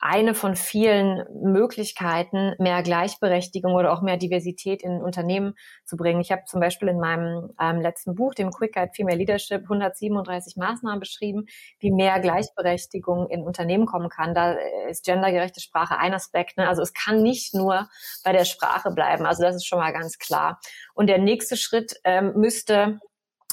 eine 0.00 0.34
von 0.34 0.56
vielen 0.56 1.24
Möglichkeiten, 1.30 2.54
mehr 2.58 2.82
Gleichberechtigung 2.82 3.74
oder 3.74 3.92
auch 3.92 4.00
mehr 4.00 4.16
Diversität 4.16 4.82
in 4.82 5.02
Unternehmen 5.02 5.54
zu 5.84 5.98
bringen. 5.98 6.22
Ich 6.22 6.32
habe 6.32 6.44
zum 6.46 6.58
Beispiel 6.58 6.88
in 6.88 6.98
meinem 6.98 7.50
ähm, 7.60 7.82
letzten 7.82 8.14
Buch, 8.14 8.34
dem 8.34 8.50
Quick 8.50 8.74
Guide 8.74 8.92
Female 8.96 9.18
Leadership, 9.18 9.62
137 9.64 10.56
Maßnahmen 10.56 11.00
beschrieben, 11.00 11.44
wie 11.80 11.90
mehr 11.90 12.18
Gleichberechtigung 12.18 13.28
in 13.28 13.42
Unternehmen 13.42 13.84
kommen 13.84 14.08
kann. 14.08 14.34
Da 14.34 14.56
ist 14.88 15.04
gendergerechte 15.04 15.60
Sprache 15.60 15.98
ein 15.98 16.14
Aspekt. 16.14 16.56
Ne? 16.56 16.66
Also 16.66 16.80
es 16.80 16.94
kann 16.94 17.22
nicht 17.22 17.54
nur 17.54 17.86
bei 18.24 18.32
der 18.32 18.46
Sprache 18.46 18.90
bleiben. 18.92 19.26
Also 19.26 19.42
das 19.42 19.56
ist 19.56 19.66
schon 19.66 19.80
mal 19.80 19.92
ganz 19.92 20.18
klar. 20.18 20.60
Und 20.94 21.08
der 21.08 21.18
nächste 21.18 21.58
Schritt 21.58 22.00
ähm, 22.04 22.32
müsste 22.36 23.00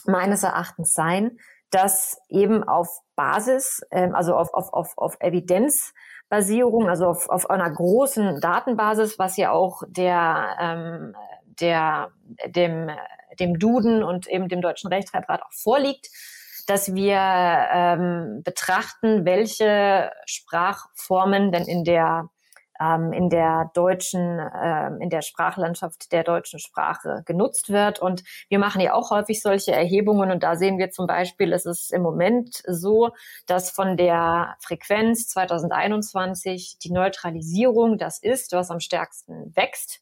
meines 0.06 0.44
Erachtens 0.44 0.94
sein, 0.94 1.38
dass 1.70 2.18
eben 2.30 2.64
auf 2.64 3.02
Basis, 3.16 3.82
ähm, 3.92 4.16
also 4.16 4.36
auf, 4.36 4.54
auf, 4.54 4.72
auf, 4.74 4.98
auf 4.98 5.18
Evidenzbasierung, 6.30 6.90
also 6.90 7.08
auf, 7.08 7.30
auf 7.30 7.50
einer 7.50 7.70
großen 7.70 8.40
Datenbasis, 8.42 9.18
was 9.18 9.38
ja 9.38 9.52
auch 9.52 9.84
der, 9.88 10.58
ähm, 10.60 11.16
der, 11.60 12.10
dem, 12.48 12.90
dem 13.40 13.60
Duden 13.60 14.04
und 14.04 14.28
eben 14.28 14.50
dem 14.50 14.62
Deutschen 14.62 14.90
Rechtschreibrat 14.90 15.42
auch 15.42 15.54
vorliegt, 15.54 16.10
dass 16.68 16.94
wir 16.94 17.18
ähm, 17.18 18.42
betrachten, 18.44 19.26
welche 19.26 20.12
Sprachformen 20.26 21.52
denn 21.52 21.64
in 21.64 21.84
der 21.84 22.30
ähm, 22.80 23.14
in 23.14 23.30
der 23.30 23.72
deutschen, 23.74 24.40
äh, 24.40 24.88
in 25.00 25.10
der 25.10 25.22
Sprachlandschaft 25.22 26.12
der 26.12 26.24
deutschen 26.24 26.60
Sprache 26.60 27.24
genutzt 27.26 27.70
wird. 27.70 28.00
Und 28.00 28.24
wir 28.50 28.60
machen 28.60 28.82
ja 28.82 28.94
auch 28.94 29.12
häufig 29.12 29.42
solche 29.42 29.72
Erhebungen 29.72 30.32
und 30.32 30.44
da 30.44 30.56
sehen 30.56 30.78
wir 30.78 30.92
zum 30.92 31.08
Beispiel, 31.08 31.54
es 31.54 31.66
ist 31.66 31.92
im 31.92 32.02
Moment 32.02 32.62
so, 32.68 33.12
dass 33.46 33.72
von 33.72 33.98
der 33.98 34.56
Frequenz 34.60 35.28
2021 35.28 36.78
die 36.84 36.92
Neutralisierung 36.92 37.98
das 37.98 38.20
ist, 38.20 38.52
was 38.54 38.72
am 38.72 38.80
stärksten 38.80 39.56
wächst. 39.56 40.02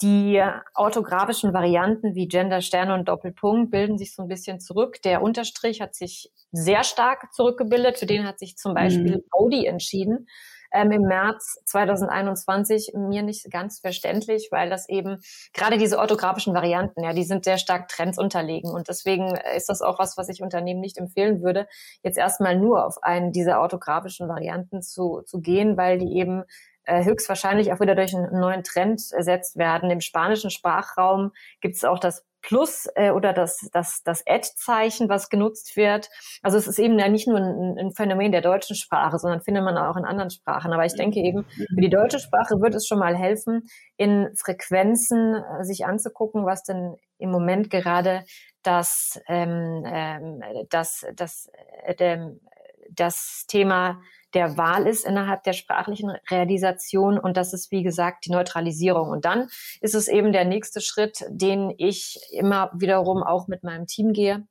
Die 0.00 0.40
orthografischen 0.76 1.52
Varianten 1.52 2.14
wie 2.14 2.28
Gender, 2.28 2.60
Sterne 2.60 2.94
und 2.94 3.08
Doppelpunkt 3.08 3.72
bilden 3.72 3.98
sich 3.98 4.14
so 4.14 4.22
ein 4.22 4.28
bisschen 4.28 4.60
zurück. 4.60 5.02
Der 5.02 5.22
Unterstrich 5.22 5.80
hat 5.80 5.96
sich 5.96 6.30
sehr 6.52 6.84
stark 6.84 7.32
zurückgebildet. 7.32 7.98
Für 7.98 8.06
den 8.06 8.24
hat 8.24 8.38
sich 8.38 8.56
zum 8.56 8.74
Beispiel 8.74 9.16
mhm. 9.16 9.24
Audi 9.32 9.66
entschieden 9.66 10.28
ähm, 10.72 10.90
im 10.90 11.02
März 11.02 11.58
2021 11.66 12.92
mir 12.94 13.22
nicht 13.22 13.50
ganz 13.50 13.80
verständlich, 13.80 14.48
weil 14.50 14.70
das 14.70 14.88
eben 14.88 15.18
gerade 15.52 15.78
diese 15.78 15.98
orthografischen 15.98 16.54
Varianten, 16.54 17.02
ja, 17.02 17.12
die 17.12 17.24
sind 17.24 17.44
sehr 17.44 17.58
stark 17.58 17.88
Trends 17.88 18.18
unterlegen. 18.18 18.70
Und 18.70 18.88
deswegen 18.88 19.36
ist 19.56 19.68
das 19.68 19.82
auch 19.82 19.98
was, 19.98 20.16
was 20.16 20.28
ich 20.28 20.42
Unternehmen 20.42 20.80
nicht 20.80 20.98
empfehlen 20.98 21.42
würde, 21.42 21.66
jetzt 22.02 22.18
erstmal 22.18 22.56
nur 22.56 22.86
auf 22.86 23.02
einen 23.02 23.32
dieser 23.32 23.60
orthografischen 23.60 24.28
Varianten 24.28 24.82
zu, 24.82 25.22
zu 25.26 25.40
gehen, 25.40 25.76
weil 25.76 25.98
die 25.98 26.16
eben 26.18 26.42
äh, 26.42 26.77
höchstwahrscheinlich 26.88 27.72
auch 27.72 27.80
wieder 27.80 27.94
durch 27.94 28.14
einen 28.14 28.40
neuen 28.40 28.64
Trend 28.64 29.02
ersetzt 29.12 29.56
werden. 29.56 29.90
Im 29.90 30.00
spanischen 30.00 30.50
Sprachraum 30.50 31.32
gibt 31.60 31.76
es 31.76 31.84
auch 31.84 31.98
das 31.98 32.24
Plus 32.40 32.88
äh, 32.94 33.10
oder 33.10 33.32
das, 33.32 33.68
das, 33.72 34.02
das 34.04 34.22
Ad-Zeichen, 34.26 35.08
was 35.08 35.28
genutzt 35.28 35.76
wird. 35.76 36.08
Also 36.42 36.56
es 36.56 36.66
ist 36.66 36.78
eben 36.78 36.98
ja 36.98 37.08
nicht 37.08 37.26
nur 37.26 37.38
ein, 37.38 37.76
ein, 37.78 37.92
Phänomen 37.92 38.32
der 38.32 38.42
deutschen 38.42 38.76
Sprache, 38.76 39.18
sondern 39.18 39.40
findet 39.40 39.64
man 39.64 39.76
auch 39.76 39.96
in 39.96 40.04
anderen 40.04 40.30
Sprachen. 40.30 40.72
Aber 40.72 40.84
ich 40.84 40.94
denke 40.94 41.18
eben, 41.18 41.44
für 41.44 41.80
die 41.80 41.90
deutsche 41.90 42.20
Sprache 42.20 42.60
wird 42.60 42.74
es 42.74 42.86
schon 42.86 43.00
mal 43.00 43.16
helfen, 43.16 43.68
in 43.96 44.30
Frequenzen 44.36 45.34
äh, 45.34 45.64
sich 45.64 45.84
anzugucken, 45.84 46.46
was 46.46 46.62
denn 46.62 46.94
im 47.18 47.30
Moment 47.30 47.70
gerade 47.70 48.24
das, 48.62 49.20
ähm, 49.26 49.82
ähm, 49.84 50.42
das, 50.70 51.04
das, 51.14 51.50
äh, 51.84 52.18
das 52.90 53.44
Thema 53.48 54.00
der 54.34 54.56
Wahl 54.56 54.86
ist 54.86 55.06
innerhalb 55.06 55.42
der 55.44 55.52
sprachlichen 55.52 56.10
Realisation 56.30 57.18
und 57.18 57.36
das 57.36 57.52
ist, 57.52 57.70
wie 57.70 57.82
gesagt, 57.82 58.26
die 58.26 58.30
Neutralisierung. 58.30 59.08
Und 59.08 59.24
dann 59.24 59.48
ist 59.80 59.94
es 59.94 60.08
eben 60.08 60.32
der 60.32 60.44
nächste 60.44 60.80
Schritt, 60.80 61.24
den 61.30 61.72
ich 61.78 62.20
immer 62.32 62.70
wiederum 62.74 63.22
auch 63.22 63.48
mit 63.48 63.62
meinem 63.62 63.86
Team 63.86 64.12
gehe, 64.12 64.46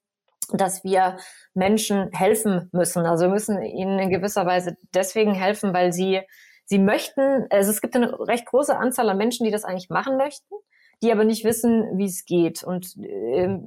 dass 0.52 0.84
wir 0.84 1.18
Menschen 1.54 2.10
helfen 2.12 2.70
müssen. 2.72 3.06
Also 3.06 3.26
wir 3.26 3.32
müssen 3.32 3.62
ihnen 3.62 4.00
in 4.00 4.10
gewisser 4.10 4.46
Weise 4.46 4.78
deswegen 4.94 5.34
helfen, 5.34 5.74
weil 5.74 5.94
sie, 5.94 6.22
sie 6.66 6.80
möchten, 6.80 7.46
also 7.50 7.70
es 7.70 7.82
gibt 7.82 7.96
eine 7.96 8.18
recht 8.28 8.46
große 8.46 8.76
Anzahl 8.76 9.10
an 9.10 9.18
Menschen, 9.18 9.46
die 9.46 9.52
das 9.52 9.66
eigentlich 9.66 9.90
machen 9.90 10.18
möchten, 10.18 10.56
die 11.04 11.12
aber 11.12 11.26
nicht 11.26 11.44
wissen, 11.44 11.98
wie 11.98 12.06
es 12.06 12.26
geht. 12.26 12.64
Und 12.64 12.96
äh, 12.98 13.60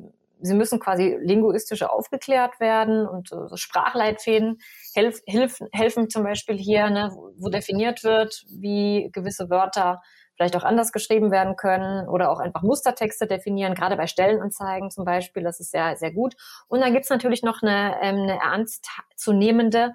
sie 0.43 0.55
müssen 0.55 0.81
quasi 0.81 1.19
linguistisch 1.21 1.83
aufgeklärt 1.83 2.61
werden 2.61 3.07
und 3.07 3.33
äh, 3.33 3.57
Sprachleitfäden 3.57 4.59
helf, 4.95 5.21
helf, 5.27 5.59
helfen 5.73 6.11
zum 6.11 6.25
Beispiel 6.25 6.57
hier, 6.57 6.91
ne, 6.91 7.11
wo 7.37 7.49
definiert 7.49 8.05
wird, 8.05 8.45
wie 8.49 9.11
gewisse 9.13 9.51
Wörter 9.51 10.01
vielleicht 10.41 10.57
auch 10.57 10.65
anders 10.65 10.91
geschrieben 10.93 11.31
werden 11.31 11.55
können 11.57 12.09
oder 12.09 12.31
auch 12.31 12.39
einfach 12.39 12.63
Mustertexte 12.63 13.27
definieren, 13.27 13.75
gerade 13.75 13.97
bei 13.97 14.07
Stellenanzeigen 14.07 14.91
zum 14.91 15.05
Beispiel, 15.05 15.43
das 15.43 15.61
ist 15.61 15.71
sehr, 15.71 15.97
sehr 15.97 16.13
gut. 16.13 16.35
Und 16.67 16.81
dann 16.81 16.95
gibt's 16.95 17.11
natürlich 17.11 17.43
noch 17.43 17.61
eine, 17.63 17.97
ähm, 18.01 18.23
eine 18.23 18.41
ernstzunehmende 18.41 19.93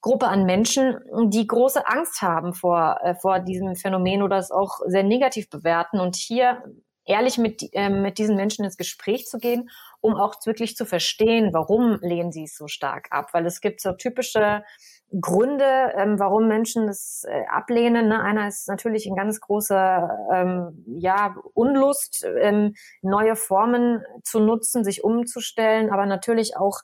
Gruppe 0.00 0.26
an 0.26 0.44
Menschen, 0.44 0.98
die 1.28 1.46
große 1.46 1.86
Angst 1.86 2.20
haben 2.22 2.54
vor, 2.54 2.98
äh, 3.04 3.14
vor 3.14 3.38
diesem 3.38 3.76
Phänomen 3.76 4.22
oder 4.22 4.36
es 4.36 4.50
auch 4.50 4.80
sehr 4.86 5.04
negativ 5.04 5.48
bewerten. 5.48 6.00
Und 6.00 6.16
hier 6.16 6.62
ehrlich 7.04 7.38
mit, 7.38 7.62
äh, 7.72 7.90
mit 7.90 8.18
diesen 8.18 8.36
Menschen 8.36 8.64
ins 8.64 8.76
Gespräch 8.76 9.26
zu 9.26 9.38
gehen, 9.38 9.70
um 10.00 10.14
auch 10.14 10.34
wirklich 10.44 10.76
zu 10.76 10.84
verstehen, 10.86 11.52
warum 11.52 11.98
lehnen 12.00 12.32
sie 12.32 12.44
es 12.44 12.56
so 12.56 12.66
stark 12.66 13.08
ab. 13.10 13.30
Weil 13.32 13.46
es 13.46 13.60
gibt 13.60 13.80
so 13.80 13.92
typische 13.92 14.62
Gründe, 15.20 15.92
ähm, 15.96 16.18
warum 16.18 16.48
Menschen 16.48 16.86
das 16.86 17.24
äh, 17.28 17.44
ablehnen. 17.46 18.08
Ne? 18.08 18.20
Einer 18.20 18.48
ist 18.48 18.68
natürlich 18.68 19.06
ein 19.06 19.16
ganz 19.16 19.40
großer 19.40 20.08
ähm, 20.32 20.84
ja, 20.98 21.36
Unlust, 21.54 22.26
ähm, 22.40 22.74
neue 23.02 23.36
Formen 23.36 24.02
zu 24.22 24.40
nutzen, 24.40 24.82
sich 24.82 25.04
umzustellen, 25.04 25.90
aber 25.90 26.06
natürlich 26.06 26.56
auch 26.56 26.80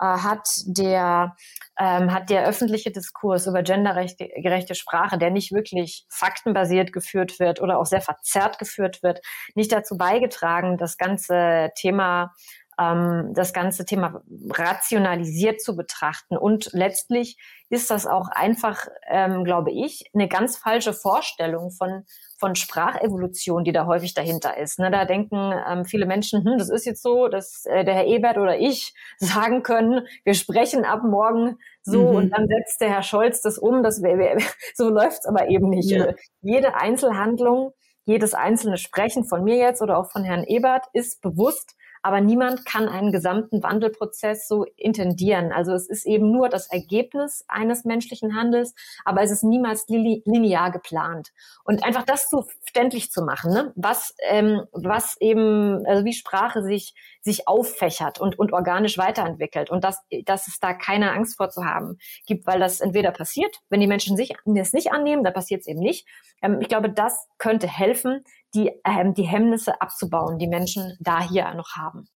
äh, 0.00 0.06
hat 0.06 0.48
der 0.66 1.36
ähm, 1.78 2.12
hat 2.12 2.30
der 2.30 2.46
öffentliche 2.46 2.90
Diskurs 2.90 3.46
über 3.46 3.62
gendergerechte 3.62 4.74
Sprache, 4.74 5.18
der 5.18 5.30
nicht 5.30 5.52
wirklich 5.52 6.06
faktenbasiert 6.08 6.92
geführt 6.92 7.40
wird 7.40 7.60
oder 7.60 7.78
auch 7.78 7.86
sehr 7.86 8.00
verzerrt 8.00 8.58
geführt 8.58 9.02
wird, 9.02 9.20
nicht 9.54 9.72
dazu 9.72 9.96
beigetragen, 9.96 10.78
das 10.78 10.96
ganze 10.96 11.70
Thema 11.76 12.32
ähm, 12.78 13.32
das 13.34 13.52
ganze 13.52 13.84
Thema 13.84 14.22
rationalisiert 14.50 15.60
zu 15.60 15.76
betrachten. 15.76 16.36
Und 16.36 16.70
letztlich 16.72 17.38
ist 17.70 17.90
das 17.90 18.06
auch 18.06 18.28
einfach, 18.28 18.86
ähm, 19.08 19.44
glaube 19.44 19.72
ich, 19.72 20.10
eine 20.14 20.28
ganz 20.28 20.56
falsche 20.56 20.92
Vorstellung 20.92 21.70
von, 21.70 22.04
von 22.38 22.54
Sprachevolution, 22.54 23.64
die 23.64 23.72
da 23.72 23.86
häufig 23.86 24.14
dahinter 24.14 24.56
ist. 24.56 24.78
Ne, 24.78 24.90
da 24.90 25.04
denken 25.04 25.52
ähm, 25.66 25.84
viele 25.84 26.06
Menschen, 26.06 26.44
hm, 26.44 26.58
das 26.58 26.68
ist 26.68 26.86
jetzt 26.86 27.02
so, 27.02 27.28
dass 27.28 27.64
äh, 27.66 27.84
der 27.84 27.94
Herr 27.94 28.06
Ebert 28.06 28.38
oder 28.38 28.58
ich 28.58 28.94
sagen 29.18 29.62
können, 29.62 30.06
wir 30.24 30.34
sprechen 30.34 30.84
ab 30.84 31.02
morgen 31.02 31.58
so 31.82 32.10
mhm. 32.10 32.16
und 32.16 32.30
dann 32.30 32.46
setzt 32.48 32.80
der 32.80 32.90
Herr 32.90 33.02
Scholz 33.02 33.40
das 33.40 33.58
um. 33.58 33.82
Das 33.82 34.02
wär, 34.02 34.18
wär, 34.18 34.38
so 34.74 34.88
läuft's 34.88 35.26
aber 35.26 35.48
eben 35.48 35.68
nicht. 35.68 35.90
Ja. 35.90 36.12
Jede 36.40 36.76
Einzelhandlung, 36.76 37.72
jedes 38.04 38.34
einzelne 38.34 38.76
Sprechen 38.76 39.24
von 39.24 39.42
mir 39.44 39.56
jetzt 39.56 39.82
oder 39.82 39.98
auch 39.98 40.10
von 40.10 40.24
Herrn 40.24 40.44
Ebert 40.44 40.86
ist 40.92 41.20
bewusst 41.22 41.74
aber 42.04 42.20
niemand 42.20 42.66
kann 42.66 42.86
einen 42.86 43.12
gesamten 43.12 43.62
Wandelprozess 43.62 44.46
so 44.46 44.66
intendieren. 44.76 45.52
Also 45.52 45.72
es 45.72 45.88
ist 45.88 46.04
eben 46.04 46.30
nur 46.30 46.50
das 46.50 46.66
Ergebnis 46.70 47.46
eines 47.48 47.86
menschlichen 47.86 48.36
Handels, 48.36 48.74
aber 49.06 49.22
es 49.22 49.30
ist 49.30 49.42
niemals 49.42 49.86
linear 49.88 50.70
geplant. 50.70 51.30
Und 51.64 51.82
einfach 51.82 52.02
das 52.02 52.28
so 52.28 52.42
verständlich 52.42 53.10
zu 53.10 53.22
machen, 53.22 53.54
ne? 53.54 53.72
was, 53.74 54.14
ähm, 54.28 54.64
was 54.72 55.16
eben, 55.18 55.86
also 55.86 56.04
wie 56.04 56.12
Sprache 56.12 56.62
sich, 56.62 56.94
sich 57.22 57.48
auffächert 57.48 58.20
und, 58.20 58.38
und 58.38 58.52
organisch 58.52 58.98
weiterentwickelt 58.98 59.70
und 59.70 59.82
dass, 59.82 59.98
dass 60.26 60.46
es 60.46 60.60
da 60.60 60.74
keine 60.74 61.10
Angst 61.12 61.38
vor 61.38 61.48
zu 61.48 61.64
haben 61.64 61.96
gibt, 62.26 62.46
weil 62.46 62.60
das 62.60 62.80
entweder 62.80 63.12
passiert, 63.12 63.56
wenn 63.70 63.80
die 63.80 63.86
Menschen 63.86 64.18
sich 64.18 64.34
das 64.44 64.74
nicht 64.74 64.92
annehmen, 64.92 65.24
dann 65.24 65.32
passiert 65.32 65.62
es 65.62 65.68
eben 65.68 65.80
nicht. 65.80 66.06
Ähm, 66.42 66.60
ich 66.60 66.68
glaube, 66.68 66.90
das 66.90 67.26
könnte 67.38 67.66
helfen, 67.66 68.24
die, 68.54 68.70
ähm, 68.84 69.14
die 69.14 69.26
Hemmnisse 69.26 69.80
abzubauen, 69.80 70.38
die 70.38 70.46
Menschen 70.46 70.96
da 71.00 71.28
hier 71.28 71.52
noch 71.54 71.76
haben. 71.76 72.06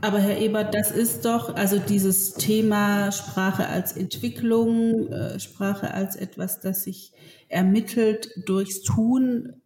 Aber 0.00 0.20
Herr 0.20 0.38
Ebert, 0.38 0.74
das 0.74 0.92
ist 0.92 1.24
doch, 1.24 1.56
also 1.56 1.78
dieses 1.78 2.34
Thema 2.34 3.10
Sprache 3.10 3.66
als 3.66 3.96
Entwicklung, 3.96 5.08
äh, 5.12 5.40
Sprache 5.40 5.92
als 5.92 6.14
etwas, 6.14 6.60
das 6.60 6.84
sich 6.84 7.12
ermittelt 7.48 8.30
durchs 8.46 8.82
Tun, 8.82 9.60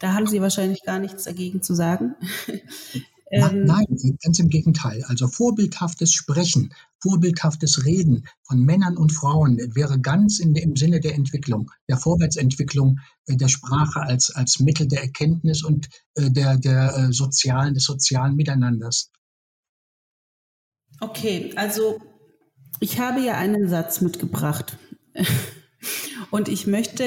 da 0.00 0.14
haben 0.14 0.26
Sie 0.26 0.40
wahrscheinlich 0.40 0.82
gar 0.82 0.98
nichts 0.98 1.24
dagegen 1.24 1.62
zu 1.62 1.74
sagen. 1.74 2.16
Ähm, 3.30 3.64
Nein, 3.64 3.86
ganz 4.22 4.38
im 4.40 4.48
Gegenteil. 4.48 5.04
Also 5.06 5.28
vorbildhaftes 5.28 6.12
Sprechen, 6.12 6.74
vorbildhaftes 7.00 7.84
Reden 7.84 8.26
von 8.42 8.60
Männern 8.60 8.96
und 8.96 9.12
Frauen 9.12 9.58
wäre 9.74 10.00
ganz 10.00 10.40
in, 10.40 10.56
im 10.56 10.74
Sinne 10.74 10.98
der 11.00 11.14
Entwicklung, 11.14 11.70
der 11.88 11.96
Vorwärtsentwicklung 11.96 12.98
äh, 13.26 13.36
der 13.36 13.48
Sprache 13.48 14.00
als, 14.00 14.34
als 14.34 14.58
Mittel 14.58 14.88
der 14.88 15.02
Erkenntnis 15.02 15.62
und 15.62 15.88
äh, 16.14 16.30
der, 16.30 16.56
der 16.58 16.96
äh, 16.96 17.12
sozialen, 17.12 17.74
des 17.74 17.84
sozialen 17.84 18.34
Miteinanders. 18.34 19.10
Okay, 21.00 21.52
also 21.54 22.00
ich 22.80 22.98
habe 22.98 23.20
ja 23.20 23.36
einen 23.36 23.68
Satz 23.68 24.00
mitgebracht. 24.00 24.76
Und 26.30 26.48
ich 26.48 26.66
möchte 26.66 27.04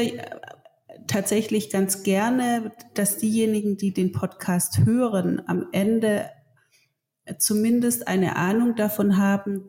tatsächlich 1.08 1.70
ganz 1.70 2.04
gerne, 2.04 2.72
dass 2.94 3.18
diejenigen, 3.18 3.78
die 3.78 3.94
den 3.94 4.12
Podcast 4.12 4.86
hören, 4.86 5.42
am 5.48 5.68
Ende 5.72 6.30
zumindest 7.38 8.08
eine 8.08 8.36
Ahnung 8.36 8.76
davon 8.76 9.18
haben, 9.18 9.64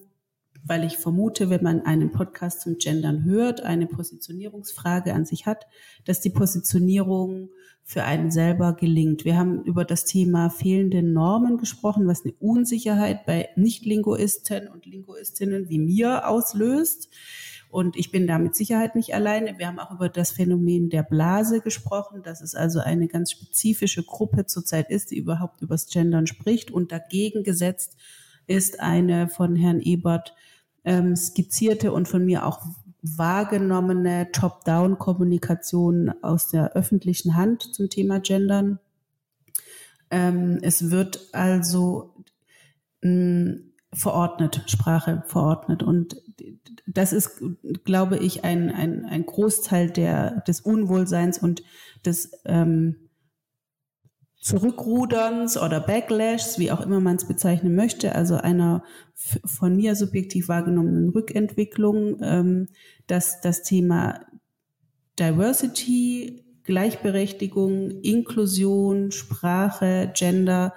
weil 0.66 0.84
ich 0.84 0.96
vermute, 0.96 1.50
wenn 1.50 1.62
man 1.62 1.82
einen 1.82 2.10
Podcast 2.10 2.62
zum 2.62 2.78
Gendern 2.78 3.24
hört, 3.24 3.62
eine 3.62 3.86
Positionierungsfrage 3.86 5.12
an 5.12 5.26
sich 5.26 5.46
hat, 5.46 5.66
dass 6.06 6.20
die 6.20 6.30
Positionierung 6.30 7.50
für 7.82 8.04
einen 8.04 8.30
selber 8.30 8.72
gelingt. 8.72 9.26
Wir 9.26 9.36
haben 9.36 9.62
über 9.62 9.84
das 9.84 10.06
Thema 10.06 10.48
fehlende 10.48 11.02
Normen 11.02 11.58
gesprochen, 11.58 12.06
was 12.06 12.24
eine 12.24 12.32
Unsicherheit 12.40 13.26
bei 13.26 13.50
Nicht-Linguisten 13.56 14.68
und 14.68 14.86
Linguistinnen 14.86 15.68
wie 15.68 15.78
mir 15.78 16.26
auslöst. 16.26 17.10
Und 17.74 17.96
ich 17.96 18.12
bin 18.12 18.28
da 18.28 18.38
mit 18.38 18.54
Sicherheit 18.54 18.94
nicht 18.94 19.16
alleine. 19.16 19.58
Wir 19.58 19.66
haben 19.66 19.80
auch 19.80 19.90
über 19.90 20.08
das 20.08 20.30
Phänomen 20.30 20.90
der 20.90 21.02
Blase 21.02 21.60
gesprochen, 21.60 22.22
dass 22.22 22.40
es 22.40 22.54
also 22.54 22.78
eine 22.78 23.08
ganz 23.08 23.32
spezifische 23.32 24.04
Gruppe 24.04 24.46
zurzeit 24.46 24.90
ist, 24.90 25.10
die 25.10 25.18
überhaupt 25.18 25.60
übers 25.60 25.88
Gendern 25.88 26.28
spricht. 26.28 26.70
Und 26.70 26.92
dagegen 26.92 27.42
gesetzt 27.42 27.96
ist 28.46 28.78
eine 28.78 29.26
von 29.26 29.56
Herrn 29.56 29.80
Ebert 29.80 30.36
ähm, 30.84 31.16
skizzierte 31.16 31.92
und 31.92 32.06
von 32.06 32.24
mir 32.24 32.46
auch 32.46 32.64
wahrgenommene 33.02 34.30
Top-Down-Kommunikation 34.30 36.14
aus 36.22 36.46
der 36.46 36.74
öffentlichen 36.74 37.34
Hand 37.34 37.74
zum 37.74 37.90
Thema 37.90 38.20
Gendern. 38.20 38.78
Ähm, 40.12 40.60
es 40.62 40.92
wird 40.92 41.28
also 41.32 42.14
mh, 43.02 43.10
hm, 43.10 43.73
verordnet, 43.94 44.62
Sprache 44.66 45.22
verordnet. 45.26 45.82
Und 45.82 46.16
das 46.86 47.12
ist, 47.12 47.40
glaube 47.84 48.18
ich, 48.18 48.44
ein, 48.44 48.70
ein, 48.70 49.04
ein 49.04 49.26
Großteil 49.26 49.90
der, 49.90 50.42
des 50.42 50.60
Unwohlseins 50.60 51.38
und 51.38 51.62
des 52.04 52.32
ähm, 52.44 52.96
Zurückruderns 54.40 55.56
oder 55.56 55.80
Backlashs, 55.80 56.58
wie 56.58 56.70
auch 56.70 56.82
immer 56.82 57.00
man 57.00 57.16
es 57.16 57.26
bezeichnen 57.26 57.74
möchte, 57.74 58.14
also 58.14 58.36
einer 58.36 58.84
von 59.14 59.74
mir 59.74 59.96
subjektiv 59.96 60.48
wahrgenommenen 60.48 61.08
Rückentwicklung, 61.08 62.18
ähm, 62.20 62.68
dass 63.06 63.40
das 63.40 63.62
Thema 63.62 64.20
Diversity, 65.18 66.44
Gleichberechtigung, 66.64 67.90
Inklusion, 68.02 69.12
Sprache, 69.12 70.12
Gender 70.14 70.74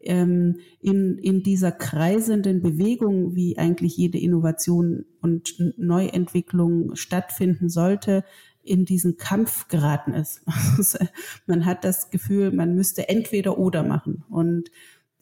ähm, 0.00 0.56
in, 0.80 1.18
in 1.18 1.42
dieser 1.42 1.72
kreisenden 1.72 2.62
Bewegung, 2.62 3.34
wie 3.34 3.58
eigentlich 3.58 3.96
jede 3.96 4.18
Innovation 4.18 5.04
und 5.20 5.56
Neuentwicklung 5.76 6.94
stattfinden 6.96 7.68
sollte, 7.68 8.24
in 8.62 8.84
diesen 8.84 9.16
Kampf 9.16 9.68
geraten 9.68 10.12
ist. 10.12 10.42
man 11.46 11.64
hat 11.64 11.84
das 11.84 12.10
Gefühl, 12.10 12.52
man 12.52 12.74
müsste 12.74 13.08
entweder 13.08 13.58
oder 13.58 13.82
machen. 13.82 14.24
Und 14.28 14.70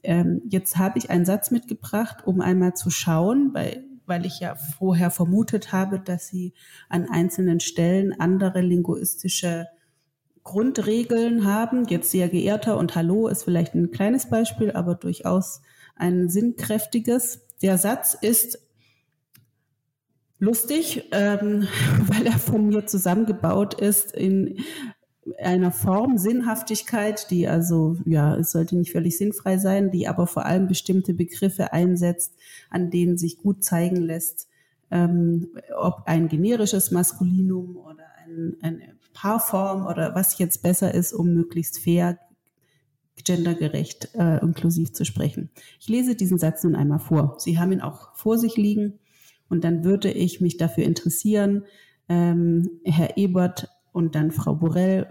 ähm, 0.02 0.42
jetzt 0.48 0.76
habe 0.76 0.98
ich 0.98 1.10
einen 1.10 1.24
Satz 1.24 1.50
mitgebracht, 1.50 2.26
um 2.26 2.40
einmal 2.40 2.74
zu 2.74 2.90
schauen, 2.90 3.50
weil, 3.52 3.84
weil 4.06 4.26
ich 4.26 4.40
ja 4.40 4.54
vorher 4.54 5.10
vermutet 5.10 5.72
habe, 5.72 6.00
dass 6.00 6.28
Sie 6.28 6.52
an 6.88 7.08
einzelnen 7.08 7.60
Stellen 7.60 8.18
andere 8.18 8.60
linguistische 8.60 9.66
Grundregeln 10.48 11.44
haben. 11.44 11.84
Jetzt 11.88 12.10
sehr 12.10 12.28
geehrter 12.30 12.78
und 12.78 12.94
Hallo 12.94 13.28
ist 13.28 13.44
vielleicht 13.44 13.74
ein 13.74 13.90
kleines 13.90 14.30
Beispiel, 14.30 14.72
aber 14.72 14.94
durchaus 14.94 15.60
ein 15.94 16.30
sinnkräftiges. 16.30 17.42
Der 17.60 17.76
Satz 17.76 18.16
ist 18.18 18.58
lustig, 20.38 21.04
ähm, 21.12 21.68
weil 22.06 22.26
er 22.26 22.38
von 22.38 22.68
mir 22.68 22.86
zusammengebaut 22.86 23.74
ist 23.74 24.12
in 24.12 24.60
einer 25.38 25.70
Form 25.70 26.16
Sinnhaftigkeit, 26.16 27.30
die 27.30 27.46
also, 27.46 27.98
ja, 28.06 28.34
es 28.34 28.52
sollte 28.52 28.78
nicht 28.78 28.92
völlig 28.92 29.18
sinnfrei 29.18 29.58
sein, 29.58 29.90
die 29.90 30.08
aber 30.08 30.26
vor 30.26 30.46
allem 30.46 30.66
bestimmte 30.66 31.12
Begriffe 31.12 31.74
einsetzt, 31.74 32.32
an 32.70 32.90
denen 32.90 33.18
sich 33.18 33.36
gut 33.36 33.62
zeigen 33.62 33.96
lässt, 33.96 34.48
ähm, 34.90 35.48
ob 35.76 36.04
ein 36.06 36.28
generisches 36.28 36.90
Maskulinum 36.90 37.76
oder 37.76 38.04
ein, 38.24 38.56
eine 38.62 38.97
Paarform 39.20 39.86
oder 39.86 40.14
was 40.14 40.38
jetzt 40.38 40.62
besser 40.62 40.94
ist, 40.94 41.12
um 41.12 41.34
möglichst 41.34 41.80
fair, 41.80 42.18
gendergerecht, 43.24 44.14
äh, 44.14 44.38
inklusiv 44.38 44.92
zu 44.92 45.04
sprechen. 45.04 45.50
Ich 45.80 45.88
lese 45.88 46.14
diesen 46.14 46.38
Satz 46.38 46.62
nun 46.62 46.76
einmal 46.76 47.00
vor. 47.00 47.34
Sie 47.38 47.58
haben 47.58 47.72
ihn 47.72 47.80
auch 47.80 48.14
vor 48.14 48.38
sich 48.38 48.56
liegen. 48.56 49.00
Und 49.48 49.64
dann 49.64 49.82
würde 49.82 50.12
ich 50.12 50.40
mich 50.40 50.56
dafür 50.56 50.84
interessieren, 50.84 51.64
ähm, 52.08 52.70
Herr 52.84 53.16
Ebert 53.16 53.68
und 53.92 54.14
dann 54.14 54.30
Frau 54.30 54.54
Borell, 54.54 55.08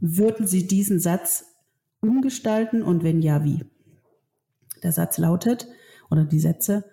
würden 0.00 0.46
Sie 0.46 0.66
diesen 0.66 0.98
Satz 0.98 1.44
umgestalten 2.00 2.82
und 2.82 3.04
wenn 3.04 3.20
ja, 3.20 3.44
wie? 3.44 3.64
Der 4.82 4.92
Satz 4.92 5.18
lautet, 5.18 5.68
oder 6.10 6.24
die 6.24 6.40
Sätze, 6.40 6.84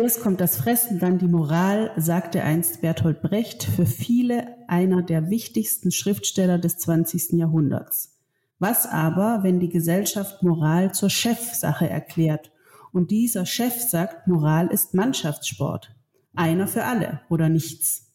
erst 0.00 0.22
kommt 0.22 0.40
das 0.40 0.56
Fressen, 0.56 0.98
dann 0.98 1.18
die 1.18 1.28
Moral, 1.28 1.92
sagte 1.96 2.42
einst 2.42 2.80
Bertolt 2.80 3.22
Brecht, 3.22 3.64
für 3.64 3.86
viele 3.86 4.56
einer 4.66 5.02
der 5.02 5.30
wichtigsten 5.30 5.90
Schriftsteller 5.90 6.58
des 6.58 6.78
20. 6.78 7.32
Jahrhunderts. 7.32 8.18
Was 8.58 8.86
aber, 8.86 9.40
wenn 9.42 9.60
die 9.60 9.68
Gesellschaft 9.68 10.42
Moral 10.42 10.92
zur 10.92 11.10
Chefsache 11.10 11.88
erklärt 11.88 12.50
und 12.92 13.10
dieser 13.10 13.46
Chef 13.46 13.80
sagt, 13.80 14.26
Moral 14.26 14.68
ist 14.68 14.94
Mannschaftssport. 14.94 15.94
Einer 16.34 16.66
für 16.66 16.84
alle 16.84 17.20
oder 17.28 17.48
nichts. 17.48 18.12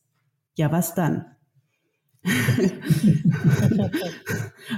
Ja, 0.56 0.72
was 0.72 0.96
dann? 0.96 1.26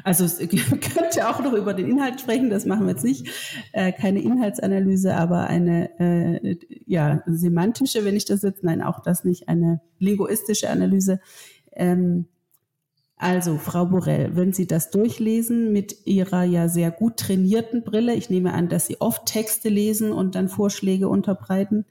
also 0.04 0.26
es 0.26 0.38
könnte 0.40 1.30
auch 1.30 1.44
noch 1.44 1.54
über 1.54 1.74
den 1.74 1.88
Inhalt 1.88 2.22
sprechen, 2.22 2.50
das 2.50 2.66
machen 2.66 2.86
wir 2.86 2.94
jetzt 2.94 3.04
nicht. 3.04 3.28
Äh, 3.72 3.92
keine 3.92 4.22
Inhaltsanalyse, 4.22 5.16
aber 5.16 5.48
eine 5.48 6.00
äh, 6.00 6.58
ja, 6.86 7.22
semantische, 7.28 8.04
wenn 8.04 8.16
ich 8.16 8.26
das 8.26 8.42
jetzt, 8.42 8.64
nein, 8.64 8.82
auch 8.82 9.02
das 9.02 9.24
nicht, 9.24 9.48
eine 9.48 9.82
linguistische 10.00 10.70
Analyse. 10.70 11.20
Ähm, 11.74 12.26
also, 13.18 13.58
Frau 13.58 13.86
Borell, 13.86 14.36
wenn 14.36 14.52
Sie 14.52 14.68
das 14.68 14.90
durchlesen 14.90 15.72
mit 15.72 16.06
Ihrer 16.06 16.44
ja 16.44 16.68
sehr 16.68 16.92
gut 16.92 17.18
trainierten 17.18 17.84
Brille, 17.84 18.14
ich 18.14 18.30
nehme 18.30 18.54
an, 18.54 18.68
dass 18.68 18.88
Sie 18.88 19.00
oft 19.00 19.26
Texte 19.26 19.70
lesen 19.70 20.12
und 20.12 20.36
dann 20.36 20.50
Vorschläge 20.50 21.08
unterbreiten, 21.08 21.86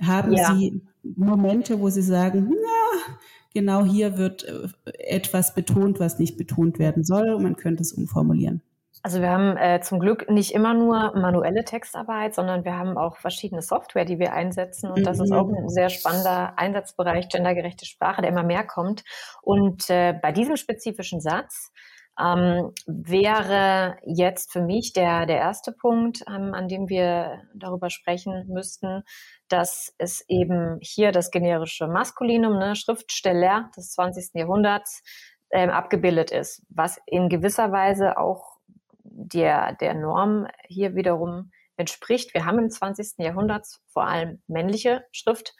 haben 0.00 0.32
ja. 0.32 0.54
Sie 0.54 0.82
Momente, 1.02 1.80
wo 1.80 1.90
Sie 1.90 2.02
sagen, 2.02 2.50
na, 2.50 3.16
genau 3.54 3.84
hier 3.84 4.18
wird 4.18 4.44
äh, 4.44 4.68
etwas 4.98 5.54
betont, 5.54 6.00
was 6.00 6.18
nicht 6.18 6.36
betont 6.36 6.78
werden 6.78 7.04
soll 7.04 7.32
und 7.32 7.42
man 7.42 7.56
könnte 7.56 7.82
es 7.82 7.92
umformulieren? 7.92 8.62
Also 9.04 9.20
wir 9.20 9.28
haben 9.28 9.58
äh, 9.58 9.82
zum 9.82 10.00
Glück 10.00 10.30
nicht 10.30 10.52
immer 10.52 10.72
nur 10.72 11.14
manuelle 11.14 11.64
Textarbeit, 11.64 12.34
sondern 12.34 12.64
wir 12.64 12.78
haben 12.78 12.96
auch 12.96 13.18
verschiedene 13.18 13.60
Software, 13.60 14.06
die 14.06 14.18
wir 14.18 14.32
einsetzen. 14.32 14.90
Und 14.90 15.04
das 15.04 15.20
ist 15.20 15.30
auch 15.30 15.46
mhm. 15.46 15.56
ein 15.56 15.68
sehr 15.68 15.90
spannender 15.90 16.58
Einsatzbereich 16.58 17.28
gendergerechte 17.28 17.84
Sprache, 17.84 18.22
der 18.22 18.30
immer 18.30 18.44
mehr 18.44 18.64
kommt. 18.64 19.04
Und 19.42 19.90
äh, 19.90 20.14
bei 20.22 20.32
diesem 20.32 20.56
spezifischen 20.56 21.20
Satz 21.20 21.70
ähm, 22.18 22.72
wäre 22.86 23.96
jetzt 24.04 24.52
für 24.52 24.62
mich 24.62 24.92
der, 24.92 25.26
der 25.26 25.36
erste 25.36 25.72
Punkt, 25.72 26.24
ähm, 26.28 26.54
an 26.54 26.68
dem 26.68 26.88
wir 26.88 27.42
darüber 27.54 27.90
sprechen 27.90 28.46
müssten, 28.48 29.02
dass 29.48 29.94
es 29.98 30.24
eben 30.28 30.78
hier 30.80 31.12
das 31.12 31.30
generische 31.30 31.86
Maskulinum, 31.86 32.58
ne, 32.58 32.76
Schriftsteller 32.76 33.70
des 33.76 33.92
20. 33.92 34.34
Jahrhunderts, 34.34 35.02
ähm, 35.50 35.70
abgebildet 35.70 36.30
ist, 36.30 36.62
was 36.68 36.98
in 37.06 37.28
gewisser 37.28 37.70
Weise 37.70 38.18
auch 38.18 38.58
der, 39.04 39.74
der 39.74 39.94
Norm 39.94 40.48
hier 40.66 40.96
wiederum 40.96 41.52
entspricht. 41.76 42.34
Wir 42.34 42.44
haben 42.44 42.58
im 42.58 42.70
20. 42.70 43.18
Jahrhundert 43.18 43.66
vor 43.86 44.06
allem 44.06 44.42
männliche 44.46 45.04
Schrift, 45.12 45.54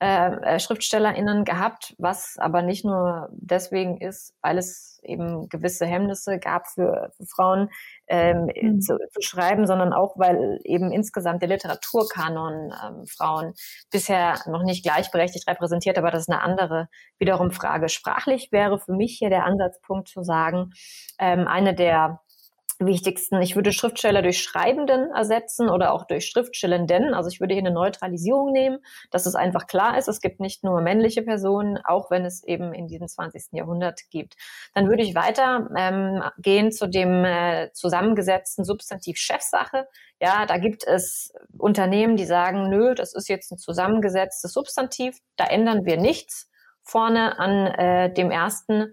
äh, 0.00 0.30
äh 0.30 0.58
SchriftstellerInnen 0.58 1.44
gehabt, 1.44 1.94
was 1.98 2.36
aber 2.38 2.62
nicht 2.62 2.84
nur 2.84 3.28
deswegen 3.32 3.98
ist, 3.98 4.34
weil 4.42 4.58
es 4.58 5.00
eben 5.02 5.48
gewisse 5.48 5.86
Hemmnisse 5.86 6.38
gab 6.38 6.66
für, 6.68 7.10
für 7.16 7.26
Frauen 7.26 7.70
ähm, 8.06 8.50
mhm. 8.60 8.80
zu, 8.80 8.98
zu, 9.12 9.20
schreiben, 9.20 9.66
sondern 9.66 9.92
auch, 9.92 10.18
weil 10.18 10.58
eben 10.64 10.90
insgesamt 10.92 11.42
der 11.42 11.48
Literaturkanon 11.48 12.72
ähm, 12.84 13.06
Frauen 13.06 13.54
bisher 13.90 14.34
noch 14.46 14.62
nicht 14.62 14.84
gleichberechtigt 14.84 15.48
repräsentiert, 15.48 15.98
aber 15.98 16.10
das 16.10 16.22
ist 16.22 16.30
eine 16.30 16.42
andere 16.42 16.88
wiederum 17.18 17.50
Frage. 17.50 17.88
Sprachlich 17.88 18.50
wäre 18.52 18.78
für 18.78 18.92
mich 18.92 19.16
hier 19.18 19.30
der 19.30 19.44
Ansatzpunkt 19.44 20.08
zu 20.08 20.22
sagen, 20.22 20.70
ähm, 21.18 21.46
eine 21.46 21.74
der 21.74 22.20
wichtigsten. 22.80 23.40
Ich 23.42 23.56
würde 23.56 23.72
Schriftsteller 23.72 24.22
durch 24.22 24.42
Schreibenden 24.42 25.10
ersetzen 25.10 25.68
oder 25.68 25.92
auch 25.92 26.04
durch 26.04 26.26
Schriftstellenden. 26.26 27.14
Also 27.14 27.28
ich 27.28 27.40
würde 27.40 27.54
hier 27.54 27.62
eine 27.62 27.70
Neutralisierung 27.70 28.52
nehmen, 28.52 28.78
dass 29.10 29.26
es 29.26 29.34
einfach 29.34 29.66
klar 29.66 29.98
ist, 29.98 30.08
es 30.08 30.20
gibt 30.20 30.40
nicht 30.40 30.64
nur 30.64 30.80
männliche 30.80 31.22
Personen, 31.22 31.78
auch 31.84 32.10
wenn 32.10 32.24
es 32.24 32.42
eben 32.44 32.72
in 32.72 32.88
diesem 32.88 33.06
20. 33.06 33.52
Jahrhundert 33.52 34.00
gibt. 34.10 34.36
Dann 34.74 34.88
würde 34.88 35.02
ich 35.02 35.14
weiter 35.14 35.68
ähm, 35.76 36.22
gehen 36.38 36.72
zu 36.72 36.88
dem 36.88 37.24
äh, 37.24 37.70
zusammengesetzten 37.72 38.64
Substantiv 38.64 39.18
Chefsache. 39.18 39.86
Ja, 40.20 40.46
da 40.46 40.58
gibt 40.58 40.86
es 40.86 41.32
Unternehmen, 41.58 42.16
die 42.16 42.26
sagen, 42.26 42.68
nö, 42.68 42.94
das 42.94 43.14
ist 43.14 43.28
jetzt 43.28 43.52
ein 43.52 43.58
zusammengesetztes 43.58 44.52
Substantiv, 44.52 45.18
da 45.36 45.44
ändern 45.44 45.84
wir 45.84 45.96
nichts 45.96 46.49
vorne 46.82 47.38
an 47.38 47.66
äh, 47.66 48.12
dem 48.12 48.30
ersten 48.30 48.92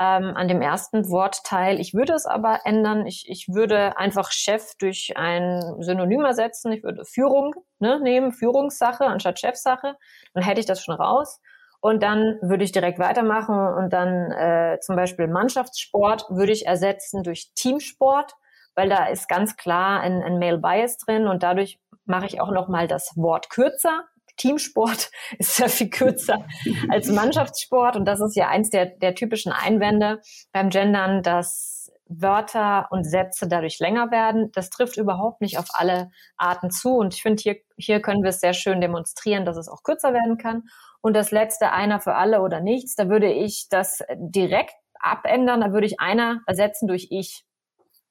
ähm, 0.00 0.36
an 0.36 0.48
dem 0.48 0.62
ersten 0.62 1.08
Wortteil. 1.10 1.80
Ich 1.80 1.94
würde 1.94 2.12
es 2.12 2.26
aber 2.26 2.60
ändern. 2.64 3.06
Ich, 3.06 3.24
ich 3.28 3.48
würde 3.48 3.96
einfach 3.98 4.30
Chef 4.30 4.74
durch 4.78 5.14
ein 5.16 5.60
Synonym 5.80 6.24
ersetzen. 6.24 6.72
Ich 6.72 6.82
würde 6.82 7.04
Führung 7.04 7.54
ne, 7.78 8.00
nehmen, 8.00 8.32
Führungssache 8.32 9.04
anstatt 9.04 9.40
Chefsache. 9.40 9.96
Dann 10.34 10.44
hätte 10.44 10.60
ich 10.60 10.66
das 10.66 10.82
schon 10.82 10.94
raus. 10.94 11.40
Und 11.80 12.02
dann 12.02 12.38
würde 12.42 12.64
ich 12.64 12.72
direkt 12.72 12.98
weitermachen 12.98 13.56
und 13.56 13.92
dann 13.92 14.32
äh, 14.32 14.80
zum 14.80 14.96
Beispiel 14.96 15.28
Mannschaftssport 15.28 16.24
würde 16.28 16.50
ich 16.50 16.66
ersetzen 16.66 17.22
durch 17.22 17.52
Teamsport, 17.54 18.32
weil 18.74 18.88
da 18.88 19.06
ist 19.06 19.28
ganz 19.28 19.56
klar 19.56 20.00
ein, 20.00 20.22
ein 20.22 20.40
Male 20.40 20.58
Bias 20.58 20.96
drin 20.96 21.28
und 21.28 21.44
dadurch 21.44 21.78
mache 22.04 22.26
ich 22.26 22.40
auch 22.40 22.50
noch 22.50 22.66
mal 22.66 22.88
das 22.88 23.12
Wort 23.16 23.48
kürzer. 23.48 24.04
Teamsport 24.38 25.10
ist 25.38 25.56
sehr 25.56 25.68
viel 25.68 25.90
kürzer 25.90 26.46
als 26.88 27.08
Mannschaftssport 27.08 27.96
und 27.96 28.06
das 28.06 28.20
ist 28.20 28.36
ja 28.36 28.48
eins 28.48 28.70
der, 28.70 28.86
der 28.86 29.14
typischen 29.14 29.52
Einwände 29.52 30.20
beim 30.52 30.70
Gendern, 30.70 31.22
dass 31.22 31.92
Wörter 32.08 32.88
und 32.90 33.04
Sätze 33.04 33.48
dadurch 33.48 33.78
länger 33.78 34.10
werden. 34.10 34.50
Das 34.52 34.70
trifft 34.70 34.96
überhaupt 34.96 35.42
nicht 35.42 35.58
auf 35.58 35.66
alle 35.74 36.10
Arten 36.36 36.70
zu 36.70 36.96
und 36.96 37.14
ich 37.14 37.22
finde, 37.22 37.42
hier, 37.42 37.56
hier 37.76 38.00
können 38.00 38.22
wir 38.22 38.30
es 38.30 38.40
sehr 38.40 38.54
schön 38.54 38.80
demonstrieren, 38.80 39.44
dass 39.44 39.56
es 39.56 39.68
auch 39.68 39.82
kürzer 39.82 40.12
werden 40.14 40.38
kann. 40.38 40.62
Und 41.00 41.14
das 41.14 41.30
letzte, 41.30 41.70
einer 41.70 42.00
für 42.00 42.14
alle 42.14 42.40
oder 42.40 42.60
nichts, 42.60 42.94
da 42.96 43.08
würde 43.08 43.30
ich 43.30 43.68
das 43.68 44.02
direkt 44.16 44.74
abändern, 44.98 45.60
da 45.60 45.72
würde 45.72 45.86
ich 45.86 46.00
einer 46.00 46.40
ersetzen 46.46 46.88
durch 46.88 47.08
ich. 47.10 47.44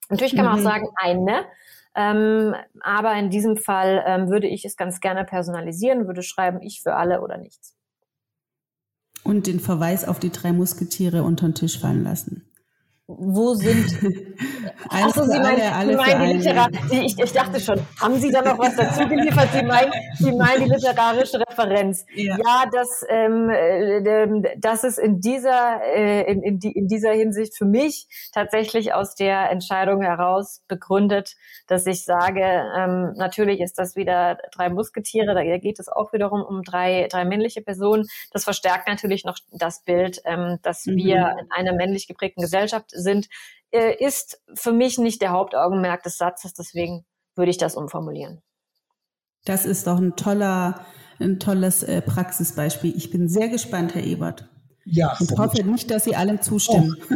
Natürlich 0.10 0.36
kann 0.36 0.46
man 0.46 0.60
mhm. 0.60 0.66
auch 0.66 0.72
sagen, 0.72 0.88
eine, 0.96 1.46
ähm, 1.98 2.56
aber 2.80 3.14
in 3.16 3.30
diesem 3.30 3.58
Fall 3.58 4.04
ähm, 4.06 4.30
würde 4.30 4.48
ich 4.48 4.64
es 4.64 4.78
ganz 4.78 5.02
gerne 5.02 5.26
personalisieren, 5.26 6.08
würde 6.08 6.24
schreiben, 6.24 6.62
ich 6.62 6.82
für 6.82 6.96
alle 6.96 7.22
oder 7.22 7.38
nichts. 7.38 7.76
Und 9.24 9.48
den 9.48 9.60
Verweis 9.60 10.08
auf 10.08 10.20
die 10.20 10.32
drei 10.32 10.54
Musketiere 10.54 11.24
unter 11.24 11.48
den 11.48 11.56
Tisch 11.56 11.80
fallen 11.80 12.04
lassen 12.04 12.47
wo 13.08 13.54
sind. 13.54 13.86
also 14.90 15.24
Sie 15.24 15.40
meinen, 15.40 15.74
alle, 15.74 15.92
Sie 15.92 15.96
meinen 15.96 16.30
die 16.30 16.38
Literar 16.38 16.70
ich, 16.92 17.18
ich, 17.18 17.32
dachte 17.32 17.60
schon, 17.60 17.80
haben 18.02 18.16
Sie 18.20 18.30
da 18.30 18.42
noch 18.42 18.60
was 18.60 18.76
dazu 18.76 19.08
geliefert? 19.08 19.48
Sie 19.54 19.64
meinen, 19.64 19.92
Sie 20.16 20.32
meinen 20.34 20.66
die 20.66 20.70
literarische 20.70 21.40
Referenz. 21.40 22.06
Ja, 22.14 22.38
ja 22.38 22.66
das, 22.72 23.06
ähm, 23.10 23.50
äh, 23.50 24.58
das 24.58 24.84
ist 24.84 25.00
in 25.00 25.22
dieser, 25.22 25.82
äh, 25.84 26.30
in, 26.30 26.44
in, 26.44 26.60
die, 26.60 26.72
in 26.74 26.88
dieser 26.88 27.14
Hinsicht 27.14 27.58
für 27.58 27.66
mich 27.66 28.08
tatsächlich 28.34 28.94
aus 28.94 29.16
der 29.16 29.52
Entscheidung 29.52 30.02
heraus 30.02 30.62
begründet, 30.68 31.36
dass 31.68 31.86
ich 31.86 32.04
sage, 32.04 32.44
ähm, 32.44 33.14
natürlich 33.16 33.62
ist 33.62 33.80
das 33.80 33.96
wieder 33.96 34.38
drei 34.54 34.70
Musketiere, 34.70 35.34
da 35.34 35.44
geht 35.58 35.80
es 35.80 35.88
auch 35.88 36.12
wiederum 36.12 36.42
um 36.42 36.62
drei, 36.62 37.08
drei 37.10 37.24
männliche 37.24 37.62
Personen. 37.62 38.06
Das 38.32 38.44
verstärkt 38.44 38.90
natürlich 38.90 39.24
noch 39.24 39.38
das 39.54 39.84
Bild, 39.84 40.22
ähm, 40.26 40.60
dass 40.62 40.86
mhm. 40.86 40.98
wir 40.98 41.36
in 41.40 41.52
einer 41.52 41.74
männlich 41.74 42.08
geprägten 42.08 42.42
Gesellschaft 42.42 42.97
sind, 43.02 43.28
äh, 43.72 43.96
ist 44.04 44.42
für 44.54 44.72
mich 44.72 44.98
nicht 44.98 45.22
der 45.22 45.32
Hauptaugenmerk 45.32 46.04
des 46.04 46.18
Satzes. 46.18 46.54
Deswegen 46.54 47.06
würde 47.36 47.52
ich 47.52 47.58
das 47.58 47.76
umformulieren. 47.76 48.42
Das 49.46 49.66
ist 49.66 49.88
doch 49.88 49.98
ein 49.98 50.16
toller, 50.16 50.86
ein 51.20 51.40
tolles 51.40 51.84
äh, 51.84 52.02
Praxisbeispiel. 52.02 52.94
Ich 52.96 53.12
bin 53.12 53.30
sehr 53.30 53.50
gespannt, 53.50 53.96
Herr 53.96 54.04
Ebert. 54.04 54.50
Ja, 54.90 55.18
und 55.20 55.38
hoffe 55.38 55.64
nicht, 55.64 55.92
dass 55.92 56.06
Sie 56.06 56.16
allem 56.16 56.42
zustimmen. 56.42 56.96
Oh. 57.10 57.14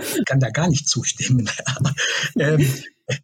ich 0.00 0.24
kann 0.26 0.40
da 0.40 0.50
gar 0.50 0.68
nicht 0.68 0.88
zustimmen. 0.88 1.48
ähm, 2.38 2.66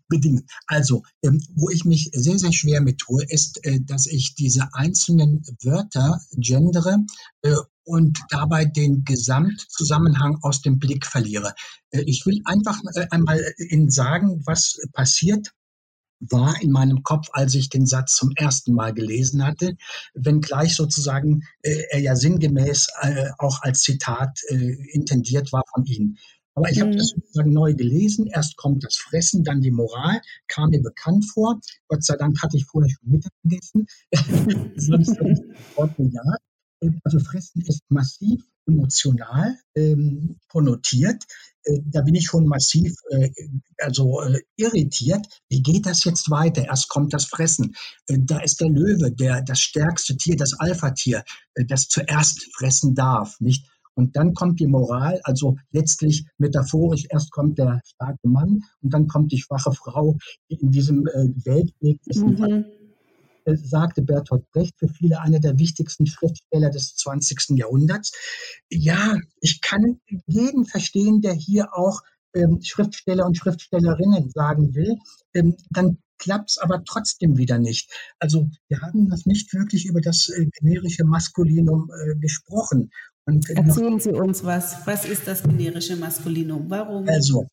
bedingt. 0.08 0.50
Also, 0.66 1.02
ähm, 1.22 1.42
wo 1.54 1.68
ich 1.70 1.84
mich 1.84 2.10
sehr, 2.12 2.38
sehr 2.38 2.52
schwer 2.52 2.80
mit 2.80 2.98
tue, 2.98 3.24
ist, 3.28 3.64
äh, 3.64 3.80
dass 3.80 4.06
ich 4.06 4.34
diese 4.34 4.68
einzelnen 4.72 5.42
Wörter 5.62 6.20
gendere 6.32 6.98
äh, 7.42 7.52
und 7.86 8.20
dabei 8.30 8.64
den 8.64 9.04
Gesamtzusammenhang 9.04 10.38
aus 10.42 10.60
dem 10.60 10.78
Blick 10.78 11.06
verliere. 11.06 11.54
Äh, 11.90 12.02
ich 12.02 12.26
will 12.26 12.42
einfach 12.44 12.78
äh, 12.94 13.06
einmal 13.10 13.40
Ihnen 13.58 13.90
sagen, 13.90 14.42
was 14.44 14.78
passiert 14.92 15.52
war 16.18 16.60
in 16.62 16.72
meinem 16.72 17.02
Kopf, 17.02 17.28
als 17.32 17.54
ich 17.54 17.68
den 17.68 17.86
Satz 17.86 18.14
zum 18.14 18.32
ersten 18.36 18.72
Mal 18.72 18.94
gelesen 18.94 19.44
hatte, 19.44 19.76
wenngleich 20.14 20.74
sozusagen 20.74 21.42
äh, 21.62 21.82
er 21.90 22.00
ja 22.00 22.16
sinngemäß 22.16 22.88
auch 23.38 23.62
als 23.62 23.82
Zitat 23.82 24.40
intendiert 24.92 25.52
war 25.52 25.62
von 25.74 25.84
Ihnen. 25.84 26.18
Aber 26.54 26.70
ich 26.70 26.78
mhm. 26.78 26.82
habe 26.84 26.96
das 26.96 27.10
sozusagen 27.10 27.52
neu 27.52 27.74
gelesen. 27.74 28.28
Erst 28.28 28.56
kommt 28.56 28.82
das 28.82 28.96
Fressen, 28.96 29.44
dann 29.44 29.60
die 29.60 29.70
Moral, 29.70 30.22
kam 30.48 30.70
mir 30.70 30.82
bekannt 30.82 31.26
vor. 31.26 31.60
Gott 31.86 32.02
sei 32.02 32.16
Dank 32.16 32.42
hatte 32.42 32.56
ich 32.56 32.64
vorher 32.64 32.90
schon 32.90 33.10
Mittag 33.10 33.32
gegessen. 33.42 33.86
Sonst 34.76 35.20
hätte 35.20 35.34
ich 35.98 36.12
ja. 36.14 36.22
Also 37.04 37.18
Fressen 37.20 37.62
ist 37.62 37.82
massiv 37.88 38.42
emotional 38.66 39.56
ähm, 39.74 40.38
konnotiert. 40.48 41.24
Äh, 41.64 41.80
da 41.84 42.02
bin 42.02 42.14
ich 42.14 42.26
schon 42.26 42.46
massiv 42.46 42.94
äh, 43.10 43.30
also 43.78 44.20
äh, 44.22 44.40
irritiert. 44.56 45.26
Wie 45.48 45.62
geht 45.62 45.86
das 45.86 46.04
jetzt 46.04 46.30
weiter? 46.30 46.64
Erst 46.64 46.88
kommt 46.88 47.12
das 47.12 47.26
Fressen. 47.26 47.74
Da 48.08 48.40
ist 48.40 48.60
der 48.60 48.68
Löwe, 48.68 49.12
der 49.12 49.42
das 49.42 49.60
stärkste 49.60 50.16
Tier, 50.16 50.36
das 50.36 50.58
Alpha-Tier, 50.58 51.24
das 51.66 51.88
zuerst 51.88 52.48
fressen 52.56 52.94
darf, 52.94 53.40
nicht? 53.40 53.66
Und 53.94 54.14
dann 54.14 54.34
kommt 54.34 54.60
die 54.60 54.66
Moral, 54.66 55.20
also 55.24 55.56
letztlich 55.70 56.26
metaphorisch, 56.36 57.06
erst 57.08 57.30
kommt 57.30 57.56
der 57.58 57.80
starke 57.86 58.28
Mann 58.28 58.60
und 58.82 58.92
dann 58.92 59.06
kommt 59.06 59.32
die 59.32 59.40
schwache 59.40 59.72
Frau, 59.72 60.18
die 60.50 60.56
in 60.56 60.70
diesem 60.70 61.06
Weltweg 61.06 61.98
ist. 62.04 62.22
Mhm 62.22 62.66
sagte 63.54 64.02
Bertolt 64.02 64.50
Brecht, 64.50 64.78
für 64.78 64.88
viele 64.88 65.20
einer 65.20 65.38
der 65.38 65.58
wichtigsten 65.58 66.06
Schriftsteller 66.06 66.70
des 66.70 66.96
20. 66.96 67.50
Jahrhunderts. 67.50 68.12
Ja, 68.70 69.16
ich 69.40 69.60
kann 69.60 70.00
jeden 70.26 70.64
verstehen, 70.64 71.20
der 71.20 71.34
hier 71.34 71.74
auch 71.74 72.02
ähm, 72.34 72.60
Schriftsteller 72.62 73.24
und 73.26 73.36
Schriftstellerinnen 73.36 74.30
sagen 74.30 74.74
will. 74.74 74.96
Ähm, 75.34 75.56
dann 75.70 75.98
klappt 76.18 76.50
es 76.50 76.58
aber 76.58 76.82
trotzdem 76.84 77.36
wieder 77.36 77.58
nicht. 77.58 77.90
Also 78.18 78.48
wir 78.68 78.80
haben 78.80 79.08
das 79.08 79.26
nicht 79.26 79.52
wirklich 79.54 79.86
über 79.86 80.00
das 80.00 80.28
äh, 80.28 80.46
generische 80.60 81.04
Maskulinum 81.04 81.90
äh, 81.90 82.16
gesprochen. 82.16 82.90
Und, 83.26 83.48
äh, 83.50 83.54
Erzählen 83.54 84.00
Sie 84.00 84.12
uns 84.12 84.44
was. 84.44 84.86
Was 84.86 85.04
ist 85.04 85.26
das 85.26 85.42
generische 85.42 85.96
Maskulinum? 85.96 86.70
Warum? 86.70 87.08
Also, 87.08 87.48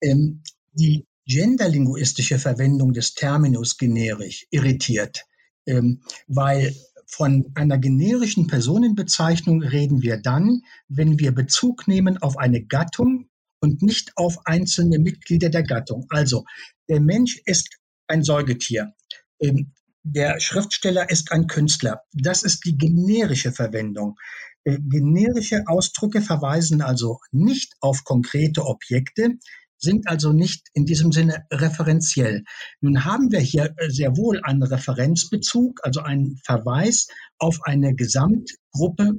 ähm, 0.00 0.42
die 0.72 1.06
genderlinguistische 1.26 2.38
Verwendung 2.38 2.92
des 2.92 3.14
Terminus 3.14 3.76
generisch 3.76 4.46
irritiert, 4.50 5.24
ähm, 5.66 6.02
weil 6.26 6.74
von 7.06 7.52
einer 7.54 7.78
generischen 7.78 8.46
Personenbezeichnung 8.46 9.62
reden 9.62 10.02
wir 10.02 10.16
dann, 10.16 10.62
wenn 10.88 11.18
wir 11.18 11.32
Bezug 11.32 11.86
nehmen 11.86 12.18
auf 12.18 12.36
eine 12.36 12.64
Gattung 12.64 13.28
und 13.60 13.82
nicht 13.82 14.12
auf 14.16 14.38
einzelne 14.44 14.98
Mitglieder 14.98 15.48
der 15.48 15.62
Gattung. 15.62 16.06
Also 16.10 16.44
der 16.88 17.00
Mensch 17.00 17.40
ist 17.44 17.78
ein 18.08 18.22
Säugetier. 18.22 18.94
Ähm, 19.40 19.72
der 20.02 20.38
Schriftsteller 20.38 21.10
ist 21.10 21.32
ein 21.32 21.48
Künstler. 21.48 22.02
Das 22.12 22.44
ist 22.44 22.64
die 22.64 22.76
generische 22.76 23.50
Verwendung. 23.50 24.16
Äh, 24.64 24.78
generische 24.88 25.64
Ausdrücke 25.66 26.22
verweisen 26.22 26.80
also 26.80 27.18
nicht 27.32 27.74
auf 27.80 28.04
konkrete 28.04 28.64
Objekte, 28.64 29.38
sind 29.78 30.08
also 30.08 30.32
nicht 30.32 30.68
in 30.74 30.86
diesem 30.86 31.12
Sinne 31.12 31.44
referenziell. 31.52 32.44
Nun 32.80 33.04
haben 33.04 33.30
wir 33.30 33.40
hier 33.40 33.74
äh, 33.76 33.90
sehr 33.90 34.16
wohl 34.16 34.40
einen 34.42 34.62
Referenzbezug, 34.62 35.80
also 35.82 36.00
einen 36.00 36.38
Verweis 36.44 37.08
auf 37.38 37.58
eine 37.64 37.94
Gesamtgruppe 37.94 39.14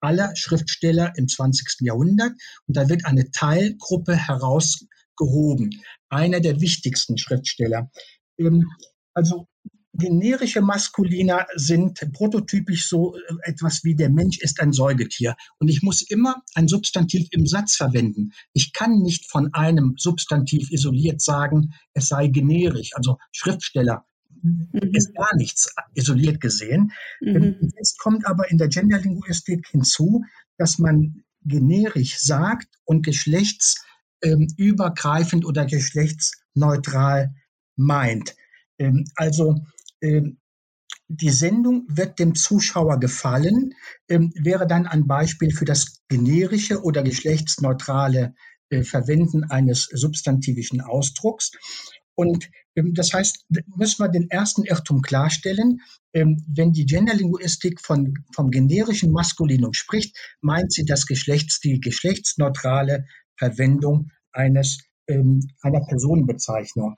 aller 0.00 0.34
Schriftsteller 0.34 1.12
im 1.16 1.28
20. 1.28 1.80
Jahrhundert 1.80 2.32
und 2.66 2.76
da 2.76 2.88
wird 2.88 3.04
eine 3.04 3.30
Teilgruppe 3.30 4.16
herausgehoben, 4.16 5.70
einer 6.08 6.40
der 6.40 6.60
wichtigsten 6.60 7.18
Schriftsteller. 7.18 7.90
Ähm, 8.38 8.68
also 9.14 9.46
generische 9.94 10.62
Maskulina 10.62 11.46
sind 11.54 12.00
prototypisch 12.12 12.88
so 12.88 13.16
äh, 13.16 13.20
etwas 13.42 13.84
wie 13.84 13.94
der 13.94 14.10
Mensch 14.10 14.38
ist 14.38 14.60
ein 14.60 14.72
Säugetier. 14.72 15.36
Und 15.58 15.68
ich 15.68 15.82
muss 15.82 16.02
immer 16.02 16.42
ein 16.54 16.68
Substantiv 16.68 17.28
im 17.30 17.46
Satz 17.46 17.76
verwenden. 17.76 18.32
Ich 18.52 18.72
kann 18.72 19.00
nicht 19.00 19.30
von 19.30 19.52
einem 19.52 19.94
Substantiv 19.98 20.70
isoliert 20.70 21.20
sagen, 21.20 21.74
es 21.92 22.08
sei 22.08 22.28
generisch. 22.28 22.94
Also 22.94 23.18
Schriftsteller 23.32 24.06
mhm. 24.42 24.68
ist 24.92 25.14
gar 25.14 25.36
nichts 25.36 25.74
isoliert 25.94 26.40
gesehen. 26.40 26.92
Mhm. 27.20 27.72
Jetzt 27.76 27.98
kommt 27.98 28.26
aber 28.26 28.50
in 28.50 28.56
der 28.58 28.68
Genderlinguistik 28.68 29.68
hinzu, 29.68 30.24
dass 30.56 30.78
man 30.78 31.22
generisch 31.44 32.18
sagt 32.18 32.68
und 32.84 33.04
geschlechtsübergreifend 33.04 35.42
ähm, 35.42 35.48
oder 35.48 35.66
geschlechtsneutral 35.66 37.34
meint. 37.76 38.36
Ähm, 38.78 39.04
also 39.16 39.60
die 41.08 41.30
Sendung 41.30 41.84
wird 41.88 42.18
dem 42.18 42.34
Zuschauer 42.34 42.98
gefallen, 42.98 43.74
ähm, 44.08 44.32
wäre 44.34 44.66
dann 44.66 44.86
ein 44.86 45.06
Beispiel 45.06 45.52
für 45.52 45.64
das 45.64 46.00
generische 46.08 46.82
oder 46.82 47.02
geschlechtsneutrale 47.02 48.34
äh, 48.70 48.82
Verwenden 48.82 49.44
eines 49.44 49.84
substantivischen 49.92 50.80
Ausdrucks. 50.80 51.52
Und 52.14 52.50
ähm, 52.76 52.94
das 52.94 53.12
heißt, 53.12 53.46
müssen 53.76 54.02
wir 54.02 54.08
den 54.08 54.30
ersten 54.30 54.64
Irrtum 54.64 55.02
klarstellen. 55.02 55.80
Ähm, 56.14 56.44
wenn 56.46 56.72
die 56.72 56.86
Genderlinguistik 56.86 57.80
von, 57.80 58.14
vom 58.34 58.50
generischen 58.50 59.12
Maskulinum 59.12 59.74
spricht, 59.74 60.16
meint 60.40 60.72
sie 60.72 60.84
das 60.84 61.06
Geschlechts, 61.06 61.60
die 61.60 61.80
geschlechtsneutrale 61.80 63.06
Verwendung 63.36 64.10
eines, 64.32 64.78
ähm, 65.08 65.40
einer 65.60 65.80
Personenbezeichnung. 65.80 66.96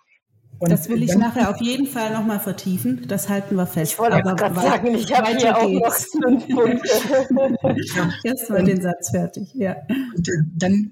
Und 0.59 0.71
das 0.71 0.89
will 0.89 1.03
ich 1.03 1.15
nachher 1.15 1.51
auf 1.51 1.61
jeden 1.61 1.87
Fall 1.87 2.13
nochmal 2.13 2.41
vertiefen. 2.41 3.07
Das 3.09 3.29
halten 3.29 3.57
wir 3.57 3.67
fest. 3.67 3.93
Ich 3.93 3.99
wollte 3.99 4.23
gerade 4.23 4.55
sagen, 4.55 4.95
ich 4.95 5.13
habe 5.13 5.37
hier 5.37 5.57
auch 5.57 5.69
noch 5.69 5.93
fünf 5.93 6.49
Punkte. 6.49 6.89
Erstmal 8.25 8.65
den 8.65 8.81
Satz 8.81 9.11
fertig. 9.11 9.49
Ja. 9.55 9.77
Und, 10.17 10.29
äh, 10.29 10.33
dann 10.55 10.91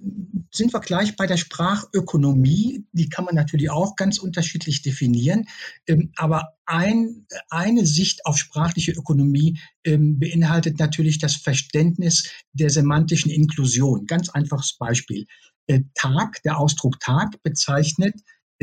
sind 0.51 0.73
wir 0.75 0.81
gleich 0.81 1.17
bei 1.17 1.27
der 1.27 1.37
Sprachökonomie. 1.37 2.85
Die 2.93 3.09
kann 3.09 3.25
man 3.25 3.35
natürlich 3.35 3.71
auch 3.71 3.97
ganz 3.97 4.19
unterschiedlich 4.19 4.83
definieren. 4.83 5.47
Ähm, 5.87 6.13
aber 6.17 6.55
ein, 6.67 7.27
eine 7.49 7.87
Sicht 7.87 8.27
auf 8.27 8.37
sprachliche 8.37 8.93
Ökonomie 8.93 9.59
ähm, 9.85 10.19
beinhaltet 10.19 10.79
natürlich 10.79 11.19
das 11.19 11.37
Verständnis 11.37 12.31
der 12.53 12.71
semantischen 12.71 13.31
Inklusion. 13.31 14.07
Ganz 14.07 14.29
einfaches 14.29 14.77
Beispiel. 14.77 15.27
Äh, 15.67 15.81
Tag, 15.95 16.43
der 16.43 16.59
Ausdruck 16.59 17.01
Tag 17.01 17.43
bezeichnet 17.43 18.15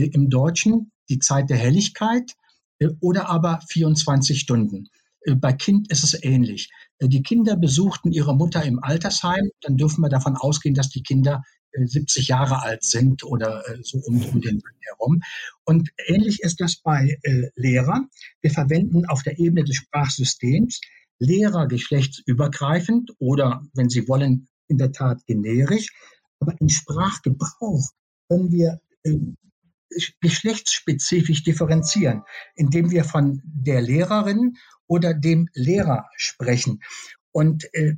im 0.05 0.29
Deutschen 0.29 0.91
die 1.09 1.19
Zeit 1.19 1.49
der 1.49 1.57
Helligkeit 1.57 2.33
äh, 2.79 2.89
oder 2.99 3.29
aber 3.29 3.61
24 3.69 4.39
Stunden. 4.39 4.87
Äh, 5.21 5.35
bei 5.35 5.53
Kind 5.53 5.91
ist 5.91 6.03
es 6.03 6.23
ähnlich. 6.23 6.69
Die 7.01 7.23
Kinder 7.23 7.55
besuchten 7.55 8.11
ihre 8.11 8.35
Mutter 8.35 8.63
im 8.63 8.83
Altersheim, 8.83 9.49
dann 9.61 9.77
dürfen 9.77 10.01
wir 10.01 10.09
davon 10.09 10.35
ausgehen, 10.35 10.75
dass 10.75 10.89
die 10.89 11.03
Kinder 11.03 11.43
70 11.71 12.27
Jahre 12.27 12.61
alt 12.61 12.83
sind 12.83 13.23
oder 13.23 13.63
so 13.83 13.99
um, 13.99 14.21
um 14.25 14.41
den 14.41 14.61
herum. 14.81 15.21
Und 15.65 15.89
ähnlich 16.07 16.41
ist 16.41 16.59
das 16.59 16.77
bei 16.77 17.17
äh, 17.23 17.49
Lehrern. 17.55 18.09
Wir 18.41 18.51
verwenden 18.51 19.05
auf 19.05 19.23
der 19.23 19.39
Ebene 19.39 19.63
des 19.63 19.75
Sprachsystems 19.75 20.81
Lehrer 21.19 21.67
geschlechtsübergreifend 21.67 23.11
oder, 23.19 23.61
wenn 23.73 23.89
Sie 23.89 24.07
wollen, 24.07 24.47
in 24.67 24.77
der 24.77 24.91
Tat 24.91 25.25
generisch. 25.25 25.91
Aber 26.39 26.55
im 26.59 26.69
Sprachgebrauch 26.69 27.89
können 28.29 28.51
wir 28.51 28.79
äh, 29.03 29.17
geschlechtsspezifisch 30.21 31.43
differenzieren, 31.43 32.23
indem 32.55 32.91
wir 32.91 33.03
von 33.03 33.41
der 33.43 33.81
Lehrerin 33.81 34.57
oder 34.87 35.13
dem 35.13 35.49
Lehrer 35.53 36.07
sprechen. 36.15 36.81
Und 37.31 37.73
äh, 37.73 37.95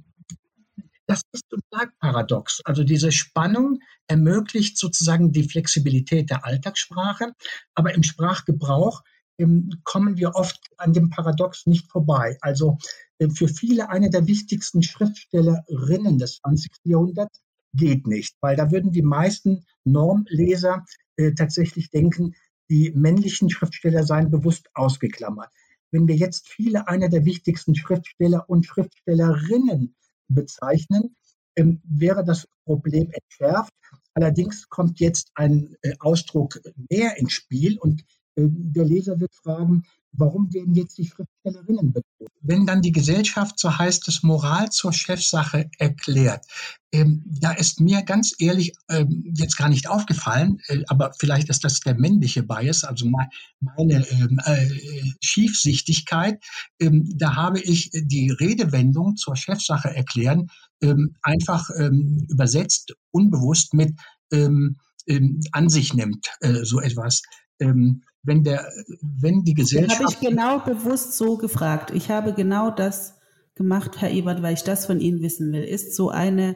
das 1.07 1.23
ist 1.33 1.49
total 1.49 1.89
paradox. 1.99 2.61
Also 2.63 2.83
diese 2.83 3.11
Spannung 3.11 3.79
ermöglicht 4.07 4.77
sozusagen 4.77 5.31
die 5.31 5.43
Flexibilität 5.43 6.29
der 6.29 6.45
Alltagssprache, 6.45 7.33
aber 7.75 7.93
im 7.93 8.03
Sprachgebrauch 8.03 9.03
ähm, 9.37 9.69
kommen 9.83 10.17
wir 10.17 10.35
oft 10.35 10.59
an 10.77 10.93
dem 10.93 11.09
Paradox 11.09 11.65
nicht 11.65 11.89
vorbei. 11.91 12.37
Also 12.41 12.77
äh, 13.17 13.29
für 13.29 13.47
viele 13.47 13.89
eine 13.89 14.09
der 14.09 14.27
wichtigsten 14.27 14.83
Schriftstellerinnen 14.83 16.17
des 16.17 16.39
20. 16.41 16.71
Jahrhunderts 16.85 17.41
geht 17.73 18.07
nicht, 18.07 18.35
weil 18.41 18.55
da 18.55 18.71
würden 18.71 18.91
die 18.91 19.01
meisten 19.01 19.65
Normleser 19.83 20.85
äh, 21.17 21.33
tatsächlich 21.33 21.89
denken, 21.89 22.35
die 22.69 22.91
männlichen 22.91 23.49
Schriftsteller 23.49 24.03
seien 24.03 24.31
bewusst 24.31 24.69
ausgeklammert. 24.73 25.49
Wenn 25.91 26.07
wir 26.07 26.15
jetzt 26.15 26.47
viele 26.47 26.87
einer 26.87 27.09
der 27.09 27.25
wichtigsten 27.25 27.75
Schriftsteller 27.75 28.49
und 28.49 28.65
Schriftstellerinnen 28.65 29.95
bezeichnen, 30.29 31.15
ähm, 31.57 31.81
wäre 31.83 32.23
das 32.23 32.47
Problem 32.63 33.11
entschärft. 33.11 33.73
Allerdings 34.13 34.69
kommt 34.69 34.99
jetzt 34.99 35.31
ein 35.35 35.75
äh, 35.81 35.93
Ausdruck 35.99 36.61
mehr 36.89 37.17
ins 37.17 37.33
Spiel 37.33 37.77
und 37.77 38.01
äh, 38.35 38.47
der 38.47 38.85
Leser 38.85 39.19
wird 39.19 39.35
fragen, 39.35 39.83
warum 40.13 40.53
werden 40.53 40.73
jetzt 40.75 40.97
die 40.97 41.05
Schriftstellerinnen 41.05 41.93
betont? 41.93 42.31
Wenn 42.41 42.65
dann 42.65 42.81
die 42.81 42.91
Gesellschaft, 42.91 43.59
so 43.59 43.77
heißt 43.77 44.07
es, 44.07 44.23
Moral 44.23 44.69
zur 44.69 44.93
Chefsache 44.93 45.69
erklärt, 45.77 46.45
ähm, 46.91 47.23
da 47.25 47.51
ist 47.51 47.79
mir 47.79 48.01
ganz 48.01 48.33
ehrlich 48.39 48.73
ähm, 48.89 49.31
jetzt 49.35 49.55
gar 49.57 49.69
nicht 49.69 49.87
aufgefallen, 49.87 50.59
äh, 50.67 50.83
aber 50.87 51.11
vielleicht 51.19 51.49
ist 51.49 51.63
das 51.63 51.79
der 51.79 51.95
männliche 51.95 52.43
Bias, 52.43 52.83
also 52.83 53.09
meine 53.59 54.05
ähm, 54.09 54.39
äh, 54.43 54.67
Schiefsichtigkeit. 55.21 56.43
Ähm, 56.79 57.09
da 57.15 57.35
habe 57.35 57.59
ich 57.59 57.91
die 57.93 58.31
Redewendung 58.31 59.15
zur 59.15 59.35
Chefsache 59.35 59.95
erklären 59.95 60.47
ähm, 60.81 61.15
einfach 61.21 61.69
ähm, 61.77 62.25
übersetzt, 62.29 62.93
unbewusst 63.11 63.73
mit 63.73 63.93
an 64.33 65.67
sich 65.67 65.93
nimmt, 65.93 66.27
äh, 66.39 66.63
so 66.63 66.79
etwas 66.79 67.21
wenn 68.23 68.43
der, 68.43 68.67
wenn 69.01 69.43
die 69.43 69.53
Gesellschaft. 69.53 70.01
Habe 70.01 70.11
ich 70.11 70.19
genau 70.19 70.59
bewusst 70.59 71.17
so 71.17 71.37
gefragt. 71.37 71.91
Ich 71.93 72.09
habe 72.09 72.33
genau 72.33 72.69
das 72.69 73.15
gemacht, 73.55 73.99
Herr 73.99 74.11
Ebert, 74.11 74.41
weil 74.41 74.53
ich 74.53 74.63
das 74.63 74.85
von 74.85 74.99
Ihnen 74.99 75.21
wissen 75.21 75.51
will. 75.51 75.63
Ist 75.63 75.95
so 75.95 76.09
eine, 76.09 76.55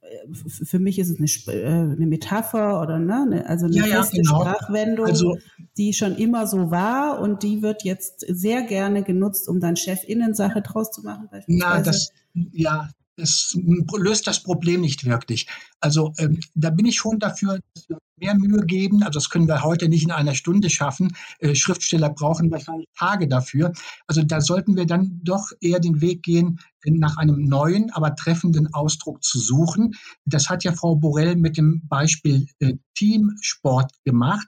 äh, 0.00 0.06
für 0.32 0.78
mich 0.78 0.98
ist 0.98 1.10
es 1.10 1.18
eine, 1.18 1.58
äh, 1.58 1.92
eine 1.96 2.06
Metapher 2.06 2.80
oder 2.80 2.98
ne, 2.98 3.44
also 3.46 3.66
eine 3.66 3.76
ja, 3.76 3.84
feste 3.84 4.16
ja, 4.16 4.22
genau. 4.22 4.40
Sprachwendung, 4.40 5.06
also, 5.06 5.38
die 5.76 5.92
schon 5.92 6.16
immer 6.16 6.46
so 6.46 6.70
war 6.70 7.20
und 7.20 7.42
die 7.42 7.62
wird 7.62 7.84
jetzt 7.84 8.20
sehr 8.28 8.62
gerne 8.62 9.02
genutzt, 9.02 9.48
um 9.48 9.60
dann 9.60 9.76
Chefinnensache 9.76 10.62
draus 10.62 10.90
zu 10.90 11.02
machen. 11.02 11.28
Na, 11.46 11.80
das, 11.80 12.10
ja, 12.34 12.88
es 13.16 13.56
löst 13.96 14.26
das 14.26 14.42
Problem 14.42 14.80
nicht 14.80 15.04
wirklich. 15.04 15.46
Also 15.80 16.12
ähm, 16.18 16.40
da 16.54 16.70
bin 16.70 16.86
ich 16.86 16.96
schon 16.96 17.18
dafür, 17.18 17.58
dass 17.74 17.88
wir 17.88 17.98
mehr 18.18 18.34
Mühe 18.34 18.64
geben. 18.64 19.02
Also 19.02 19.18
das 19.18 19.28
können 19.28 19.48
wir 19.48 19.62
heute 19.62 19.88
nicht 19.88 20.04
in 20.04 20.10
einer 20.10 20.34
Stunde 20.34 20.70
schaffen. 20.70 21.14
Äh, 21.38 21.54
Schriftsteller 21.54 22.10
brauchen 22.10 22.50
wahrscheinlich 22.50 22.88
Tage 22.96 23.28
dafür. 23.28 23.72
Also 24.06 24.22
da 24.22 24.40
sollten 24.40 24.76
wir 24.76 24.86
dann 24.86 25.20
doch 25.22 25.50
eher 25.60 25.80
den 25.80 26.00
Weg 26.00 26.22
gehen, 26.22 26.60
nach 26.84 27.16
einem 27.16 27.44
neuen, 27.44 27.90
aber 27.92 28.16
treffenden 28.16 28.72
Ausdruck 28.74 29.22
zu 29.22 29.38
suchen. 29.38 29.94
Das 30.24 30.48
hat 30.48 30.64
ja 30.64 30.72
Frau 30.72 30.96
Borell 30.96 31.36
mit 31.36 31.56
dem 31.56 31.86
Beispiel 31.86 32.46
äh, 32.58 32.74
Teamsport 32.94 33.92
gemacht. 34.04 34.46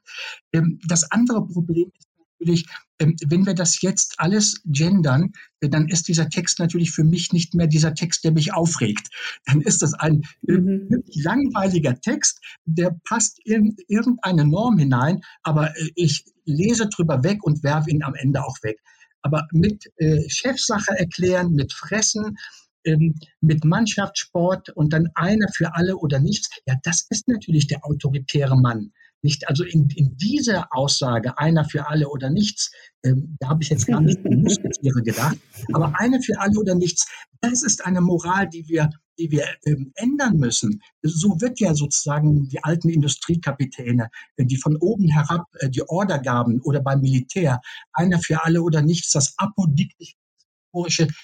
Ähm, 0.52 0.78
das 0.86 1.10
andere 1.10 1.46
Problem 1.46 1.90
ist 1.96 2.08
natürlich, 2.40 2.66
wenn 3.06 3.46
wir 3.46 3.54
das 3.54 3.80
jetzt 3.82 4.14
alles 4.18 4.60
gendern, 4.64 5.32
äh, 5.60 5.68
dann 5.68 5.88
ist 5.88 6.08
dieser 6.08 6.28
Text 6.28 6.58
natürlich 6.58 6.90
für 6.90 7.04
mich 7.04 7.32
nicht 7.32 7.54
mehr 7.54 7.66
dieser 7.66 7.94
Text, 7.94 8.24
der 8.24 8.32
mich 8.32 8.52
aufregt. 8.52 9.08
Dann 9.46 9.60
ist 9.60 9.82
das 9.82 9.94
ein 9.94 10.22
äh, 10.46 10.52
mhm. 10.52 11.02
langweiliger 11.14 12.00
Text, 12.00 12.40
der 12.64 12.96
passt 13.04 13.38
in 13.44 13.76
irgendeine 13.88 14.44
Norm 14.44 14.78
hinein, 14.78 15.20
aber 15.42 15.76
äh, 15.76 15.90
ich 15.94 16.24
lese 16.44 16.88
drüber 16.88 17.22
weg 17.22 17.42
und 17.42 17.62
werfe 17.62 17.90
ihn 17.90 18.02
am 18.02 18.14
Ende 18.14 18.44
auch 18.44 18.56
weg. 18.62 18.80
Aber 19.22 19.46
mit 19.52 19.90
äh, 19.96 20.28
Chefsache 20.28 20.98
erklären, 20.98 21.52
mit 21.52 21.72
Fressen, 21.72 22.36
ähm, 22.84 23.14
mit 23.40 23.64
Mannschaftssport 23.64 24.68
und 24.70 24.92
dann 24.92 25.08
einer 25.14 25.48
für 25.54 25.74
alle 25.74 25.96
oder 25.96 26.20
nichts, 26.20 26.50
ja, 26.66 26.74
das 26.82 27.06
ist 27.08 27.28
natürlich 27.28 27.66
der 27.66 27.84
autoritäre 27.84 28.60
Mann. 28.60 28.92
Nicht, 29.24 29.48
also 29.48 29.64
in, 29.64 29.88
in 29.96 30.18
dieser 30.18 30.68
Aussage, 30.70 31.38
einer 31.38 31.64
für 31.64 31.88
alle 31.88 32.10
oder 32.10 32.28
nichts, 32.28 32.70
ähm, 33.02 33.38
da 33.40 33.48
habe 33.48 33.62
ich 33.62 33.70
jetzt 33.70 33.86
gar 33.86 34.02
nicht 34.02 34.22
an 34.26 34.42
Musketiere 34.42 35.02
gedacht, 35.02 35.38
aber 35.72 35.98
einer 35.98 36.20
für 36.20 36.38
alle 36.38 36.58
oder 36.58 36.74
nichts, 36.74 37.06
das 37.40 37.62
ist 37.62 37.86
eine 37.86 38.02
Moral, 38.02 38.50
die 38.50 38.68
wir, 38.68 38.90
die 39.18 39.30
wir 39.30 39.46
ähm, 39.64 39.92
ändern 39.94 40.36
müssen. 40.36 40.82
So 41.02 41.40
wird 41.40 41.58
ja 41.58 41.74
sozusagen 41.74 42.50
die 42.50 42.62
alten 42.62 42.90
Industriekapitäne, 42.90 44.10
äh, 44.36 44.44
die 44.44 44.58
von 44.58 44.76
oben 44.76 45.08
herab 45.08 45.46
äh, 45.60 45.70
die 45.70 45.88
Order 45.88 46.18
gaben 46.18 46.60
oder 46.60 46.80
beim 46.80 47.00
Militär, 47.00 47.62
einer 47.94 48.18
für 48.18 48.44
alle 48.44 48.60
oder 48.60 48.82
nichts, 48.82 49.12
das 49.12 49.32
apodiktische 49.38 50.16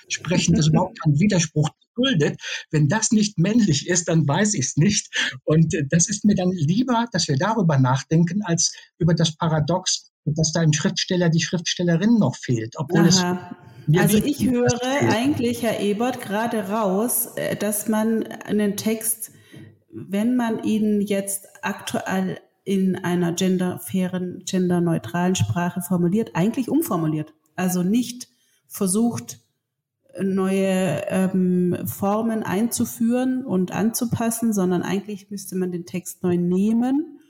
Sprechen, 0.08 0.54
das 0.54 0.68
überhaupt 0.68 0.98
keinen 1.02 1.20
Widerspruch 1.20 1.68
duldet. 2.00 2.40
Wenn 2.70 2.88
das 2.88 3.10
nicht 3.10 3.38
männlich 3.38 3.88
ist, 3.88 4.08
dann 4.08 4.26
weiß 4.26 4.54
ich 4.54 4.66
es 4.66 4.76
nicht. 4.76 5.08
Und 5.44 5.74
äh, 5.74 5.84
das 5.88 6.08
ist 6.08 6.24
mir 6.24 6.34
dann 6.34 6.50
lieber, 6.52 7.06
dass 7.12 7.28
wir 7.28 7.36
darüber 7.36 7.78
nachdenken, 7.78 8.42
als 8.44 8.72
über 8.98 9.14
das 9.14 9.36
Paradox, 9.36 10.10
dass 10.24 10.52
da 10.52 10.62
im 10.62 10.72
Schriftsteller 10.72 11.28
die 11.28 11.40
Schriftstellerin 11.40 12.18
noch 12.18 12.36
fehlt. 12.36 12.74
Obwohl 12.76 13.00
Aha. 13.00 13.08
es 13.08 13.24
also 13.98 14.18
ich 14.18 14.48
höre 14.48 14.82
eigentlich, 14.82 15.62
Herr 15.62 15.80
Ebert, 15.80 16.20
gerade 16.20 16.68
raus, 16.68 17.30
äh, 17.36 17.56
dass 17.56 17.88
man 17.88 18.24
einen 18.24 18.76
Text, 18.76 19.32
wenn 19.92 20.36
man 20.36 20.62
ihn 20.62 21.00
jetzt 21.00 21.48
aktuell 21.62 22.38
in 22.64 22.96
einer 22.96 23.32
genderfairen, 23.32 24.44
genderneutralen 24.44 25.34
Sprache 25.34 25.80
formuliert, 25.80 26.30
eigentlich 26.34 26.68
umformuliert. 26.68 27.32
Also 27.56 27.82
nicht 27.82 28.28
versucht, 28.68 29.40
neue 30.22 31.04
ähm, 31.08 31.76
Formen 31.86 32.42
einzuführen 32.42 33.44
und 33.44 33.72
anzupassen, 33.72 34.52
sondern 34.52 34.82
eigentlich 34.82 35.30
müsste 35.30 35.56
man 35.56 35.72
den 35.72 35.86
Text 35.86 36.22
neu 36.22 36.36
nehmen 36.36 37.20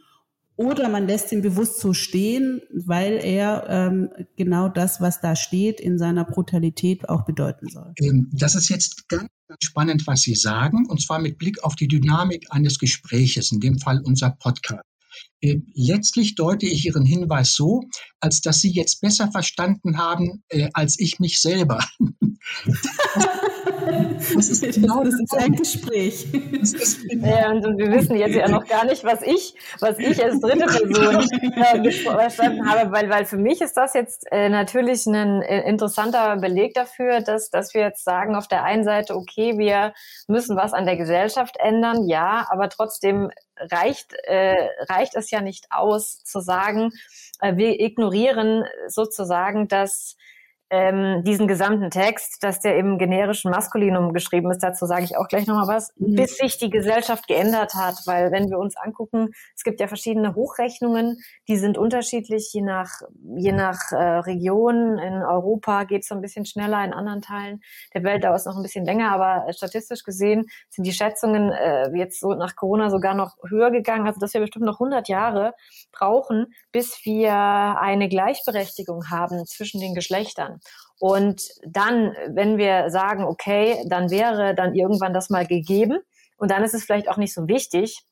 oder 0.61 0.91
man 0.91 1.07
lässt 1.07 1.33
ihn 1.33 1.41
bewusst 1.41 1.81
so 1.81 1.95
stehen, 1.95 2.61
weil 2.71 3.15
er 3.15 3.65
ähm, 3.71 4.11
genau 4.37 4.69
das, 4.69 5.01
was 5.01 5.23
da 5.23 5.35
steht, 5.35 5.81
in 5.81 5.97
seiner 5.97 6.27
Brutalität 6.27 7.09
auch 7.09 7.25
bedeuten 7.25 7.69
soll. 7.69 7.95
Ähm, 7.97 8.29
das 8.31 8.55
ist 8.55 8.69
jetzt 8.69 9.09
ganz 9.09 9.31
spannend, 9.63 10.07
was 10.07 10.21
Sie 10.21 10.35
sagen, 10.35 10.85
und 10.87 11.01
zwar 11.01 11.19
mit 11.19 11.39
Blick 11.39 11.65
auf 11.65 11.77
die 11.77 11.89
Dynamik 11.89 12.49
eines 12.51 12.79
Gespräches, 12.79 13.53
in 13.53 13.61
dem 13.61 13.79
Fall 13.79 14.03
unser 14.05 14.33
Podcast. 14.39 14.85
Äh, 15.41 15.61
letztlich 15.75 16.35
deute 16.35 16.67
ich 16.67 16.87
Ihren 16.87 17.05
Hinweis 17.05 17.55
so, 17.55 17.83
als 18.21 18.41
dass 18.41 18.61
Sie 18.61 18.71
jetzt 18.71 19.01
besser 19.01 19.31
verstanden 19.31 19.99
haben 19.99 20.43
äh, 20.49 20.69
als 20.75 20.99
ich 20.99 21.19
mich 21.19 21.41
selber. 21.41 21.79
Das 24.35 24.49
ist, 24.49 24.63
genau 24.75 25.03
das 25.03 25.15
ist 25.15 25.35
ein 25.37 25.53
Gespräch. 25.53 26.27
Ja, 26.33 27.51
und 27.51 27.79
wir 27.79 27.91
wissen 27.91 28.17
jetzt 28.17 28.35
ja 28.35 28.49
noch 28.49 28.67
gar 28.67 28.85
nicht, 28.85 29.05
was 29.05 29.23
ich, 29.23 29.55
was 29.81 29.99
ich 29.99 30.23
als 30.23 30.41
dritte 30.41 30.67
Person 30.67 31.27
äh, 31.57 31.91
verstanden 31.91 32.69
habe, 32.69 32.93
weil, 32.93 33.09
weil 33.11 33.25
für 33.25 33.39
mich 33.39 33.61
ist 33.61 33.77
das 33.77 33.95
jetzt 33.95 34.27
äh, 34.31 34.49
natürlich 34.49 35.07
ein 35.07 35.43
äh, 35.43 35.69
interessanter 35.69 36.37
Beleg 36.37 36.75
dafür, 36.75 37.21
dass, 37.21 37.51
dass 37.51 37.75
wir 37.75 37.83
jetzt 37.83 38.05
sagen, 38.05 38.35
auf 38.35 38.49
der 38.49 38.65
einen 38.65 38.85
Seite, 38.85 39.17
okay, 39.17 39.59
wir 39.59 39.95
müssen 40.29 40.57
was 40.57 40.73
an 40.73 40.87
der 40.87 40.97
Gesellschaft 40.97 41.57
ändern, 41.59 42.07
ja, 42.07 42.47
aber 42.51 42.69
trotzdem 42.69 43.31
reicht, 43.61 44.15
äh, 44.25 44.69
reicht 44.89 45.17
es 45.17 45.31
ja 45.31 45.41
nicht 45.41 45.67
aus 45.71 46.23
zu 46.25 46.41
sagen, 46.41 46.93
äh, 47.41 47.57
wir 47.57 47.81
ignorieren 47.81 48.65
sozusagen, 48.89 49.69
dass 49.69 50.17
ähm, 50.71 51.23
diesen 51.25 51.49
gesamten 51.49 51.91
Text, 51.91 52.43
dass 52.43 52.61
der 52.61 52.77
im 52.77 52.99
generischen 52.99 53.51
Maskulinum 53.51 54.13
geschrieben 54.13 54.51
ist, 54.51 54.63
dazu 54.63 54.87
sage 54.87 55.05
ich 55.05 55.17
auch 55.17 55.29
gleich 55.29 55.47
nochmal 55.47 55.69
was, 55.69 55.93
mhm. 55.97 56.15
bis 56.15 56.37
sich 56.37 56.59
die 56.59 56.71
Gesellschaft 56.71 57.27
geändert 57.27 57.75
hat, 57.75 57.97
weil 58.07 58.31
wenn 58.31 58.49
wir 58.49 58.59
uns 58.59 58.77
angucken, 58.77 59.31
es 59.57 59.65
gibt 59.65 59.81
ja 59.81 59.89
verschiedene 59.89 60.35
Hochrechnungen, 60.35 61.19
die 61.49 61.57
sind 61.57 61.77
unterschiedlich, 61.77 62.51
je 62.53 62.63
nach, 62.63 62.91
je 63.37 63.53
nach 63.53 63.91
äh, 63.91 63.97
Region. 63.97 64.99
In 64.99 65.23
Europa 65.23 65.85
geht 65.85 66.03
es 66.03 66.09
so 66.09 66.15
ein 66.15 66.21
bisschen 66.21 66.47
schneller, 66.47 66.85
in 66.85 66.93
anderen 66.93 67.21
Teilen 67.21 67.61
der 67.95 68.05
Welt 68.05 68.25
dauert 68.25 68.39
es 68.39 68.47
noch 68.47 68.57
ein 68.57 68.63
bisschen 68.63 68.85
länger, 68.85 69.13
aber 69.13 69.53
statistisch 69.53 70.05
gesehen 70.05 70.47
sind 70.69 70.87
die 70.87 70.93
Schätzungen 70.93 71.51
äh, 71.51 71.91
jetzt 71.97 72.21
so 72.21 72.35
nach 72.35 72.55
Corona 72.55 72.91
sogar 72.91 73.15
noch 73.15 73.37
höher 73.49 73.71
gegangen, 73.71 74.07
also 74.07 74.21
dass 74.21 74.35
wir 74.35 74.41
bestimmt 74.41 74.67
noch 74.67 74.81
100 74.81 75.09
Jahre 75.09 75.55
brauchen, 75.93 76.55
bis 76.73 77.05
wir 77.05 77.33
eine 77.33 78.09
Gleichberechtigung 78.09 79.11
haben 79.11 79.45
zwischen 79.47 79.81
den 79.81 79.95
Geschlechtern. 79.95 80.60
Und 81.01 81.49
dann, 81.65 82.15
wenn 82.29 82.59
wir 82.59 82.91
sagen, 82.91 83.25
okay, 83.25 83.83
dann 83.89 84.11
wäre 84.11 84.55
dann 84.55 84.75
irgendwann 84.75 85.15
das 85.15 85.31
mal 85.31 85.47
gegeben. 85.47 85.99
Und 86.37 86.51
dann 86.51 86.63
ist 86.63 86.75
es 86.75 86.85
vielleicht 86.85 87.09
auch 87.09 87.17
nicht 87.17 87.35
so 87.35 87.49
wichtig, 87.49 88.05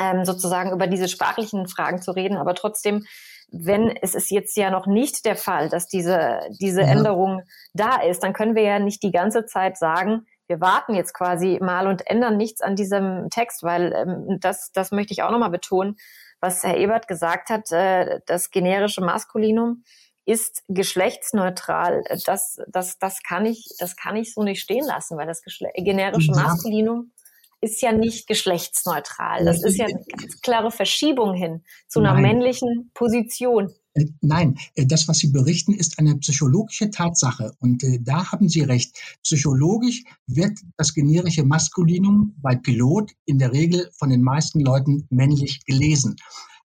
ähm, 0.00 0.24
sozusagen 0.24 0.72
über 0.72 0.88
diese 0.88 1.08
sprachlichen 1.08 1.68
Fragen 1.68 2.02
zu 2.02 2.10
reden, 2.10 2.36
aber 2.36 2.54
trotzdem, 2.54 3.04
wenn 3.52 3.94
es 4.02 4.16
ist 4.16 4.30
jetzt 4.30 4.56
ja 4.56 4.70
noch 4.70 4.86
nicht 4.86 5.24
der 5.24 5.36
Fall, 5.36 5.68
dass 5.68 5.86
diese, 5.86 6.40
diese 6.60 6.80
ja. 6.80 6.88
Änderung 6.88 7.42
da 7.72 8.02
ist, 8.02 8.24
dann 8.24 8.32
können 8.32 8.56
wir 8.56 8.62
ja 8.62 8.78
nicht 8.80 9.02
die 9.04 9.12
ganze 9.12 9.46
Zeit 9.46 9.76
sagen, 9.78 10.26
wir 10.46 10.60
warten 10.60 10.94
jetzt 10.94 11.14
quasi 11.14 11.58
mal 11.62 11.86
und 11.86 12.06
ändern 12.06 12.36
nichts 12.36 12.60
an 12.60 12.76
diesem 12.76 13.28
Text, 13.30 13.62
weil 13.62 13.92
ähm, 13.92 14.38
das, 14.40 14.72
das 14.72 14.90
möchte 14.90 15.12
ich 15.12 15.22
auch 15.22 15.30
nochmal 15.30 15.50
betonen, 15.50 15.96
was 16.40 16.64
Herr 16.64 16.76
Ebert 16.76 17.08
gesagt 17.08 17.48
hat, 17.48 17.70
äh, 17.70 18.20
das 18.26 18.50
generische 18.50 19.00
Maskulinum 19.00 19.84
ist 20.26 20.62
geschlechtsneutral. 20.68 22.02
Das, 22.24 22.58
das, 22.68 22.98
das 22.98 23.22
kann 23.22 23.46
ich, 23.46 23.68
das 23.78 23.96
kann 23.96 24.16
ich 24.16 24.32
so 24.32 24.42
nicht 24.42 24.60
stehen 24.60 24.84
lassen, 24.84 25.16
weil 25.16 25.26
das 25.26 25.42
Geschle 25.42 25.68
generische 25.76 26.32
Maskulinum 26.32 27.12
ist 27.60 27.80
ja 27.80 27.92
nicht 27.92 28.26
geschlechtsneutral. 28.26 29.44
Das 29.44 29.64
ist 29.64 29.78
ja 29.78 29.86
eine 29.86 30.04
ganz 30.04 30.40
klare 30.42 30.70
Verschiebung 30.70 31.34
hin 31.34 31.62
zu 31.88 32.00
einer 32.00 32.12
Nein. 32.12 32.22
männlichen 32.22 32.90
Position. 32.92 33.72
Äh, 33.94 34.06
nein, 34.20 34.56
äh, 34.74 34.86
das, 34.86 35.08
was 35.08 35.18
Sie 35.18 35.28
berichten, 35.28 35.72
ist 35.72 35.98
eine 35.98 36.16
psychologische 36.16 36.90
Tatsache. 36.90 37.52
Und 37.60 37.82
äh, 37.82 38.00
da 38.02 38.30
haben 38.32 38.48
Sie 38.48 38.62
recht. 38.62 38.96
Psychologisch 39.22 40.02
wird 40.26 40.58
das 40.76 40.92
generische 40.92 41.44
Maskulinum 41.44 42.34
bei 42.38 42.56
Pilot 42.56 43.12
in 43.24 43.38
der 43.38 43.52
Regel 43.52 43.90
von 43.96 44.10
den 44.10 44.22
meisten 44.22 44.60
Leuten 44.60 45.06
männlich 45.10 45.64
gelesen. 45.64 46.16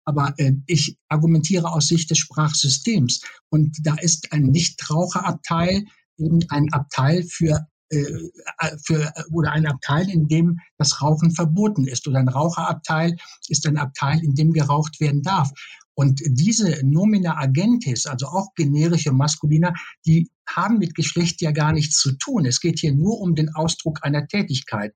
Aber 0.07 0.33
äh, 0.39 0.53
ich 0.67 0.97
argumentiere 1.09 1.71
aus 1.71 1.89
Sicht 1.89 2.11
des 2.11 2.19
Sprachsystems. 2.19 3.21
Und 3.51 3.77
da 3.83 3.97
ist 3.97 4.33
ein 4.33 4.45
Nichtraucherabteil 4.45 5.85
eben 6.19 6.41
ein 6.49 6.73
Abteil 6.73 7.25
für 7.25 7.67
äh, 7.91 8.05
für, 8.85 9.13
oder 9.31 9.53
ein 9.53 9.67
Abteil, 9.67 10.11
in 10.11 10.27
dem 10.27 10.59
das 10.77 11.03
Rauchen 11.03 11.31
verboten 11.33 11.87
ist. 11.87 12.09
Oder 12.09 12.19
ein 12.19 12.29
Raucherabteil 12.29 13.17
ist 13.49 13.67
ein 13.67 13.77
Abteil, 13.77 14.25
in 14.25 14.35
dem 14.35 14.53
geraucht 14.53 14.99
werden 15.01 15.23
darf. 15.23 15.51
Und 15.95 16.21
diese 16.27 16.85
Nomina 16.85 17.39
Agentis, 17.39 18.07
also 18.07 18.27
auch 18.27 18.49
generische 18.55 19.13
Maskulina, 19.13 19.73
die 20.05 20.29
haben 20.49 20.79
mit 20.79 20.95
Geschlecht 20.95 21.41
ja 21.41 21.53
gar 21.53 21.73
nichts 21.73 21.99
zu 21.99 22.13
tun. 22.19 22.45
Es 22.45 22.61
geht 22.61 22.81
hier 22.81 22.95
nur 22.95 23.21
um 23.21 23.35
den 23.35 23.55
Ausdruck 23.55 24.01
einer 24.03 24.27
Tätigkeit 24.27 24.95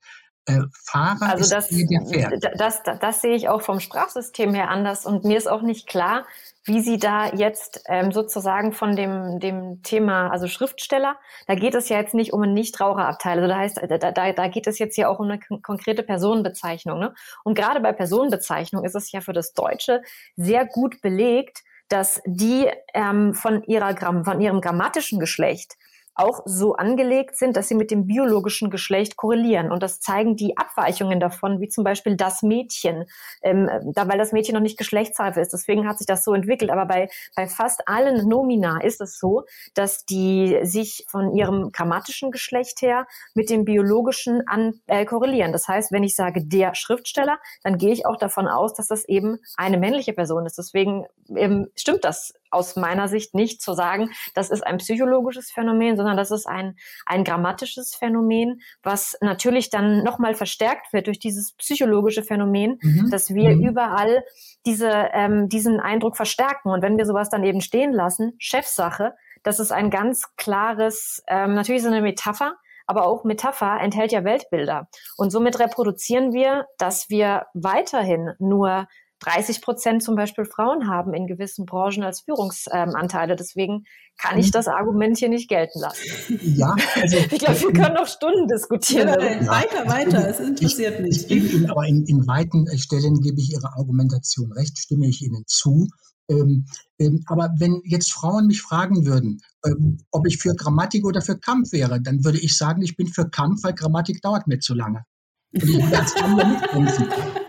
äh, 0.59 0.63
Fahrer 0.85 1.31
also 1.31 1.43
ist 1.43 1.53
das, 1.53 1.69
der 1.69 2.07
fährt. 2.07 2.45
Das, 2.59 2.83
das, 2.83 2.99
das, 3.01 3.21
sehe 3.21 3.35
ich 3.35 3.49
auch 3.49 3.63
vom 3.63 3.81
Sprachsystem 3.81 4.55
her 4.55 4.69
anders 4.71 5.07
und 5.07 5.25
mir 5.25 5.39
ist 5.39 5.49
auch 5.49 5.63
nicht 5.63 5.87
klar, 5.87 6.25
wie 6.65 6.81
Sie 6.81 6.99
da 6.99 7.33
jetzt 7.33 7.83
ähm, 7.87 8.13
sozusagen 8.13 8.73
von 8.73 8.95
dem, 8.95 9.41
dem 9.41 9.83
Thema, 9.83 10.29
also 10.31 10.47
Schriftsteller, 10.47 11.17
da 11.47 11.55
geht 11.55 11.75
es 11.75 11.89
ja 11.89 11.97
jetzt 11.97 12.15
nicht 12.15 12.33
um 12.33 12.43
einen 12.43 12.55
Nichtraucherabteil. 12.55 13.39
Also 13.39 13.49
da 13.49 13.57
heißt, 13.57 13.81
da, 13.89 13.99
da, 14.13 14.33
da 14.33 14.49
geht 14.49 14.67
es 14.67 14.79
jetzt 14.79 14.97
ja 14.97 15.09
auch 15.09 15.19
um 15.19 15.31
eine 15.31 15.41
konkrete 15.63 16.03
Personenbezeichnung. 16.03 16.99
Ne? 16.99 17.15
Und 17.45 17.55
gerade 17.55 17.81
bei 17.81 17.93
Personenbezeichnung 17.93 18.85
ist 18.85 18.95
es 18.95 19.11
ja 19.11 19.21
für 19.21 19.33
das 19.33 19.55
Deutsche 19.55 20.03
sehr 20.37 20.67
gut 20.67 21.01
belegt, 21.01 21.63
dass 21.89 22.21
die 22.25 22.69
ähm, 22.95 23.35
von, 23.35 23.65
ihrer, 23.65 23.97
von 24.25 24.41
ihrem 24.41 24.61
grammatischen 24.61 25.19
Geschlecht 25.19 25.77
auch 26.21 26.43
so 26.45 26.75
angelegt 26.75 27.37
sind, 27.37 27.57
dass 27.57 27.69
sie 27.69 27.75
mit 27.75 27.91
dem 27.91 28.07
biologischen 28.07 28.71
Geschlecht 28.71 29.17
korrelieren. 29.17 29.73
Und 29.73 29.83
das 29.83 30.01
zeigen 30.01 30.37
die 30.37 30.57
Abweichungen 30.57 31.19
davon, 31.19 31.61
wie 31.61 31.69
zum 31.69 31.83
Beispiel 31.83 32.17
das 32.17 32.43
Mädchen, 32.43 33.07
ähm, 33.43 33.71
da, 33.95 34.07
weil 34.09 34.19
das 34.19 34.33
Mädchen 34.33 34.55
noch 34.55 34.63
nicht 34.63 34.79
geschlechtsreif 34.79 35.37
ist. 35.37 35.53
Deswegen 35.53 35.89
hat 35.89 35.99
sich 35.99 36.07
das 36.07 36.25
so 36.25 36.35
entwickelt. 36.35 36.71
Aber 36.71 36.87
bei, 36.87 37.09
bei 37.35 37.47
fast 37.47 37.89
allen 37.89 38.29
Nomina 38.29 38.81
ist 38.83 39.01
es 39.01 39.19
so, 39.19 39.45
dass 39.75 40.05
die 40.05 40.59
sich 40.63 41.07
von 41.09 41.35
ihrem 41.35 41.73
grammatischen 41.73 42.31
Geschlecht 42.31 42.83
her 42.83 43.07
mit 43.35 43.49
dem 43.49 43.65
biologischen 43.65 44.47
an, 44.47 44.75
äh, 44.87 45.05
korrelieren. 45.05 45.53
Das 45.53 45.69
heißt, 45.69 45.91
wenn 45.93 46.03
ich 46.03 46.15
sage 46.15 46.45
der 46.45 46.75
Schriftsteller, 46.75 47.39
dann 47.63 47.79
gehe 47.79 47.93
ich 47.93 48.05
auch 48.07 48.17
davon 48.17 48.47
aus, 48.47 48.75
dass 48.75 48.89
das 48.89 49.05
eben 49.07 49.39
eine 49.57 49.79
männliche 49.79 50.13
Person 50.13 50.45
ist. 50.47 50.59
Deswegen 50.59 51.07
ähm, 51.35 51.69
stimmt 51.77 52.05
das 52.05 52.35
aus 52.51 52.77
meiner 52.77 53.09
Sicht 53.09 53.35
nicht 53.35 53.63
zu 53.63 53.75
sagen, 53.75 54.11
das 54.35 54.51
ist 54.51 54.67
ein 54.67 54.79
psychologisches 54.79 55.51
Phänomen, 55.51 55.97
sondern 55.97 56.17
das 56.17 56.31
ist 56.31 56.47
ein, 56.47 56.77
ein 57.07 57.25
grammatisches 57.25 57.95
Phänomen, 57.95 58.61
was 58.83 59.17
natürlich 59.21 59.71
dann 59.71 60.03
nochmal 60.03 60.35
verstärkt 60.35 60.93
wird 60.93 61.07
durch 61.07 61.19
dieses 61.19 61.53
psychologische 61.55 62.23
Phänomen, 62.23 62.79
mhm. 62.83 63.11
dass 63.11 63.35
wir 63.35 63.57
mhm. 63.57 63.69
überall 63.69 64.25
diese, 64.67 64.91
ähm, 65.13 65.49
diesen 65.49 65.81
Eindruck 65.81 66.17
verstärken. 66.17 66.71
Und 66.71 66.83
wenn 66.83 66.99
wir 66.99 67.07
sowas 67.07 67.31
dann 67.31 67.45
eben 67.45 67.61
stehen 67.61 67.93
lassen, 67.93 68.35
Chefsache, 68.39 69.15
das 69.43 69.61
ist 69.61 69.73
ein 69.73 69.91
ganz 69.91 70.25
klares, 70.37 71.23
ähm, 71.27 71.55
natürlich 71.55 71.83
so 71.83 71.89
eine 71.89 72.03
Metapher, 72.03 72.57
aber 72.87 73.07
auch 73.07 73.25
Metapher 73.25 73.79
enthält 73.81 74.11
ja 74.11 74.25
Weltbilder. 74.25 74.89
Und 75.17 75.31
somit 75.31 75.61
reproduzieren 75.61 76.33
wir, 76.33 76.67
dass 76.77 77.09
wir 77.09 77.47
weiterhin 77.55 78.33
nur 78.41 78.89
30 79.21 79.61
Prozent 79.61 80.03
zum 80.03 80.17
Beispiel 80.17 80.45
Frauen 80.45 80.89
haben 80.89 81.15
in 81.15 81.27
gewissen 81.27 81.67
Branchen 81.67 82.03
als 82.03 82.23
Führungsanteile. 82.23 83.37
Deswegen 83.37 83.85
kann 84.19 84.39
ich 84.39 84.47
mhm. 84.47 84.53
das 84.53 84.69
Argument 84.69 85.19
hier 85.19 85.29
nicht 85.29 85.49
gelten 85.49 85.81
lassen. 85.81 86.41
Ja, 86.43 86.75
also 86.95 87.17
ich 87.31 87.39
glaube, 87.39 87.61
wir 87.61 87.73
können 87.73 87.95
noch 87.95 88.07
Stunden 88.07 88.49
diskutieren. 88.49 89.09
Ja, 89.09 89.21
ja, 89.21 89.47
weiter, 89.47 89.87
weiter. 89.87 90.29
Es 90.29 90.41
interessiert 90.41 90.95
ich, 90.95 91.01
mich. 91.01 91.21
Ich 91.21 91.29
gebe 91.29 91.47
Ihnen 91.47 91.71
aber 91.71 91.87
in, 91.87 92.05
in 92.07 92.27
weiten 92.27 92.67
Stellen 92.79 93.21
gebe 93.21 93.39
ich 93.41 93.53
Ihrer 93.53 93.77
Argumentation 93.77 94.53
recht, 94.53 94.79
stimme 94.79 95.07
ich 95.07 95.23
Ihnen 95.23 95.45
zu. 95.47 95.89
Ähm, 96.31 96.67
ähm, 96.99 97.25
aber 97.27 97.51
wenn 97.59 97.83
jetzt 97.85 98.13
Frauen 98.13 98.47
mich 98.47 98.63
fragen 98.63 99.05
würden, 99.05 99.41
ähm, 99.67 99.99
ob 100.13 100.27
ich 100.27 100.39
für 100.39 100.55
Grammatik 100.55 101.05
oder 101.05 101.23
für 101.23 101.39
Kampf 101.39 101.73
wäre, 101.73 102.01
dann 102.01 102.25
würde 102.25 102.39
ich 102.39 102.57
sagen, 102.57 102.83
ich 102.83 102.97
bin 102.97 103.09
für 103.09 103.29
Kampf, 103.29 103.65
weil 103.65 103.75
Grammatik 103.75 104.23
dauert 104.23 104.47
mir 104.47 104.61
zu 104.61 104.75
lange. 104.75 105.05
Und 105.53 105.65
ich 105.65 107.09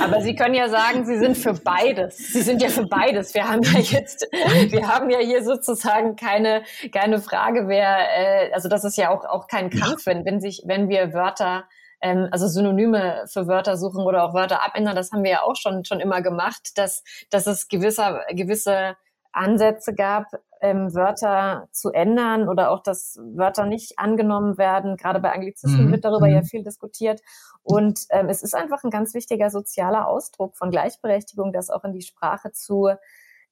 aber 0.00 0.20
Sie 0.20 0.34
können 0.34 0.54
ja 0.54 0.68
sagen, 0.68 1.04
Sie 1.06 1.18
sind 1.18 1.36
für 1.36 1.54
beides. 1.54 2.16
Sie 2.16 2.42
sind 2.42 2.62
ja 2.62 2.68
für 2.68 2.86
beides. 2.86 3.34
Wir 3.34 3.48
haben 3.48 3.62
ja 3.62 3.78
jetzt, 3.78 4.26
wir 4.32 4.88
haben 4.88 5.10
ja 5.10 5.18
hier 5.18 5.42
sozusagen 5.44 6.16
keine, 6.16 6.62
keine 6.92 7.20
Frage, 7.20 7.68
wer, 7.68 7.98
äh, 8.16 8.52
also 8.52 8.68
das 8.68 8.84
ist 8.84 8.96
ja 8.96 9.10
auch, 9.10 9.24
auch 9.24 9.46
kein 9.48 9.70
Kampf, 9.70 10.06
wenn, 10.06 10.24
wenn 10.24 10.40
sich, 10.40 10.62
wenn 10.66 10.88
wir 10.88 11.12
Wörter, 11.12 11.64
ähm, 12.00 12.28
also 12.30 12.46
Synonyme 12.46 13.24
für 13.32 13.46
Wörter 13.46 13.76
suchen 13.76 14.04
oder 14.04 14.24
auch 14.24 14.34
Wörter 14.34 14.64
abändern, 14.64 14.96
das 14.96 15.12
haben 15.12 15.24
wir 15.24 15.30
ja 15.30 15.42
auch 15.42 15.56
schon, 15.56 15.84
schon 15.84 16.00
immer 16.00 16.22
gemacht, 16.22 16.76
dass, 16.76 17.02
dass 17.30 17.46
es 17.46 17.68
gewisser, 17.68 18.22
gewisse 18.30 18.96
Ansätze 19.32 19.94
gab, 19.94 20.26
ähm, 20.60 20.94
Wörter 20.94 21.68
zu 21.72 21.90
ändern 21.90 22.48
oder 22.48 22.70
auch, 22.70 22.82
dass 22.82 23.18
Wörter 23.34 23.66
nicht 23.66 23.98
angenommen 23.98 24.58
werden. 24.58 24.96
Gerade 24.96 25.20
bei 25.20 25.32
Anglizismen 25.32 25.86
mhm. 25.86 25.92
wird 25.92 26.04
darüber 26.04 26.28
ja 26.28 26.40
mhm. 26.40 26.46
viel 26.46 26.62
diskutiert. 26.62 27.20
Und 27.62 28.00
ähm, 28.10 28.28
es 28.28 28.42
ist 28.42 28.54
einfach 28.54 28.84
ein 28.84 28.90
ganz 28.90 29.14
wichtiger 29.14 29.50
sozialer 29.50 30.08
Ausdruck 30.08 30.56
von 30.56 30.70
Gleichberechtigung, 30.70 31.52
das 31.52 31.70
auch 31.70 31.84
in 31.84 31.92
die 31.92 32.02
Sprache 32.02 32.52
zu 32.52 32.90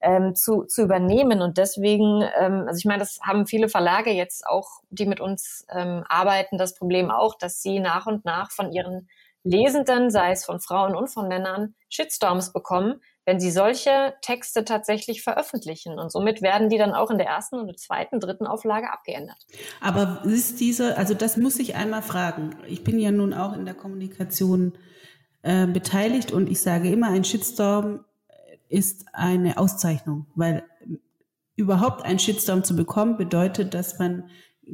ähm, 0.05 0.35
zu, 0.35 0.65
zu 0.65 0.83
übernehmen. 0.83 1.41
Und 1.41 1.59
deswegen, 1.59 2.23
ähm, 2.39 2.65
also 2.67 2.79
ich 2.79 2.85
meine, 2.85 3.01
das 3.01 3.21
haben 3.23 3.47
viele 3.47 3.69
Verlage 3.69 4.11
jetzt 4.11 4.47
auch, 4.47 4.69
die 4.91 5.07
mit 5.07 5.21
uns 5.21 5.67
ähm, 5.71 6.05
arbeiten, 6.09 6.59
das 6.59 6.75
Problem 6.75 7.11
auch, 7.11 7.37
dass 7.37 7.63
sie 7.63 7.81
nach 7.81 8.07
und 8.07 8.25
nach 8.25 8.51
von 8.53 8.71
ihren 8.71 9.09
Lesenden, 9.45 10.11
sei 10.11 10.33
es 10.33 10.45
von 10.45 10.59
Frauen 10.59 10.97
und 10.97 11.09
von 11.09 11.29
Männern, 11.29 11.75
Shitstorms 11.89 12.53
bekommen, 12.53 13.01
wenn 13.27 13.41
sie 13.41 13.51
solche 13.51 14.15
Texte 14.23 14.65
tatsächlich 14.65 15.23
veröffentlichen. 15.23 15.99
Und 15.99 16.11
somit 16.11 16.43
werden 16.43 16.69
die 16.69 16.79
dann 16.79 16.93
auch 16.93 17.11
in 17.11 17.19
der 17.19 17.27
ersten 17.27 17.57
und 17.57 17.79
zweiten, 17.79 18.21
dritten 18.21 18.47
Auflage 18.47 18.91
abgeändert. 18.91 19.39
Aber 19.81 20.23
ist 20.25 20.61
diese, 20.61 20.97
also 20.99 21.15
das 21.15 21.37
muss 21.37 21.59
ich 21.59 21.77
einmal 21.77 22.03
fragen. 22.03 22.57
Ich 22.67 22.85
bin 22.85 22.99
ja 22.99 23.11
nun 23.11 23.33
auch 23.33 23.55
in 23.55 23.65
der 23.65 23.75
Kommunikation 23.75 24.73
äh, 25.43 25.67
beteiligt 25.67 26.33
und 26.33 26.51
ich 26.51 26.61
sage 26.61 26.91
immer, 26.91 27.09
ein 27.09 27.25
Shitstorm 27.25 28.05
ist 28.69 29.07
eine 29.13 29.59
Auszeichnung, 29.59 30.27
weil 30.35 30.65
überhaupt 31.57 32.05
einen 32.05 32.19
Shitstorm 32.19 32.65
zu 32.65 32.75
bekommen 32.75 33.17
bedeutet, 33.17 33.75
dass 33.75 33.99
man 33.99 34.29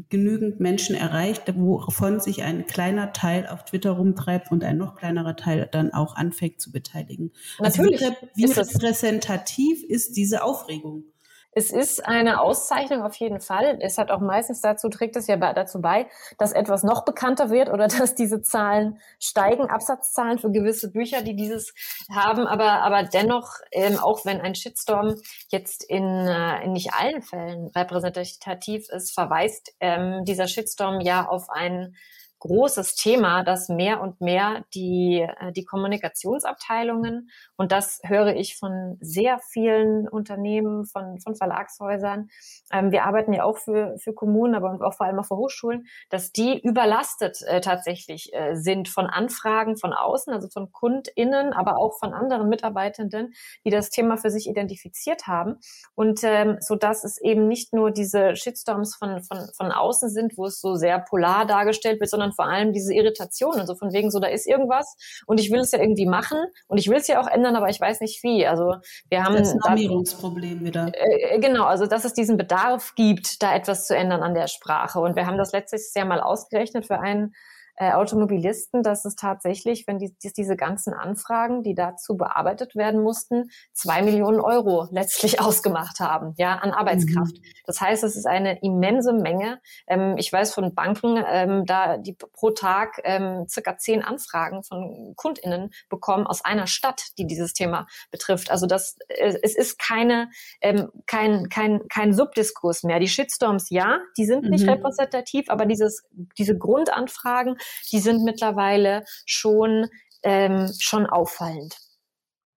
genügend 0.08 0.60
Menschen 0.60 0.94
erreicht, 0.94 1.42
wovon 1.56 2.20
sich 2.20 2.42
ein 2.42 2.66
kleiner 2.66 3.12
Teil 3.12 3.46
auf 3.46 3.64
Twitter 3.64 3.92
rumtreibt 3.92 4.50
und 4.50 4.64
ein 4.64 4.76
noch 4.76 4.94
kleinerer 4.96 5.36
Teil 5.36 5.68
dann 5.70 5.92
auch 5.92 6.16
anfängt 6.16 6.60
zu 6.60 6.72
beteiligen. 6.72 7.32
Also 7.58 7.82
Natürlich. 7.82 8.04
Also 8.04 8.16
wie, 8.34 8.44
wie 8.44 8.52
repräsentativ 8.52 9.82
ist 9.84 10.16
diese 10.16 10.42
Aufregung? 10.42 11.04
Es 11.52 11.70
ist 11.70 12.06
eine 12.06 12.40
Auszeichnung 12.40 13.02
auf 13.02 13.16
jeden 13.16 13.40
Fall. 13.40 13.78
Es 13.80 13.98
hat 13.98 14.10
auch 14.10 14.20
meistens 14.20 14.60
dazu, 14.60 14.88
trägt 14.88 15.16
es 15.16 15.26
ja 15.26 15.36
dazu 15.36 15.80
bei, 15.80 16.06
dass 16.38 16.52
etwas 16.52 16.84
noch 16.84 17.04
bekannter 17.04 17.50
wird 17.50 17.70
oder 17.70 17.88
dass 17.98 18.14
diese 18.14 18.42
Zahlen 18.42 18.98
steigen, 19.18 19.68
Absatzzahlen 19.68 20.38
für 20.38 20.50
gewisse 20.50 20.90
Bücher, 20.90 21.22
die 21.22 21.34
dieses 21.34 21.74
haben. 22.10 22.46
Aber, 22.46 22.82
aber 22.82 23.02
dennoch, 23.02 23.54
ähm, 23.72 23.98
auch 23.98 24.24
wenn 24.24 24.40
ein 24.40 24.54
Shitstorm 24.54 25.16
jetzt 25.48 25.84
in, 25.84 26.04
äh, 26.04 26.64
in 26.64 26.72
nicht 26.72 26.94
allen 26.94 27.22
Fällen 27.22 27.68
repräsentativ 27.68 28.88
ist, 28.88 29.12
verweist 29.12 29.74
ähm, 29.80 30.24
dieser 30.24 30.46
Shitstorm 30.46 31.00
ja 31.00 31.26
auf 31.26 31.50
einen 31.50 31.96
großes 32.40 32.96
Thema, 32.96 33.44
dass 33.44 33.68
mehr 33.68 34.00
und 34.00 34.20
mehr 34.20 34.64
die, 34.74 35.20
äh, 35.20 35.52
die 35.52 35.64
Kommunikationsabteilungen, 35.64 37.30
und 37.56 37.72
das 37.72 38.00
höre 38.04 38.34
ich 38.34 38.56
von 38.56 38.98
sehr 39.00 39.38
vielen 39.38 40.08
Unternehmen, 40.08 40.86
von, 40.86 41.20
von 41.20 41.36
Verlagshäusern, 41.36 42.28
ähm, 42.72 42.90
wir 42.90 43.04
arbeiten 43.04 43.32
ja 43.32 43.44
auch 43.44 43.58
für, 43.58 43.96
für 43.98 44.12
Kommunen, 44.12 44.54
aber 44.54 44.78
auch 44.86 44.94
vor 44.94 45.06
allem 45.06 45.18
auch 45.20 45.26
für 45.26 45.36
Hochschulen, 45.36 45.86
dass 46.08 46.32
die 46.32 46.60
überlastet 46.60 47.42
äh, 47.46 47.60
tatsächlich 47.60 48.32
äh, 48.34 48.54
sind 48.56 48.88
von 48.88 49.06
Anfragen 49.06 49.76
von 49.76 49.92
außen, 49.92 50.32
also 50.32 50.48
von 50.48 50.72
KundInnen, 50.72 51.52
aber 51.52 51.78
auch 51.78 51.98
von 51.98 52.12
anderen 52.12 52.48
Mitarbeitenden, 52.48 53.34
die 53.64 53.70
das 53.70 53.90
Thema 53.90 54.16
für 54.16 54.30
sich 54.30 54.48
identifiziert 54.48 55.26
haben. 55.26 55.56
Und 55.94 56.20
ähm, 56.24 56.56
so 56.60 56.76
dass 56.76 57.04
es 57.04 57.20
eben 57.20 57.48
nicht 57.48 57.72
nur 57.72 57.90
diese 57.90 58.36
Shitstorms 58.36 58.96
von, 58.96 59.22
von, 59.22 59.48
von 59.56 59.72
außen 59.72 60.08
sind, 60.10 60.36
wo 60.36 60.46
es 60.46 60.60
so 60.60 60.76
sehr 60.76 60.98
polar 60.98 61.46
dargestellt 61.46 62.00
wird, 62.00 62.10
sondern 62.10 62.29
sondern 62.30 62.32
vor 62.32 62.46
allem 62.46 62.72
diese 62.72 62.94
Irritation 62.94 63.60
und 63.60 63.66
so 63.66 63.74
von 63.74 63.92
wegen 63.92 64.10
so, 64.10 64.20
da 64.20 64.28
ist 64.28 64.46
irgendwas 64.46 64.96
und 65.26 65.40
ich 65.40 65.50
will 65.50 65.60
es 65.60 65.72
ja 65.72 65.80
irgendwie 65.80 66.06
machen 66.06 66.38
und 66.68 66.78
ich 66.78 66.88
will 66.88 66.96
es 66.96 67.06
ja 67.06 67.20
auch 67.20 67.26
ändern, 67.26 67.56
aber 67.56 67.68
ich 67.68 67.80
weiß 67.80 68.00
nicht 68.00 68.22
wie. 68.22 68.46
Also 68.46 68.76
wir 69.08 69.24
haben 69.24 69.36
das 69.36 69.54
Normierungsproblem 69.54 70.64
wieder. 70.64 70.92
Äh, 70.94 71.38
genau, 71.40 71.64
also 71.64 71.86
dass 71.86 72.04
es 72.04 72.14
diesen 72.14 72.36
Bedarf 72.36 72.94
gibt, 72.94 73.42
da 73.42 73.54
etwas 73.54 73.86
zu 73.86 73.96
ändern 73.96 74.22
an 74.22 74.34
der 74.34 74.48
Sprache 74.48 75.00
und 75.00 75.16
wir 75.16 75.26
haben 75.26 75.38
das 75.38 75.52
letztes 75.52 75.92
Jahr 75.94 76.06
mal 76.06 76.20
ausgerechnet 76.20 76.86
für 76.86 77.00
einen 77.00 77.34
äh, 77.80 77.92
Automobilisten, 77.92 78.82
dass 78.82 79.06
es 79.06 79.16
tatsächlich, 79.16 79.86
wenn 79.86 79.98
die, 79.98 80.14
diese 80.36 80.54
ganzen 80.54 80.92
Anfragen, 80.92 81.62
die 81.62 81.74
dazu 81.74 82.14
bearbeitet 82.14 82.76
werden 82.76 83.02
mussten, 83.02 83.50
zwei 83.72 84.02
Millionen 84.02 84.38
Euro 84.38 84.86
letztlich 84.90 85.40
ausgemacht 85.40 85.98
haben, 85.98 86.34
ja, 86.36 86.56
an 86.56 86.72
Arbeitskraft. 86.72 87.38
Mhm. 87.38 87.42
Das 87.64 87.80
heißt, 87.80 88.04
es 88.04 88.16
ist 88.16 88.26
eine 88.26 88.60
immense 88.60 89.14
Menge. 89.14 89.62
Ähm, 89.86 90.16
ich 90.18 90.30
weiß 90.30 90.52
von 90.52 90.74
Banken, 90.74 91.24
ähm, 91.26 91.64
da 91.64 91.96
die 91.96 92.12
pro 92.12 92.50
Tag 92.50 93.00
ähm, 93.04 93.46
circa 93.48 93.78
zehn 93.78 94.04
Anfragen 94.04 94.62
von 94.62 95.14
KundInnen 95.16 95.70
bekommen 95.88 96.26
aus 96.26 96.44
einer 96.44 96.66
Stadt, 96.66 97.02
die 97.16 97.26
dieses 97.26 97.54
Thema 97.54 97.86
betrifft. 98.10 98.50
Also 98.50 98.66
das, 98.66 98.96
äh, 99.08 99.38
es 99.42 99.56
ist 99.56 99.78
keine, 99.78 100.28
ähm, 100.60 100.90
kein, 101.06 101.48
kein, 101.48 101.88
kein 101.88 102.12
Subdiskurs 102.12 102.82
mehr. 102.82 103.00
Die 103.00 103.08
Shitstorms, 103.08 103.70
ja, 103.70 104.00
die 104.18 104.26
sind 104.26 104.50
nicht 104.50 104.64
mhm. 104.64 104.72
repräsentativ, 104.72 105.48
aber 105.48 105.64
dieses, 105.64 106.02
diese 106.36 106.58
Grundanfragen, 106.58 107.56
die 107.92 108.00
sind 108.00 108.24
mittlerweile 108.24 109.04
schon, 109.26 109.88
ähm, 110.22 110.70
schon 110.78 111.06
auffallend. 111.06 111.76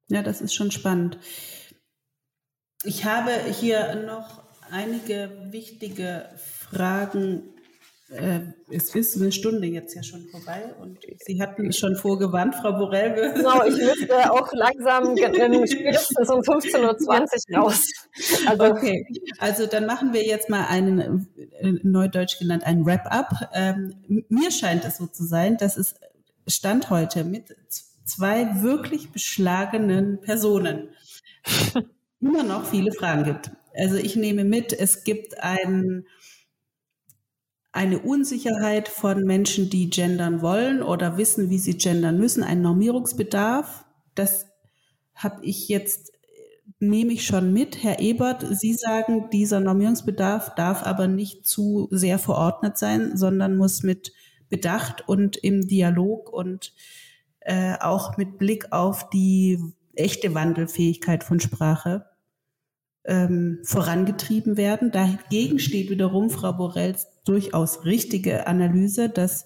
Ja, 0.07 0.21
das 0.21 0.41
ist 0.41 0.53
schon 0.53 0.71
spannend. 0.71 1.17
Ich 2.83 3.05
habe 3.05 3.31
hier 3.31 3.95
noch 3.95 4.43
einige 4.69 5.31
wichtige 5.51 6.29
Fragen. 6.37 7.53
Äh, 8.13 8.41
es 8.69 8.93
ist 8.93 9.15
eine 9.17 9.31
Stunde 9.31 9.67
jetzt 9.67 9.95
ja 9.95 10.03
schon 10.03 10.27
vorbei 10.27 10.73
und 10.79 10.99
Sie 11.25 11.41
hatten 11.41 11.67
es 11.67 11.77
schon 11.77 11.95
vorgewarnt, 11.95 12.55
Frau 12.55 12.73
Borell. 12.73 13.33
Genau, 13.35 13.65
ich 13.65 13.75
müsste 13.75 14.31
auch 14.31 14.51
langsam 14.53 15.17
spätestens 15.17 16.29
um 16.29 16.41
15.20 16.41 17.51
Uhr 17.51 17.57
raus. 17.57 17.85
Also, 18.45 18.63
okay, 18.65 19.05
also 19.39 19.65
dann 19.65 19.85
machen 19.85 20.13
wir 20.13 20.23
jetzt 20.23 20.49
mal 20.49 20.65
einen, 20.67 21.27
äh, 21.59 21.73
neudeutsch 21.81 22.37
genannt, 22.37 22.63
einen 22.63 22.85
Wrap-up. 22.85 23.49
Ähm, 23.53 23.95
mir 24.29 24.51
scheint 24.51 24.85
es 24.85 24.97
so 24.97 25.07
zu 25.07 25.25
sein, 25.25 25.57
dass 25.57 25.77
es 25.77 25.95
Stand 26.47 26.89
heute 26.89 27.23
mit 27.23 27.55
zwei 28.05 28.61
wirklich 28.61 29.11
beschlagenen 29.11 30.19
Personen 30.21 30.89
immer 32.21 32.43
noch 32.43 32.65
viele 32.65 32.91
Fragen 32.91 33.23
gibt. 33.23 33.51
Also 33.75 33.95
ich 33.95 34.15
nehme 34.15 34.43
mit, 34.43 34.71
es 34.71 35.03
gibt 35.03 35.39
ein, 35.39 36.05
eine 37.73 37.99
Unsicherheit 37.99 38.87
von 38.87 39.23
Menschen, 39.23 39.69
die 39.69 39.89
gendern 39.89 40.41
wollen 40.41 40.83
oder 40.83 41.17
wissen, 41.17 41.49
wie 41.49 41.57
sie 41.57 41.75
gendern 41.75 42.19
müssen, 42.19 42.43
ein 42.43 42.61
Normierungsbedarf. 42.61 43.83
Das 44.13 44.45
habe 45.15 45.43
ich 45.43 45.67
jetzt, 45.69 46.11
nehme 46.79 47.13
ich 47.13 47.25
schon 47.25 47.51
mit. 47.51 47.83
Herr 47.83 47.99
Ebert, 47.99 48.45
Sie 48.57 48.73
sagen, 48.73 49.29
dieser 49.31 49.59
Normierungsbedarf 49.59 50.53
darf 50.53 50.83
aber 50.83 51.07
nicht 51.07 51.47
zu 51.47 51.87
sehr 51.89 52.19
verordnet 52.19 52.77
sein, 52.77 53.17
sondern 53.17 53.57
muss 53.57 53.81
mit 53.81 54.13
Bedacht 54.49 55.07
und 55.07 55.35
im 55.37 55.67
Dialog 55.67 56.31
und 56.31 56.73
äh, 57.39 57.73
auch 57.79 58.17
mit 58.17 58.37
Blick 58.37 58.71
auf 58.71 59.09
die 59.09 59.59
echte 59.95 60.35
Wandelfähigkeit 60.35 61.23
von 61.23 61.39
Sprache 61.39 62.05
ähm, 63.05 63.59
vorangetrieben 63.63 64.57
werden. 64.57 64.91
Dagegen 64.91 65.59
steht 65.59 65.89
wiederum 65.89 66.29
Frau 66.29 66.53
Borrells 66.53 67.07
durchaus 67.25 67.85
richtige 67.85 68.47
Analyse, 68.47 69.09
dass 69.09 69.45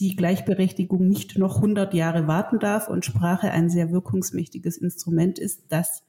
die 0.00 0.16
Gleichberechtigung 0.16 1.08
nicht 1.08 1.38
noch 1.38 1.56
100 1.56 1.92
Jahre 1.94 2.26
warten 2.26 2.58
darf 2.58 2.88
und 2.88 3.04
Sprache 3.04 3.50
ein 3.50 3.68
sehr 3.68 3.90
wirkungsmächtiges 3.92 4.76
Instrument 4.76 5.38
ist, 5.38 5.64
das 5.70 6.02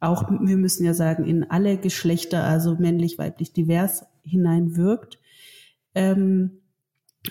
auch, 0.00 0.28
wir 0.28 0.56
müssen 0.56 0.84
ja 0.84 0.94
sagen, 0.94 1.24
in 1.24 1.50
alle 1.50 1.78
Geschlechter, 1.78 2.44
also 2.44 2.76
männlich, 2.76 3.18
weiblich, 3.18 3.52
divers 3.52 4.04
hineinwirkt. 4.22 5.18
Ähm, 5.94 6.60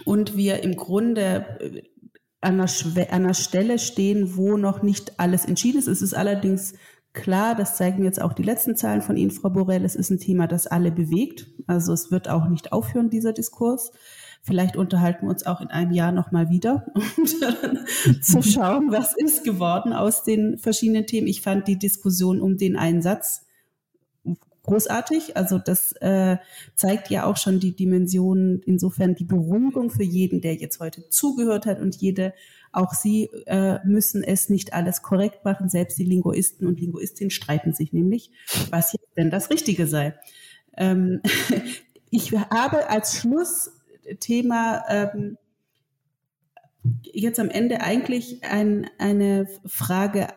und 0.06 0.36
wir 0.36 0.64
im 0.64 0.76
Grunde 0.76 1.46
äh, 1.60 1.84
an 2.42 2.60
einer, 2.60 2.70
an 2.98 3.24
einer 3.24 3.34
Stelle 3.34 3.80
stehen, 3.80 4.36
wo 4.36 4.58
noch 4.58 4.82
nicht 4.82 5.20
alles 5.20 5.46
entschieden 5.46 5.80
ist. 5.80 5.88
Es 5.88 6.02
ist 6.02 6.14
allerdings 6.14 6.74
klar, 7.14 7.56
das 7.56 7.78
zeigen 7.78 8.04
jetzt 8.04 8.22
auch 8.22 8.34
die 8.34 8.44
letzten 8.44 8.76
Zahlen 8.76 9.02
von 9.02 9.18
Ihnen, 9.18 9.32
Frau 9.32 9.50
Borrell, 9.50 9.86
es 9.86 9.96
ist 9.96 10.10
ein 10.10 10.20
Thema, 10.20 10.48
das 10.48 10.68
alle 10.68 10.92
bewegt. 10.92 11.48
Also 11.68 11.94
es 11.94 12.12
wird 12.12 12.30
auch 12.30 12.48
nicht 12.48 12.72
aufhören, 12.72 13.10
dieser 13.10 13.34
Diskurs. 13.34 13.92
Vielleicht 14.42 14.76
unterhalten 14.76 15.28
wir 15.28 15.30
uns 15.30 15.46
auch 15.46 15.62
in 15.62 15.70
einem 15.70 15.92
Jahr 15.92 16.12
nochmal 16.12 16.50
wieder, 16.50 16.86
um 16.96 17.26
zu 18.22 18.42
schauen, 18.44 18.92
was 18.92 19.16
ist 19.16 19.46
geworden 19.46 19.94
aus 19.94 20.24
den 20.24 20.58
verschiedenen 20.58 21.08
Themen. 21.08 21.28
Ich 21.28 21.42
fand 21.42 21.68
die 21.68 21.80
Diskussion 21.80 22.42
um 22.42 22.58
den 22.58 22.76
Einsatz 22.76 23.46
großartig. 24.64 25.38
Also 25.38 25.60
das 25.60 25.94
äh, 25.94 26.38
zeigt 26.76 27.10
ja 27.10 27.26
auch 27.26 27.38
schon 27.38 27.60
die 27.60 27.76
Dimension, 27.76 28.62
insofern 28.66 29.16
die 29.16 29.26
Beruhigung 29.26 29.90
für 29.90 30.04
jeden, 30.04 30.42
der 30.42 30.56
jetzt 30.56 30.80
heute 30.80 31.08
zugehört 31.10 31.66
hat 31.66 31.80
und 31.80 31.96
jede, 31.98 32.34
auch 32.72 32.94
sie 32.94 33.30
äh, 33.46 33.80
müssen 33.86 34.24
es 34.24 34.50
nicht 34.50 34.74
alles 34.74 35.02
korrekt 35.02 35.46
machen. 35.46 35.70
Selbst 35.70 35.98
die 36.00 36.06
Linguisten 36.06 36.66
und 36.66 36.80
Linguistinnen 36.80 37.30
streiten 37.30 37.74
sich 37.74 37.94
nämlich, 37.94 38.32
was 38.72 38.94
jetzt 38.94 39.16
denn 39.16 39.30
das 39.30 39.50
Richtige 39.50 39.86
sei. 39.86 40.16
Ähm, 40.76 41.22
ich 42.10 42.32
habe 42.32 42.90
als 42.90 43.18
Schlussthema 43.18 44.84
ähm, 44.90 45.38
jetzt 47.04 47.40
am 47.40 47.50
Ende 47.50 47.82
eigentlich 47.82 48.44
ein, 48.44 48.90
eine 48.98 49.48
Frage, 49.66 50.28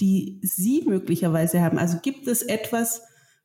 die 0.00 0.40
Sie 0.42 0.82
möglicherweise 0.86 1.60
haben. 1.60 1.78
Also 1.78 1.98
gibt 2.00 2.26
es 2.26 2.42
etwas, 2.42 3.02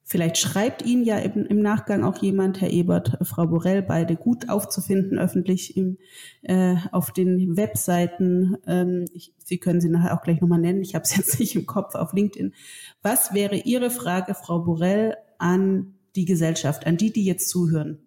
Vielleicht 0.07 0.37
schreibt 0.37 0.85
Ihnen 0.85 1.03
ja 1.03 1.17
im, 1.17 1.47
im, 1.47 1.61
Nachgang 1.61 2.03
auch 2.03 2.21
jemand, 2.21 2.61
Herr 2.61 2.69
Ebert, 2.69 3.17
Frau 3.23 3.47
Borell, 3.47 3.81
beide 3.81 4.15
gut 4.15 4.49
aufzufinden, 4.49 5.17
öffentlich 5.17 5.75
im, 5.75 5.97
äh, 6.43 6.75
auf 6.91 7.11
den 7.11 7.57
Webseiten. 7.57 8.55
Ähm, 8.67 9.05
ich, 9.13 9.33
Sie 9.39 9.57
können 9.57 9.81
sie 9.81 9.89
nachher 9.89 10.13
auch 10.13 10.21
gleich 10.21 10.41
nochmal 10.41 10.59
nennen. 10.59 10.83
Ich 10.83 10.93
habe 10.93 11.03
es 11.03 11.15
jetzt 11.17 11.39
nicht 11.39 11.55
im 11.55 11.65
Kopf 11.65 11.95
auf 11.95 12.13
LinkedIn. 12.13 12.53
Was 13.01 13.33
wäre 13.33 13.55
Ihre 13.55 13.89
Frage, 13.89 14.35
Frau 14.35 14.59
Borell, 14.59 15.17
an 15.39 15.95
die 16.15 16.25
Gesellschaft, 16.25 16.85
an 16.85 16.97
die, 16.97 17.11
die 17.11 17.25
jetzt 17.25 17.49
zuhören? 17.49 18.04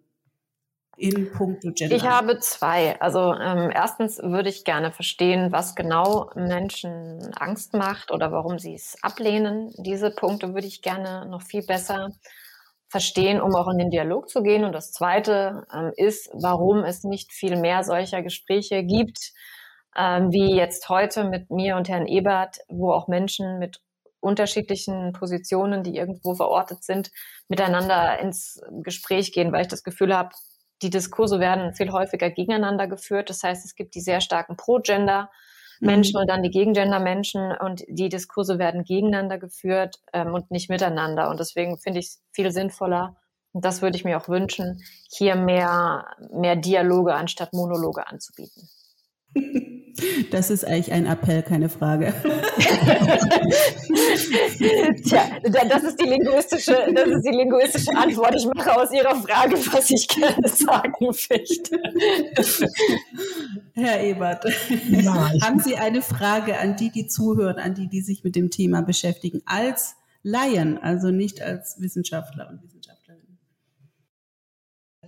In 0.98 1.30
puncto 1.32 1.70
Gender? 1.72 1.96
Ich 1.96 2.04
habe 2.04 2.38
zwei. 2.40 3.00
Also 3.00 3.32
ähm, 3.34 3.70
erstens 3.74 4.18
würde 4.18 4.48
ich 4.48 4.64
gerne 4.64 4.92
verstehen, 4.92 5.52
was 5.52 5.74
genau 5.74 6.30
Menschen 6.34 7.32
Angst 7.36 7.74
macht 7.74 8.10
oder 8.10 8.32
warum 8.32 8.58
sie 8.58 8.74
es 8.74 8.96
ablehnen. 9.02 9.72
Diese 9.78 10.10
Punkte 10.10 10.54
würde 10.54 10.66
ich 10.66 10.82
gerne 10.82 11.26
noch 11.26 11.42
viel 11.42 11.64
besser 11.64 12.10
verstehen, 12.88 13.40
um 13.40 13.54
auch 13.54 13.68
in 13.68 13.78
den 13.78 13.90
Dialog 13.90 14.28
zu 14.28 14.42
gehen. 14.42 14.64
Und 14.64 14.72
das 14.72 14.92
Zweite 14.92 15.66
ähm, 15.72 15.92
ist, 15.96 16.30
warum 16.32 16.84
es 16.84 17.04
nicht 17.04 17.32
viel 17.32 17.56
mehr 17.56 17.84
solcher 17.84 18.22
Gespräche 18.22 18.82
gibt, 18.82 19.32
ähm, 19.96 20.32
wie 20.32 20.56
jetzt 20.56 20.88
heute 20.88 21.24
mit 21.24 21.50
mir 21.50 21.76
und 21.76 21.88
Herrn 21.88 22.06
Ebert, 22.06 22.58
wo 22.68 22.92
auch 22.92 23.08
Menschen 23.08 23.58
mit 23.58 23.80
unterschiedlichen 24.20 25.12
Positionen, 25.12 25.82
die 25.82 25.96
irgendwo 25.96 26.34
verortet 26.34 26.82
sind, 26.82 27.10
miteinander 27.48 28.18
ins 28.18 28.60
Gespräch 28.82 29.32
gehen, 29.32 29.52
weil 29.52 29.62
ich 29.62 29.68
das 29.68 29.84
Gefühl 29.84 30.16
habe, 30.16 30.30
die 30.82 30.90
Diskurse 30.90 31.40
werden 31.40 31.74
viel 31.74 31.90
häufiger 31.92 32.30
gegeneinander 32.30 32.86
geführt. 32.86 33.30
Das 33.30 33.42
heißt, 33.42 33.64
es 33.64 33.74
gibt 33.74 33.94
die 33.94 34.00
sehr 34.00 34.20
starken 34.20 34.56
Pro-Gender. 34.56 35.30
Menschen 35.80 36.14
mhm. 36.16 36.22
und 36.22 36.30
dann 36.30 36.42
die 36.42 36.50
Gegengender-Menschen 36.50 37.52
und 37.56 37.84
die 37.86 38.08
Diskurse 38.08 38.58
werden 38.58 38.82
gegeneinander 38.82 39.38
geführt 39.38 40.00
ähm, 40.12 40.34
und 40.34 40.50
nicht 40.50 40.68
miteinander. 40.68 41.30
Und 41.30 41.38
deswegen 41.38 41.78
finde 41.78 42.00
ich 42.00 42.06
es 42.06 42.22
viel 42.32 42.50
sinnvoller, 42.50 43.16
und 43.52 43.64
das 43.64 43.82
würde 43.82 43.96
ich 43.96 44.04
mir 44.04 44.18
auch 44.18 44.28
wünschen, 44.28 44.82
hier 45.10 45.34
mehr, 45.34 46.16
mehr 46.32 46.56
Dialoge 46.56 47.14
anstatt 47.14 47.52
Monologe 47.52 48.06
anzubieten. 48.06 48.68
Das 50.30 50.50
ist 50.50 50.64
eigentlich 50.64 50.92
ein 50.92 51.06
Appell, 51.06 51.42
keine 51.42 51.68
Frage. 51.68 52.14
Tja, 55.04 55.22
das 55.44 55.82
ist 55.82 56.00
die 56.00 56.06
linguistische, 56.08 56.76
das 56.94 57.08
ist 57.08 57.22
die 57.22 57.34
linguistische 57.34 57.96
Antwort. 57.96 58.34
Ich 58.36 58.46
mache 58.46 58.76
aus 58.76 58.92
Ihrer 58.92 59.16
Frage, 59.16 59.56
was 59.72 59.90
ich 59.90 60.06
gerne 60.08 60.48
sagen 60.48 60.92
möchte. 61.00 61.80
Herr 63.74 64.02
Ebert, 64.02 64.44
ja, 64.88 65.32
haben 65.42 65.60
Sie 65.60 65.76
eine 65.76 66.02
Frage 66.02 66.58
an 66.58 66.76
die, 66.76 66.90
die 66.90 67.06
zuhören, 67.06 67.58
an 67.58 67.74
die, 67.74 67.88
die 67.88 68.02
sich 68.02 68.22
mit 68.24 68.36
dem 68.36 68.50
Thema 68.50 68.82
beschäftigen, 68.82 69.42
als 69.46 69.96
Laien, 70.22 70.78
also 70.78 71.10
nicht 71.10 71.40
als 71.40 71.80
Wissenschaftler 71.80 72.48
und 72.50 72.62
Wissenschaftlerin? 72.62 73.38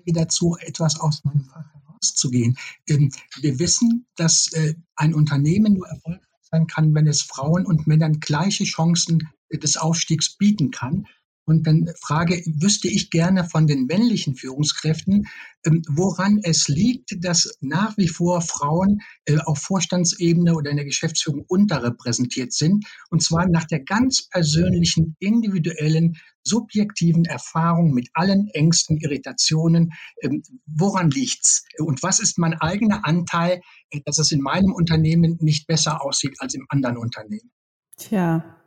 Dazu 0.07 0.57
etwas 0.61 0.99
aus 0.99 1.25
meinem 1.25 1.45
Fach 1.45 1.80
rauszugehen. 2.01 2.57
Ähm, 2.89 3.13
wir 3.41 3.59
wissen, 3.59 4.07
dass 4.17 4.53
äh, 4.53 4.75
ein 4.97 5.15
Unternehmen 5.15 5.75
nur 5.75 5.89
erfolgreich 5.89 6.27
sein 6.51 6.67
kann, 6.67 6.95
wenn 6.95 7.07
es 7.07 7.23
Frauen 7.23 7.65
und 7.65 7.87
Männern 7.87 8.21
gleiche 8.21 8.65
Chancen 8.65 9.29
äh, 9.49 9.59
des 9.59 9.77
Aufstiegs 9.77 10.37
bieten 10.37 10.71
kann. 10.71 11.07
Und 11.51 11.67
dann 11.67 11.91
frage, 12.01 12.41
wüsste 12.47 12.87
ich 12.87 13.11
gerne 13.11 13.43
von 13.43 13.67
den 13.67 13.87
männlichen 13.87 14.37
Führungskräften, 14.37 15.27
ähm, 15.67 15.83
woran 15.89 16.39
es 16.45 16.69
liegt, 16.69 17.25
dass 17.25 17.59
nach 17.61 17.97
wie 17.99 18.07
vor 18.07 18.41
Frauen 18.41 19.01
äh, 19.25 19.37
auf 19.39 19.59
Vorstandsebene 19.59 20.55
oder 20.55 20.71
in 20.71 20.77
der 20.77 20.87
Geschäftsführung 20.87 21.45
unterrepräsentiert 21.49 22.53
sind. 22.53 22.87
Und 23.11 23.25
zwar 23.25 23.49
nach 23.49 23.65
der 23.65 23.81
ganz 23.81 24.29
persönlichen, 24.29 25.17
individuellen, 25.19 26.19
subjektiven 26.45 27.25
Erfahrung 27.25 27.95
mit 27.95 28.11
allen 28.15 28.47
Ängsten, 28.51 28.99
Irritationen. 28.99 29.91
Ähm, 30.23 30.45
woran 30.67 31.11
liegt's? 31.11 31.65
Und 31.81 32.01
was 32.05 32.21
ist 32.21 32.39
mein 32.39 32.55
eigener 32.55 33.05
Anteil, 33.05 33.61
dass 34.05 34.19
es 34.19 34.31
in 34.31 34.41
meinem 34.41 34.73
Unternehmen 34.73 35.37
nicht 35.41 35.67
besser 35.67 36.05
aussieht 36.05 36.37
als 36.39 36.55
im 36.55 36.67
anderen 36.69 36.97
Unternehmen? 36.97 37.51
Tja, 37.97 38.60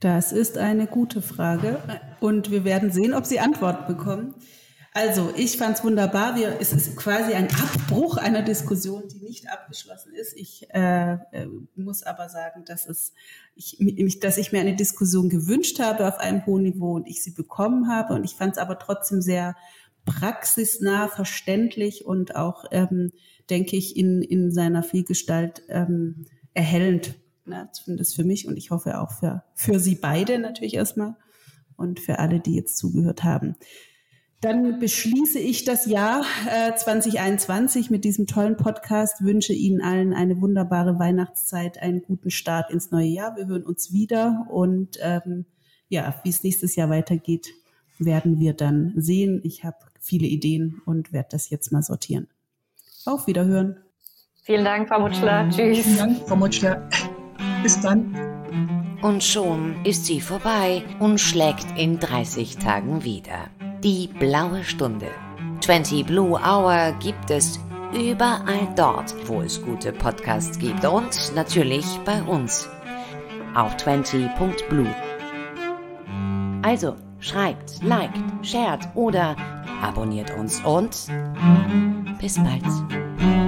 das 0.00 0.32
ist 0.32 0.58
eine 0.58 0.86
gute 0.86 1.22
Frage 1.22 1.78
und 2.20 2.50
wir 2.50 2.64
werden 2.64 2.90
sehen, 2.90 3.14
ob 3.14 3.24
Sie 3.26 3.40
Antwort 3.40 3.86
bekommen. 3.86 4.34
Also, 4.96 5.30
ich 5.36 5.58
fand 5.58 5.76
es 5.76 5.84
wunderbar. 5.84 6.36
Wir, 6.36 6.56
es 6.58 6.72
ist 6.72 6.96
quasi 6.96 7.34
ein 7.34 7.48
Abbruch 7.50 8.16
einer 8.16 8.40
Diskussion, 8.40 9.02
die 9.08 9.22
nicht 9.22 9.46
abgeschlossen 9.46 10.14
ist. 10.14 10.34
Ich 10.34 10.68
äh, 10.72 11.18
äh, 11.32 11.46
muss 11.74 12.02
aber 12.02 12.30
sagen, 12.30 12.64
dass, 12.64 12.88
es, 12.88 13.12
ich, 13.54 13.76
mich, 13.78 14.20
dass 14.20 14.38
ich 14.38 14.52
mir 14.52 14.60
eine 14.60 14.74
Diskussion 14.74 15.28
gewünscht 15.28 15.80
habe 15.80 16.08
auf 16.08 16.16
einem 16.16 16.46
hohen 16.46 16.62
Niveau 16.62 16.94
und 16.94 17.06
ich 17.08 17.22
sie 17.22 17.32
bekommen 17.32 17.90
habe. 17.90 18.14
Und 18.14 18.24
ich 18.24 18.36
fand 18.36 18.52
es 18.52 18.58
aber 18.58 18.78
trotzdem 18.78 19.20
sehr 19.20 19.54
praxisnah, 20.06 21.08
verständlich 21.08 22.06
und 22.06 22.34
auch, 22.34 22.64
ähm, 22.70 23.12
denke 23.50 23.76
ich, 23.76 23.98
in, 23.98 24.22
in 24.22 24.50
seiner 24.50 24.82
Vielgestalt 24.82 25.62
ähm, 25.68 26.24
erhellend. 26.54 27.16
Na, 27.46 27.70
zumindest 27.72 28.16
für 28.16 28.24
mich 28.24 28.48
und 28.48 28.56
ich 28.56 28.70
hoffe 28.70 29.00
auch 29.00 29.12
für, 29.12 29.44
für 29.54 29.78
Sie 29.78 29.94
beide 29.94 30.38
natürlich 30.38 30.74
erstmal 30.74 31.16
und 31.76 32.00
für 32.00 32.18
alle, 32.18 32.40
die 32.40 32.56
jetzt 32.56 32.76
zugehört 32.76 33.22
haben. 33.22 33.56
Dann 34.40 34.78
beschließe 34.78 35.38
ich 35.38 35.64
das 35.64 35.86
Jahr 35.86 36.24
äh, 36.50 36.74
2021 36.74 37.90
mit 37.90 38.04
diesem 38.04 38.26
tollen 38.26 38.56
Podcast, 38.56 39.22
wünsche 39.22 39.54
Ihnen 39.54 39.80
allen 39.80 40.12
eine 40.12 40.40
wunderbare 40.40 40.98
Weihnachtszeit, 40.98 41.80
einen 41.80 42.02
guten 42.02 42.30
Start 42.30 42.70
ins 42.70 42.90
neue 42.90 43.06
Jahr. 43.06 43.36
Wir 43.36 43.46
hören 43.46 43.64
uns 43.64 43.92
wieder 43.92 44.46
und 44.50 44.98
ähm, 45.00 45.46
ja, 45.88 46.20
wie 46.22 46.28
es 46.28 46.42
nächstes 46.42 46.76
Jahr 46.76 46.90
weitergeht, 46.90 47.48
werden 47.98 48.38
wir 48.38 48.52
dann 48.52 48.92
sehen. 48.96 49.40
Ich 49.42 49.64
habe 49.64 49.78
viele 50.00 50.26
Ideen 50.26 50.82
und 50.84 51.12
werde 51.12 51.28
das 51.30 51.48
jetzt 51.48 51.72
mal 51.72 51.82
sortieren. 51.82 52.28
Auf 53.06 53.26
Wiederhören. 53.26 53.78
Vielen 54.42 54.64
Dank, 54.64 54.88
Frau 54.88 55.00
Mutschler. 55.00 55.48
Tschüss. 55.48 55.84
Vielen 55.84 55.96
Dank, 55.96 56.28
Frau 56.28 56.36
Mutschler. 56.36 56.88
Bis 57.62 57.80
dann. 57.80 58.14
Und 59.02 59.22
schon 59.22 59.76
ist 59.84 60.06
sie 60.06 60.20
vorbei 60.20 60.82
und 60.98 61.20
schlägt 61.20 61.66
in 61.76 61.98
30 61.98 62.56
Tagen 62.56 63.04
wieder. 63.04 63.50
Die 63.82 64.08
blaue 64.08 64.64
Stunde. 64.64 65.08
20 65.60 66.06
Blue 66.06 66.38
Hour 66.40 66.92
gibt 67.00 67.30
es 67.30 67.58
überall 67.92 68.68
dort, 68.76 69.14
wo 69.28 69.42
es 69.42 69.62
gute 69.62 69.92
Podcasts 69.92 70.58
gibt 70.58 70.84
und 70.84 71.32
natürlich 71.34 71.84
bei 72.04 72.22
uns 72.22 72.68
auf 73.54 73.74
20.blue. 73.76 74.94
Also 76.62 76.96
schreibt, 77.20 77.82
liked, 77.82 78.20
shared 78.42 78.88
oder 78.94 79.36
abonniert 79.82 80.36
uns 80.36 80.60
und 80.64 81.06
bis 82.18 82.36
bald. 82.36 83.45